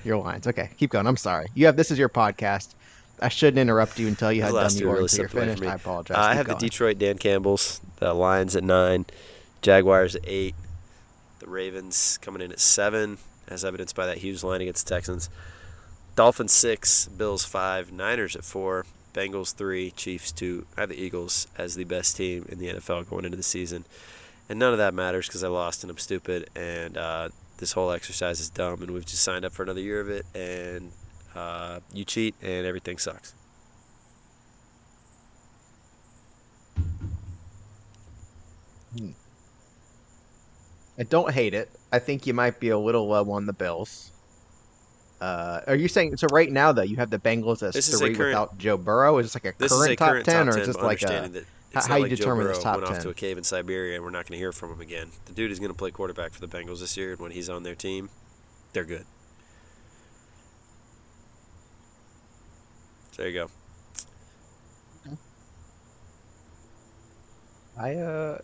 your 0.03 0.17
lines. 0.17 0.47
Okay, 0.47 0.69
keep 0.77 0.89
going. 0.89 1.05
I'm 1.05 1.17
sorry. 1.17 1.47
You 1.53 1.67
have 1.67 1.77
this 1.77 1.91
is 1.91 1.99
your 1.99 2.09
podcast. 2.09 2.69
I 3.21 3.29
shouldn't 3.29 3.59
interrupt 3.59 3.99
you 3.99 4.07
until 4.07 4.31
you 4.31 4.41
had 4.41 4.53
done 4.53 4.69
two 4.71 4.79
yours. 4.79 4.81
really 4.81 5.03
until 5.03 5.17
you're 5.19 5.29
slipped 5.29 5.33
away 5.33 5.41
from 5.47 5.55
finished. 5.57 5.71
I 5.71 5.75
apologize. 5.75 6.17
Uh, 6.17 6.21
I 6.21 6.33
have 6.35 6.45
going. 6.47 6.57
the 6.57 6.65
Detroit 6.67 6.97
Dan 6.99 7.17
Campbell's, 7.17 7.81
the 7.97 8.13
Lions 8.13 8.55
at 8.55 8.63
nine, 8.63 9.05
Jaguars 9.61 10.15
at 10.15 10.21
eight, 10.25 10.55
the 11.39 11.47
Ravens 11.47 12.17
coming 12.21 12.41
in 12.41 12.51
at 12.51 12.59
seven, 12.61 13.17
as 13.47 13.63
evidenced 13.65 13.95
by 13.95 14.05
that 14.07 14.17
huge 14.19 14.41
line 14.41 14.61
against 14.61 14.87
the 14.87 14.95
Texans. 14.95 15.29
Dolphins 16.15 16.53
six, 16.53 17.07
Bills 17.07 17.43
five, 17.45 17.91
Niners 17.91 18.35
at 18.35 18.43
four, 18.45 18.85
Bengals 19.13 19.53
three, 19.53 19.91
Chiefs 19.91 20.31
two. 20.31 20.65
I 20.77 20.81
have 20.81 20.89
the 20.89 21.01
Eagles 21.01 21.47
as 21.57 21.75
the 21.75 21.83
best 21.83 22.15
team 22.17 22.45
in 22.49 22.59
the 22.59 22.67
NFL 22.67 23.09
going 23.09 23.25
into 23.25 23.37
the 23.37 23.43
season, 23.43 23.85
and 24.47 24.59
none 24.59 24.71
of 24.71 24.77
that 24.79 24.93
matters 24.93 25.27
because 25.27 25.43
I 25.43 25.47
lost 25.47 25.83
and 25.83 25.91
I'm 25.91 25.97
stupid, 25.97 26.49
and 26.55 26.97
uh, 26.97 27.29
this 27.57 27.73
whole 27.73 27.91
exercise 27.91 28.39
is 28.39 28.49
dumb, 28.49 28.81
and 28.81 28.91
we've 28.91 29.05
just 29.05 29.23
signed 29.23 29.45
up 29.45 29.53
for 29.53 29.63
another 29.63 29.81
year 29.81 29.99
of 29.99 30.09
it, 30.09 30.25
and 30.33 30.91
uh, 31.35 31.79
you 31.93 32.05
cheat 32.05 32.35
and 32.41 32.65
everything 32.65 32.97
sucks. 32.97 33.33
I 40.97 41.03
don't 41.03 41.31
hate 41.31 41.53
it. 41.53 41.69
I 41.91 41.99
think 41.99 42.27
you 42.27 42.33
might 42.33 42.59
be 42.59 42.69
a 42.69 42.77
little 42.77 43.07
low 43.07 43.31
on 43.31 43.45
the 43.45 43.53
Bills. 43.53 44.11
Uh, 45.21 45.61
are 45.67 45.75
you 45.75 45.87
saying 45.87 46.15
so? 46.17 46.27
Right 46.31 46.51
now, 46.51 46.71
though, 46.71 46.81
you 46.83 46.95
have 46.95 47.09
the 47.09 47.19
Bengals 47.19 47.61
as 47.61 47.73
This 47.73 47.89
is 47.89 47.99
three 47.99 48.15
current- 48.15 48.29
without 48.29 48.57
Joe 48.57 48.77
Burrow. 48.77 49.17
Is 49.17 49.25
this 49.25 49.35
like 49.35 49.53
a 49.53 49.57
This 49.57 49.71
current, 49.71 49.91
a 49.91 49.95
top 49.95 50.09
current 50.09 50.25
ten, 50.25 50.45
top 50.45 50.55
or 50.55 50.59
is 50.59 50.67
this 50.67 50.75
like 50.77 50.83
a? 51.01 51.05
understanding 51.07 51.31
that 51.33 51.45
it's 51.77 51.85
how 51.87 51.97
you 51.97 52.03
like 52.03 52.11
Joe 52.11 52.15
determine 52.15 52.47
this 52.47 52.63
top 52.63 52.77
went 52.77 52.87
off 52.87 52.93
10? 52.95 53.03
to 53.03 53.09
a 53.09 53.13
cave 53.13 53.37
in 53.37 53.43
Siberia 53.43 53.95
and 53.95 54.03
we're 54.03 54.09
not 54.09 54.25
going 54.25 54.31
to 54.33 54.37
hear 54.37 54.51
from 54.51 54.71
him 54.71 54.81
again. 54.81 55.11
The 55.25 55.33
dude 55.33 55.51
is 55.51 55.59
going 55.59 55.69
to 55.71 55.77
play 55.77 55.91
quarterback 55.91 56.31
for 56.31 56.39
the 56.39 56.47
Bengals 56.47 56.79
this 56.79 56.95
year, 56.97 57.11
and 57.11 57.19
when 57.19 57.31
he's 57.31 57.49
on 57.49 57.63
their 57.63 57.75
team, 57.75 58.09
they're 58.73 58.85
good. 58.85 59.05
So 63.11 63.23
there 63.23 63.29
you 63.29 63.39
go. 63.39 63.49
I 67.77 67.95
uh, 67.95 68.39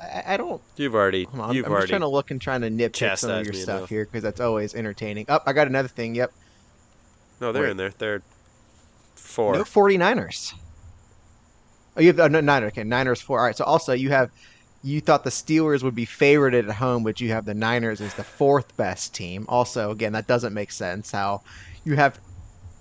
I, 0.00 0.34
I 0.34 0.36
don't. 0.36 0.60
You've 0.76 0.94
already 0.94 1.26
on, 1.26 1.40
I'm, 1.40 1.54
you've 1.54 1.66
I'm 1.66 1.72
just 1.72 1.88
trying 1.88 2.00
to 2.00 2.08
look 2.08 2.30
and 2.30 2.40
trying 2.40 2.60
to 2.62 2.68
nitpick 2.68 3.18
some 3.18 3.30
of 3.30 3.44
your 3.44 3.54
stuff 3.54 3.78
enough. 3.78 3.88
here 3.88 4.04
because 4.04 4.22
that's 4.22 4.40
always 4.40 4.74
entertaining. 4.74 5.26
Up, 5.28 5.44
I 5.46 5.52
got 5.52 5.66
another 5.66 5.88
thing. 5.88 6.14
Yep, 6.14 6.32
no, 7.40 7.52
they're 7.52 7.64
Wait. 7.64 7.70
in 7.70 7.76
there. 7.76 7.92
They're 7.96 8.22
four. 9.14 9.54
no 9.54 9.64
49ers. 9.64 10.54
Oh, 11.96 12.00
you 12.00 12.08
have 12.08 12.20
uh, 12.20 12.28
no, 12.28 12.40
Niners. 12.40 12.72
Okay, 12.72 12.84
Niners 12.84 13.20
four. 13.20 13.38
All 13.38 13.46
right. 13.46 13.56
So 13.56 13.64
also 13.64 13.92
you 13.92 14.10
have. 14.10 14.30
You 14.82 15.00
thought 15.00 15.24
the 15.24 15.30
Steelers 15.30 15.82
would 15.82 15.96
be 15.96 16.04
favored 16.04 16.54
at 16.54 16.66
home, 16.66 17.02
but 17.02 17.20
you 17.20 17.30
have 17.30 17.44
the 17.44 17.54
Niners 17.54 18.00
as 18.00 18.14
the 18.14 18.22
fourth 18.22 18.76
best 18.76 19.14
team. 19.14 19.44
Also, 19.48 19.90
again, 19.90 20.12
that 20.12 20.28
doesn't 20.28 20.54
make 20.54 20.70
sense. 20.70 21.10
How 21.10 21.42
you 21.84 21.96
have 21.96 22.20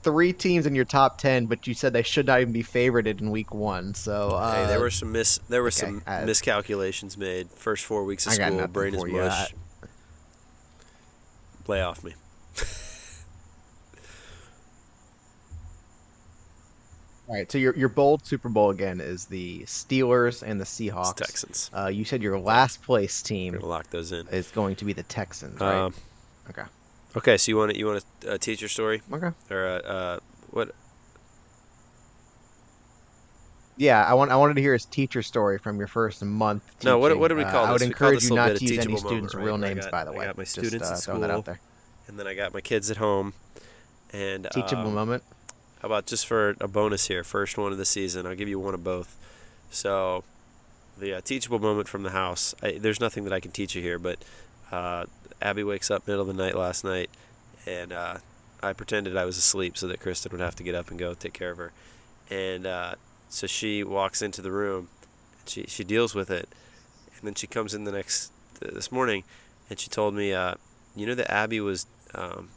three 0.05 0.31
teams 0.31 0.67
in 0.67 0.75
your 0.75 0.85
top 0.85 1.17
ten, 1.17 1.47
but 1.47 1.65
you 1.65 1.73
said 1.73 1.91
they 1.91 2.03
should 2.03 2.27
not 2.27 2.39
even 2.39 2.53
be 2.53 2.63
favorited 2.63 3.19
in 3.19 3.31
week 3.31 3.53
one. 3.53 3.95
So 3.95 4.29
uh, 4.29 4.53
hey, 4.53 4.67
there 4.67 4.79
were 4.79 4.91
some 4.91 5.11
mis 5.11 5.39
there 5.49 5.61
were 5.63 5.69
okay, 5.69 5.87
some 5.87 6.03
uh, 6.07 6.23
miscalculations 6.25 7.17
made. 7.17 7.49
First 7.49 7.83
four 7.85 8.05
weeks 8.05 8.27
of 8.27 8.33
I 8.33 8.35
school, 8.35 8.67
brain 8.67 8.93
is 8.93 9.03
mush. 9.03 9.53
Lay 11.67 11.81
off 11.81 12.03
me. 12.03 12.13
all 17.27 17.35
right. 17.35 17.51
So 17.51 17.57
your 17.57 17.75
your 17.75 17.89
bold 17.89 18.23
Super 18.27 18.49
Bowl 18.49 18.69
again 18.69 19.01
is 19.01 19.25
the 19.25 19.61
Steelers 19.61 20.43
and 20.43 20.59
the 20.59 20.63
It's 20.63 20.79
Seahawks. 20.79 21.15
Texans. 21.15 21.71
Uh, 21.73 21.87
you 21.87 22.05
said 22.05 22.21
your 22.21 22.37
last 22.37 22.83
place 22.83 23.23
team 23.23 23.53
gonna 23.53 23.65
lock 23.65 23.89
those 23.89 24.11
in. 24.11 24.27
is 24.27 24.51
going 24.51 24.75
to 24.75 24.85
be 24.85 24.93
the 24.93 25.03
Texans, 25.03 25.59
right? 25.59 25.85
Um, 25.85 25.95
Okay. 26.47 26.61
Okay, 27.15 27.37
so 27.37 27.49
you 27.49 27.57
want 27.57 27.71
to 27.71 27.77
you 27.77 27.85
want 27.85 28.03
a 28.25 28.33
uh, 28.33 28.37
teacher 28.37 28.67
story 28.67 29.01
okay. 29.11 29.31
or 29.49 29.65
uh, 29.65 29.79
uh, 29.79 30.19
what? 30.51 30.71
Yeah, 33.77 34.03
I 34.03 34.13
want 34.13 34.31
I 34.31 34.35
wanted 34.35 34.55
to 34.55 34.61
hear 34.61 34.73
his 34.73 34.85
teacher 34.85 35.21
story 35.21 35.57
from 35.57 35.77
your 35.77 35.87
first 35.87 36.23
month. 36.23 36.63
No, 36.83 36.97
what- 36.97 37.17
what 37.17 37.29
do 37.29 37.35
we 37.35 37.43
Uh, 37.43 37.51
call 37.51 37.65
I 37.65 37.71
would? 37.71 37.81
We 37.81 37.87
encourage 37.87 38.23
you 38.23 38.35
not 38.35 38.55
to 38.55 38.63
use 38.65 38.77
any 38.79 38.97
students' 38.97 39.33
moment, 39.33 39.45
real 39.45 39.57
right? 39.57 39.65
I 39.65 39.73
names, 39.73 39.85
got- 39.85 39.91
by 39.91 40.03
the 40.03 40.11
way. 40.11 40.25
I 40.25 40.27
got 40.27 40.37
my 40.37 40.43
Just, 40.43 40.57
students 40.57 40.89
uh, 40.89 40.93
at 40.93 40.99
school. 40.99 41.23
out 41.23 41.45
there. 41.45 41.59
And 42.07 42.19
then 42.19 42.27
I 42.27 42.33
got 42.35 42.53
my 42.53 42.61
kids 42.61 42.91
at 42.91 42.97
home. 42.97 43.33
And 44.13 44.47
Teachable 44.51 44.87
um, 44.87 44.93
moment. 44.93 45.23
How 45.81 45.87
about 45.87 46.05
just 46.05 46.25
for 46.25 46.55
a 46.61 46.67
bonus 46.67 47.07
here, 47.07 47.23
first 47.23 47.57
one 47.57 47.71
of 47.71 47.77
the 47.77 47.85
season? 47.85 48.25
I'll 48.25 48.35
give 48.35 48.47
you 48.47 48.59
one 48.59 48.73
of 48.73 48.83
both. 48.83 49.17
So, 49.71 50.23
the 50.97 51.15
uh, 51.15 51.21
teachable 51.21 51.59
moment 51.59 51.87
from 51.89 52.03
the 52.03 52.11
house. 52.11 52.55
I, 52.63 52.77
there's 52.79 53.01
nothing 53.01 53.25
that 53.25 53.33
I 53.33 53.39
can 53.39 53.51
teach 53.51 53.75
you 53.75 53.81
here, 53.81 53.99
but 53.99 54.19
uh, 54.71 55.05
Abby 55.41 55.63
wakes 55.63 55.91
up 55.91 56.07
middle 56.07 56.21
of 56.21 56.27
the 56.27 56.33
night 56.33 56.55
last 56.55 56.83
night, 56.83 57.09
and 57.65 57.91
uh, 57.91 58.17
I 58.61 58.73
pretended 58.73 59.17
I 59.17 59.25
was 59.25 59.37
asleep 59.37 59.77
so 59.77 59.87
that 59.87 59.99
Kristen 59.99 60.31
would 60.31 60.41
have 60.41 60.55
to 60.55 60.63
get 60.63 60.75
up 60.75 60.89
and 60.89 60.99
go 60.99 61.13
take 61.13 61.33
care 61.33 61.51
of 61.51 61.57
her. 61.57 61.71
And 62.29 62.65
uh, 62.65 62.95
so 63.29 63.47
she 63.47 63.83
walks 63.83 64.21
into 64.21 64.41
the 64.41 64.51
room, 64.51 64.89
she 65.45 65.65
she 65.67 65.83
deals 65.83 66.15
with 66.15 66.31
it, 66.31 66.49
and 67.17 67.27
then 67.27 67.35
she 67.35 67.47
comes 67.47 67.73
in 67.73 67.83
the 67.83 67.91
next 67.91 68.31
this 68.59 68.91
morning, 68.91 69.23
and 69.69 69.79
she 69.79 69.89
told 69.89 70.13
me, 70.13 70.33
uh, 70.33 70.55
you 70.95 71.05
know 71.05 71.15
that 71.15 71.31
Abby 71.31 71.59
was 71.59 71.85
um, 72.13 72.49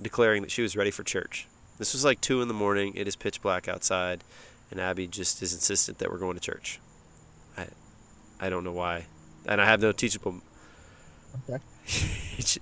declaring 0.00 0.42
that 0.42 0.50
she 0.50 0.62
was 0.62 0.76
ready 0.76 0.90
for 0.90 1.02
church. 1.02 1.46
This 1.78 1.92
was 1.92 2.04
like 2.04 2.20
two 2.20 2.42
in 2.42 2.48
the 2.48 2.54
morning. 2.54 2.94
It 2.94 3.06
is 3.08 3.16
pitch 3.16 3.40
black 3.42 3.68
outside, 3.68 4.22
and 4.70 4.80
Abby 4.80 5.06
just 5.06 5.42
is 5.42 5.52
insistent 5.54 5.98
that 5.98 6.10
we're 6.10 6.18
going 6.18 6.34
to 6.34 6.40
church. 6.40 6.80
I, 7.56 7.66
I 8.40 8.50
don't 8.50 8.64
know 8.64 8.72
why, 8.72 9.06
and 9.46 9.60
I 9.60 9.66
have 9.66 9.80
no 9.80 9.92
teachable. 9.92 10.40
Okay. 11.48 11.62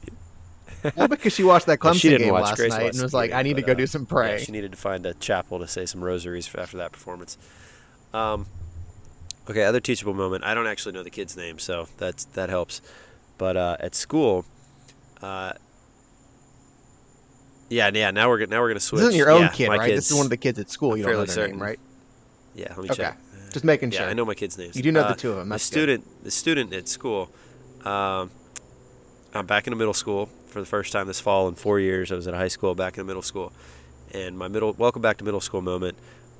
Well, 0.95 1.09
because 1.09 1.33
she 1.33 1.43
watched 1.43 1.67
that 1.67 1.79
Clemson 1.81 2.19
game 2.19 2.33
last 2.33 2.57
Grace 2.57 2.71
night 2.71 2.93
and 2.95 3.03
was 3.03 3.13
like, 3.13 3.33
"I 3.33 3.43
need 3.43 3.57
to 3.57 3.63
go 3.63 3.73
uh, 3.73 3.75
do 3.75 3.87
some 3.87 4.07
yeah, 4.13 4.37
she 4.39 4.53
needed 4.53 4.71
to 4.71 4.79
find 4.79 5.05
a 5.07 5.15
chapel 5.15 5.59
to 5.59 5.67
say 5.67 5.87
some 5.87 6.05
rosaries 6.05 6.47
for 6.47 6.61
after 6.61 6.77
that 6.77 6.93
performance. 6.93 7.37
Um, 8.15 8.47
okay, 9.51 9.65
other 9.65 9.81
teachable 9.81 10.15
moment. 10.15 10.45
I 10.45 10.55
don't 10.55 10.69
actually 10.69 10.93
know 10.93 11.03
the 11.03 11.11
kid's 11.11 11.37
name, 11.37 11.59
so 11.59 11.89
that's 11.99 12.27
that 12.27 12.49
helps. 12.49 12.81
But 13.39 13.57
uh, 13.57 13.77
at 13.81 13.97
school, 13.97 14.45
uh, 15.21 15.55
yeah, 17.71 17.91
yeah. 17.93 18.11
Now 18.13 18.29
we're 18.29 18.39
gonna 18.39 18.51
now 18.51 18.61
we're 18.61 18.69
gonna 18.69 18.81
switch. 18.81 19.01
this 19.01 19.09
isn't 19.09 19.19
your 19.19 19.31
own 19.31 19.43
Yeah, 19.43 19.49
kid, 19.49 19.69
right? 19.69 19.95
This 19.95 20.11
is 20.11 20.17
one 20.17 20.27
of 20.27 20.31
the 20.31 20.37
kids 20.37 20.59
at 20.61 20.71
school. 20.71 20.97
You 20.97 21.03
don't 21.03 21.13
know 21.13 21.19
their 21.25 21.35
certain. 21.35 21.57
name, 21.57 21.63
right? 21.63 21.81
Yeah, 22.55 22.69
let 22.71 22.79
me 22.79 22.85
Okay. 22.91 22.95
check. 23.03 23.19
Just 23.53 23.65
making 23.65 23.93
Yeah, 23.93 23.99
sure. 23.99 24.09
I 24.09 24.13
know 24.13 24.25
my 24.25 24.35
kids' 24.35 24.57
names. 24.59 24.77
You 24.77 24.83
do 24.83 24.93
know 24.93 25.01
Uh, 25.01 25.09
the 25.09 25.15
two 25.15 25.31
of 25.31 25.37
them. 25.39 25.49
the 25.49 25.55
That's 25.55 25.69
good. 25.71 25.75
student, 25.75 26.25
the 26.25 26.31
student 26.31 26.73
at 26.73 26.89
school. 26.89 27.31
Um, 27.85 28.31
I'm 29.35 29.45
back 29.45 29.67
in 29.67 29.73
the 29.73 29.77
middle 29.77 29.95
school 29.95 30.27
for 30.47 30.61
the 30.61 30.67
first 30.67 30.91
time 30.91 31.07
this 31.07 31.21
fall 31.21 31.49
in 31.49 31.55
four 31.55 31.79
years. 31.79 32.11
I 32.11 32.15
was 32.15 32.27
at 32.27 32.35
high 32.35 32.49
school, 32.49 32.75
back 32.75 32.97
in 32.97 33.03
the 33.03 33.07
middle 33.07 33.23
school, 33.23 33.53
and 34.15 34.39
my 34.39 34.49
middle 34.49 34.73
welcome 34.73 35.03
back 35.03 35.19
to 35.19 35.25
middle 35.25 35.41
school 35.41 35.61
moment 35.61 35.99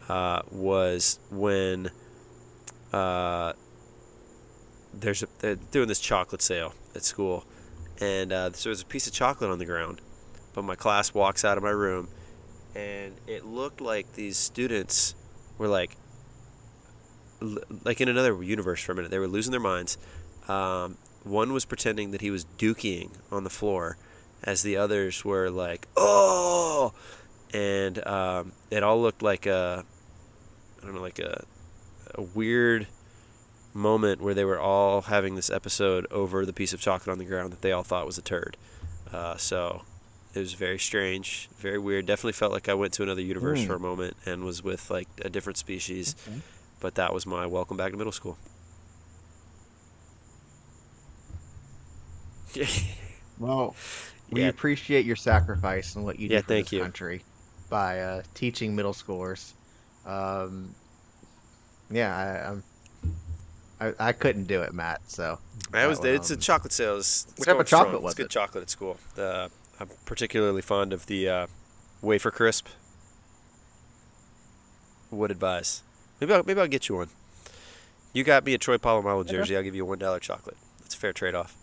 uh, 0.09 0.41
was 0.51 1.19
when 1.31 1.91
uh, 2.95 3.53
there's 4.95 5.23
a, 5.23 5.29
they're 5.41 5.57
doing 5.57 5.87
this 5.87 6.01
chocolate 6.01 6.41
sale 6.41 6.73
at 6.95 7.03
school, 7.05 7.45
and 8.01 8.33
uh, 8.33 8.53
so 8.53 8.71
there's 8.71 8.81
a 8.81 8.87
piece 8.87 9.07
of 9.07 9.13
chocolate 9.13 9.51
on 9.51 9.59
the 9.59 9.67
ground. 9.67 10.01
But 10.55 10.63
my 10.63 10.75
class 10.75 11.13
walks 11.13 11.45
out 11.45 11.59
of 11.59 11.63
my 11.63 11.71
room, 11.71 12.09
and 12.75 13.15
it 13.27 13.45
looked 13.45 13.83
like 13.83 14.15
these 14.15 14.39
students 14.39 15.15
were 15.59 15.69
like, 15.69 15.95
like 17.85 18.01
in 18.01 18.09
another 18.09 18.43
universe 18.43 18.83
for 18.83 18.93
a 18.93 18.95
minute. 18.95 19.11
They 19.11 19.19
were 19.19 19.29
losing 19.29 19.51
their 19.51 19.61
minds. 19.61 19.99
Um, 20.49 20.97
one 21.29 21.53
was 21.53 21.65
pretending 21.65 22.11
that 22.13 22.21
he 22.21 22.31
was 22.31 22.45
dukeying 22.59 23.11
on 23.31 23.45
the 23.45 23.51
floor, 23.51 23.97
as 24.45 24.63
the 24.63 24.77
others 24.77 25.25
were 25.25 25.51
like, 25.51 25.87
"Oh!" 25.97 26.93
and 27.53 28.05
um, 28.07 28.53
it 28.71 28.83
all 28.83 29.01
looked 29.01 29.23
like 29.23 29.47
a, 29.47 29.85
I 30.83 30.85
don't 30.87 30.95
know, 30.95 31.01
like 31.01 31.19
a, 31.19 31.45
a 32.15 32.23
weird 32.23 32.87
moment 33.75 34.21
where 34.21 34.35
they 34.35 34.45
were 34.45 34.59
all 34.59 35.03
having 35.03 35.35
this 35.35 35.51
episode 35.51 36.07
over 36.11 36.45
the 36.45 36.53
piece 36.53 36.73
of 36.73 36.81
chocolate 36.81 37.13
on 37.13 37.19
the 37.19 37.25
ground 37.25 37.53
that 37.53 37.63
they 37.63 37.73
all 37.73 37.83
thought 37.85 38.07
was 38.07 38.19
a 38.19 38.23
turd. 38.23 38.57
Uh, 39.13 39.37
so 39.37 39.83
it 40.35 40.39
was 40.41 40.53
very 40.55 40.79
strange, 40.79 41.49
very 41.59 41.79
weird. 41.79 42.07
Definitely 42.07 42.33
felt 42.33 42.53
like 42.53 42.69
I 42.69 42.75
went 42.75 42.93
to 42.95 43.03
another 43.03 43.23
universe 43.23 43.61
Mm. 43.61 43.67
for 43.67 43.75
a 43.75 43.81
moment 43.81 44.17
and 44.27 44.45
was 44.45 44.63
with 44.63 44.91
like 44.91 45.09
a 45.25 45.29
different 45.31 45.57
species. 45.59 46.15
Okay. 46.29 46.41
But 46.81 46.95
that 46.97 47.13
was 47.13 47.27
my 47.27 47.47
welcome 47.47 47.77
back 47.77 47.91
to 47.93 47.97
middle 47.97 48.13
school. 48.13 48.37
Well, 53.39 53.77
we 54.31 54.43
Yeah. 54.43 54.49
appreciate 54.49 55.05
your 55.07 55.17
sacrifice 55.17 55.95
and 55.97 56.05
what 56.05 56.19
you 56.19 56.29
do 56.29 56.35
Yeah, 56.35 56.41
for 56.41 56.49
thank 56.49 56.67
this 56.67 56.73
you. 56.73 56.81
country 56.81 57.25
by 57.71 58.01
uh, 58.01 58.23
teaching 58.35 58.75
middle 58.75 58.93
schoolers. 58.93 59.53
Um, 60.05 60.75
yeah, 61.91 62.61
I, 63.81 63.87
I 63.89 63.95
I 64.09 64.13
couldn't 64.13 64.47
do 64.47 64.63
it, 64.63 64.73
Matt. 64.75 65.01
So 65.07 65.39
I 65.73 65.87
was 65.87 66.01
That, 66.01 66.15
it's 66.15 66.31
a 66.31 66.35
um, 66.35 66.41
chocolate 66.41 66.73
sales. 66.73 67.27
It's 67.31 67.39
what 67.39 67.47
type 67.47 67.61
of 67.61 67.67
chocolate 67.67 67.91
strong. 67.91 68.03
was 68.03 68.15
It's 68.15 68.15
good 68.15 68.31
chocolate 68.31 68.63
at 68.63 68.71
school. 68.71 68.97
The, 69.15 69.51
I'm 69.81 69.89
particularly 70.05 70.63
fond 70.63 70.93
of 70.93 71.07
the 71.07 71.29
uh, 71.29 71.47
wafer 72.03 72.31
crisp. 72.31 72.67
Would 75.11 75.31
advise. 75.31 75.83
Maybe 76.21 76.35
I'll, 76.35 76.43
maybe 76.45 76.61
I'll 76.61 76.67
get 76.69 76.89
you 76.89 76.97
one. 76.97 77.09
You 78.13 78.25
got 78.25 78.45
me 78.45 78.55
a 78.55 78.59
Troy 78.59 78.79
Polamalu 78.79 79.21
Okay. 79.21 79.33
jersey. 79.33 79.57
I'll 79.57 79.63
give 79.63 79.75
you 79.75 79.85
a 79.85 79.87
one 79.89 79.99
dollar 79.99 80.19
chocolate. 80.19 80.57
That's 80.81 80.95
a 80.95 80.99
fair 80.99 81.13
trade 81.13 81.35
off. 81.35 81.58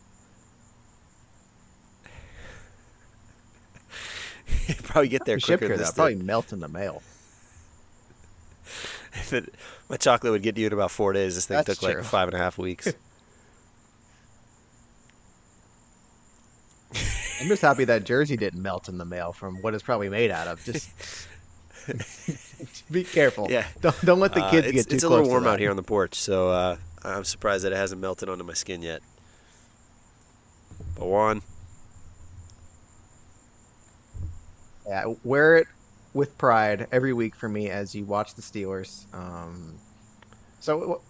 probably 4.84 5.08
get 5.10 5.26
there 5.26 5.40
quicker 5.40 5.68
here, 5.68 5.78
that'll 5.78 5.94
probably 5.94 6.16
melt 6.16 6.54
in 6.54 6.60
the 6.60 6.68
mail. 6.68 7.02
If 9.18 9.32
it- 9.32 9.54
my 9.90 9.96
chocolate 9.96 10.34
would 10.34 10.42
get 10.42 10.56
to 10.56 10.62
you 10.62 10.68
in 10.68 10.74
about 10.74 10.92
four 10.92 11.14
days. 11.14 11.36
This 11.36 11.46
thing 11.46 11.56
That's 11.56 11.80
took 11.80 11.84
like 11.84 12.04
five 12.04 12.28
and 12.28 12.36
a 12.36 12.38
half 12.38 12.58
weeks. 12.58 12.88
I'm 17.42 17.48
just 17.48 17.62
happy 17.62 17.86
that 17.86 18.04
jersey 18.04 18.36
didn't 18.38 18.62
melt 18.62 18.90
in 18.90 18.98
the 18.98 19.06
mail 19.06 19.32
from 19.34 19.62
what 19.62 19.74
it's 19.74 19.84
probably 19.84 20.10
made 20.10 20.32
out 20.32 20.48
of. 20.48 20.64
Just 20.64 20.90
be 22.92 23.04
careful. 23.04 23.48
Yeah. 23.50 23.66
Don't 23.82 24.06
don't 24.06 24.20
let 24.20 24.34
the 24.34 24.44
Uh, 24.44 24.52
kids 24.52 24.68
it's, 24.68 24.76
get 24.76 24.90
too 24.90 24.96
it's 24.96 25.04
a 25.04 25.10
little 25.10 25.28
warm 25.28 25.46
out 25.46 25.60
here 25.60 25.70
on 25.70 25.76
the 25.76 25.84
porch, 25.84 26.16
so 26.16 26.50
uh, 26.50 26.78
I'm 27.04 27.24
surprised 27.24 27.64
that 27.66 27.72
it 27.72 27.78
hasn't 27.78 28.02
melted 28.02 28.30
onto 28.30 28.44
my 28.44 28.54
skin 28.54 28.82
yet. 28.82 29.02
But 30.98 31.06
Juan, 31.08 31.42
Yeah, 34.88 35.14
wear 35.24 35.58
it 35.58 35.68
with 36.14 36.38
pride 36.38 36.88
every 36.92 37.14
week 37.14 37.36
for 37.36 37.50
me 37.50 37.70
as 37.70 37.94
you 37.96 38.06
watch 38.06 38.36
the 38.36 38.42
Steelers. 38.42 39.06
Um, 39.14 39.76
so 40.60 41.02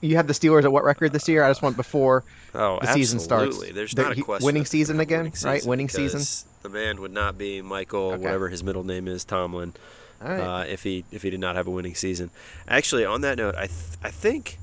you 0.00 0.16
have 0.16 0.26
the 0.26 0.32
Steelers 0.32 0.64
at 0.64 0.72
what 0.72 0.84
record 0.84 1.12
this 1.12 1.28
year? 1.28 1.42
I 1.42 1.50
just 1.50 1.62
want 1.62 1.76
before 1.76 2.24
oh, 2.54 2.78
the 2.80 2.92
season 2.92 3.18
starts. 3.18 3.46
absolutely. 3.48 3.72
There's 3.74 3.92
The- 3.92 4.02
not 4.02 4.18
a 4.18 4.22
question. 4.22 4.44
winning 4.46 4.64
season 4.64 5.00
again, 5.00 5.32
right? 5.44 5.64
Winning 5.64 5.88
season? 5.88 6.22
The 6.62 6.68
man 6.68 7.00
would 7.00 7.10
not 7.12 7.36
be 7.38 7.60
Michael, 7.62 8.12
Okay. 8.12 8.22
whatever 8.22 8.48
his 8.48 8.62
middle 8.62 8.84
name 8.84 9.08
is, 9.08 9.24
Tomlin, 9.24 9.72
right. 10.20 10.38
uh, 10.38 10.64
if 10.68 10.84
he 10.84 11.04
if 11.10 11.22
he 11.22 11.30
did 11.30 11.40
not 11.40 11.56
have 11.56 11.66
a 11.66 11.70
winning 11.70 11.96
season. 11.96 12.30
Actually, 12.68 13.04
on 13.04 13.22
that 13.22 13.38
note, 13.38 13.56
I 13.56 13.66
th- 13.66 13.98
I 14.04 14.10
think. 14.10 14.58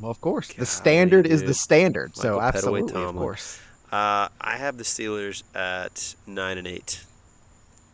well, 0.00 0.10
of 0.10 0.20
course, 0.22 0.52
the 0.54 0.64
standard 0.64 1.26
is 1.26 1.40
the 1.42 1.48
dude. 1.48 1.56
standard. 1.56 2.16
so 2.16 2.38
Michael 2.38 2.40
Pettaway 2.40 2.54
absolutely, 2.54 3.02
of 3.02 3.16
course. 3.16 3.60
Uh, 3.90 4.28
I 4.40 4.56
have 4.56 4.78
the 4.78 4.84
Steelers 4.84 5.42
at 5.54 6.14
nine 6.26 6.58
and 6.58 6.66
eight 6.66 7.04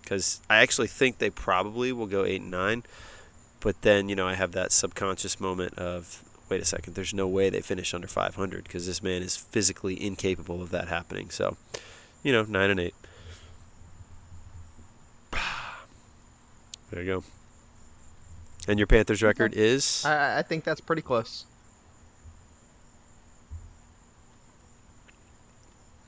because 0.03 0.41
I 0.49 0.59
actually 0.59 0.89
think 0.89 1.19
they 1.19 1.31
probably 1.31 1.91
will 1.93 2.07
go 2.07 2.25
eight 2.25 2.43
and 2.43 2.51
nine. 2.51 2.85
But 3.61 3.83
then 3.83 4.09
you 4.09 4.15
know 4.17 4.29
I 4.29 4.35
have 4.35 4.53
that 4.53 4.73
subconscious 4.73 5.41
moment 5.41 5.79
of 5.79 6.23
wait 6.49 6.61
a 6.61 6.65
second, 6.65 6.95
there's 6.95 7.15
no 7.15 7.27
way 7.27 7.51
they 7.51 7.61
finish 7.61 7.93
under 7.93 8.07
500 8.07 8.65
because 8.65 8.87
this 8.87 9.03
man 9.03 9.23
is 9.23 9.37
physically 9.37 10.01
incapable 10.01 10.63
of 10.63 10.71
that 10.71 10.89
happening. 10.89 11.31
So, 11.31 11.57
you 12.23 12.33
know, 12.33 12.45
nine 12.45 12.71
and 12.71 12.81
eight. 12.81 12.95
There 16.91 17.03
you 17.03 17.15
go. 17.15 17.25
And 18.69 18.79
your 18.79 18.87
Panthers 18.87 19.21
record 19.21 19.55
is 19.55 20.05
I, 20.05 20.39
I 20.39 20.43
think 20.43 20.63
that's 20.63 20.81
pretty 20.81 21.03
close. 21.03 21.45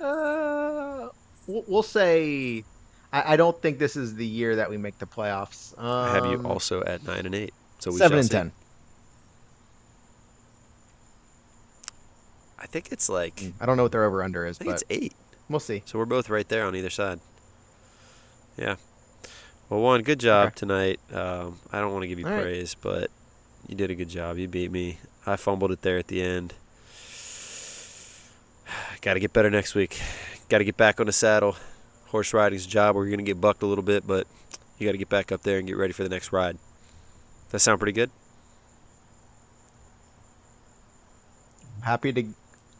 Uh, 0.00 1.08
we'll, 1.46 1.64
we'll 1.66 1.82
say. 1.82 2.64
I, 3.12 3.34
I 3.34 3.36
don't 3.36 3.60
think 3.62 3.78
this 3.78 3.96
is 3.96 4.14
the 4.14 4.26
year 4.26 4.56
that 4.56 4.68
we 4.70 4.76
make 4.76 4.98
the 4.98 5.06
playoffs. 5.06 5.76
Um, 5.78 5.84
I 5.84 6.08
have 6.10 6.26
you 6.26 6.42
also 6.44 6.82
at 6.84 7.04
nine 7.04 7.26
and 7.26 7.34
eight. 7.34 7.54
So 7.78 7.90
we 7.90 7.98
seven 7.98 8.18
and 8.18 8.28
see. 8.28 8.34
ten. 8.34 8.52
I 12.58 12.66
think 12.66 12.90
it's 12.90 13.08
like 13.08 13.42
I 13.60 13.66
don't 13.66 13.76
know 13.76 13.84
what 13.84 13.92
their 13.92 14.04
over 14.04 14.22
under 14.22 14.44
I 14.44 14.50
is, 14.50 14.58
think 14.58 14.70
but 14.70 14.82
it's 14.82 14.84
eight. 14.90 15.14
we'll 15.48 15.60
see. 15.60 15.82
So 15.86 15.98
we're 15.98 16.04
both 16.04 16.28
right 16.28 16.48
there 16.48 16.64
on 16.64 16.74
either 16.76 16.90
side. 16.90 17.20
Yeah. 18.56 18.76
Well, 19.70 19.80
one, 19.80 20.02
good 20.02 20.18
job 20.18 20.48
Okay. 20.48 20.54
tonight. 20.56 21.00
Um, 21.12 21.58
I 21.72 21.80
don't 21.80 21.92
want 21.92 22.02
to 22.02 22.08
give 22.08 22.18
you 22.18 22.26
All 22.26 22.32
right. 22.32 22.42
praise, 22.42 22.74
but 22.74 23.10
you 23.68 23.74
did 23.76 23.90
a 23.90 23.94
good 23.94 24.08
job. 24.08 24.38
You 24.38 24.48
beat 24.48 24.70
me. 24.72 24.98
I 25.26 25.36
fumbled 25.36 25.70
it 25.70 25.82
there 25.82 25.98
at 25.98 26.08
the 26.08 26.22
end. 26.22 26.54
Got 29.00 29.14
to 29.14 29.20
get 29.20 29.32
better 29.32 29.50
next 29.50 29.74
week. 29.74 30.00
Got 30.48 30.58
to 30.58 30.64
get 30.64 30.76
back 30.76 31.00
on 31.00 31.06
the 31.06 31.12
saddle. 31.12 31.56
Horse 32.06 32.32
riding's 32.32 32.66
a 32.66 32.68
job 32.68 32.94
where 32.94 33.04
you're 33.04 33.10
going 33.14 33.24
to 33.24 33.30
get 33.30 33.40
bucked 33.40 33.62
a 33.62 33.66
little 33.66 33.84
bit, 33.84 34.06
but 34.06 34.26
you 34.78 34.86
got 34.86 34.92
to 34.92 34.98
get 34.98 35.08
back 35.08 35.30
up 35.32 35.42
there 35.42 35.58
and 35.58 35.66
get 35.66 35.76
ready 35.76 35.92
for 35.92 36.02
the 36.02 36.08
next 36.08 36.32
ride. 36.32 36.56
That 37.50 37.58
sound 37.60 37.78
pretty 37.80 37.92
good? 37.92 38.10
Happy 41.82 42.12
to. 42.12 42.24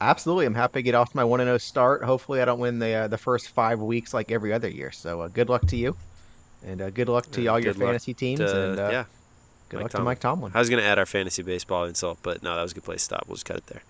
Absolutely, 0.01 0.47
I'm 0.47 0.55
happy 0.55 0.79
to 0.79 0.83
get 0.83 0.95
off 0.95 1.15
my 1.15 1.25
one 1.25 1.41
and 1.41 1.49
zero 1.49 1.59
start. 1.59 2.05
Hopefully, 2.05 2.41
I 2.41 2.45
don't 2.45 2.59
win 2.61 2.79
the 2.79 2.93
uh, 2.95 3.09
the 3.09 3.19
first 3.19 3.49
five 3.49 3.81
weeks 3.81 4.15
like 4.15 4.31
every 4.31 4.53
other 4.53 4.69
year. 4.69 4.93
So, 4.93 5.23
uh, 5.23 5.29
good 5.29 5.49
luck 5.49 5.67
to 5.69 5.77
you, 5.77 5.97
and 6.65 6.81
uh, 6.81 6.91
good 6.91 7.09
luck 7.09 7.31
to 7.33 7.43
Yeah, 7.43 7.51
all 7.53 7.59
your 7.61 7.75
fantasy 7.75 8.15
teams, 8.15 8.41
Uh, 8.41 8.71
and 8.71 8.79
uh, 8.81 8.89
yeah. 8.91 9.05
good 9.69 9.77
Mike 9.79 9.83
luck 9.85 9.91
to 9.91 9.97
Tomlin. 9.99 10.05
Mike 10.05 10.21
Tomlin. 10.21 10.53
I 10.55 10.59
was 10.61 10.69
going 10.71 10.83
to 10.83 10.89
add 10.89 10.99
our 10.99 11.07
fantasy 11.07 11.43
baseball 11.43 11.85
insult, 11.85 12.19
but 12.23 12.43
no, 12.43 12.55
that 12.55 12.63
was 12.63 12.73
a 12.73 12.75
good 12.77 12.85
place 12.85 13.01
to 13.01 13.05
stop. 13.05 13.25
We'll 13.27 13.37
just 13.37 13.47
cut 13.47 13.57
it 13.57 13.67
there. 13.67 13.83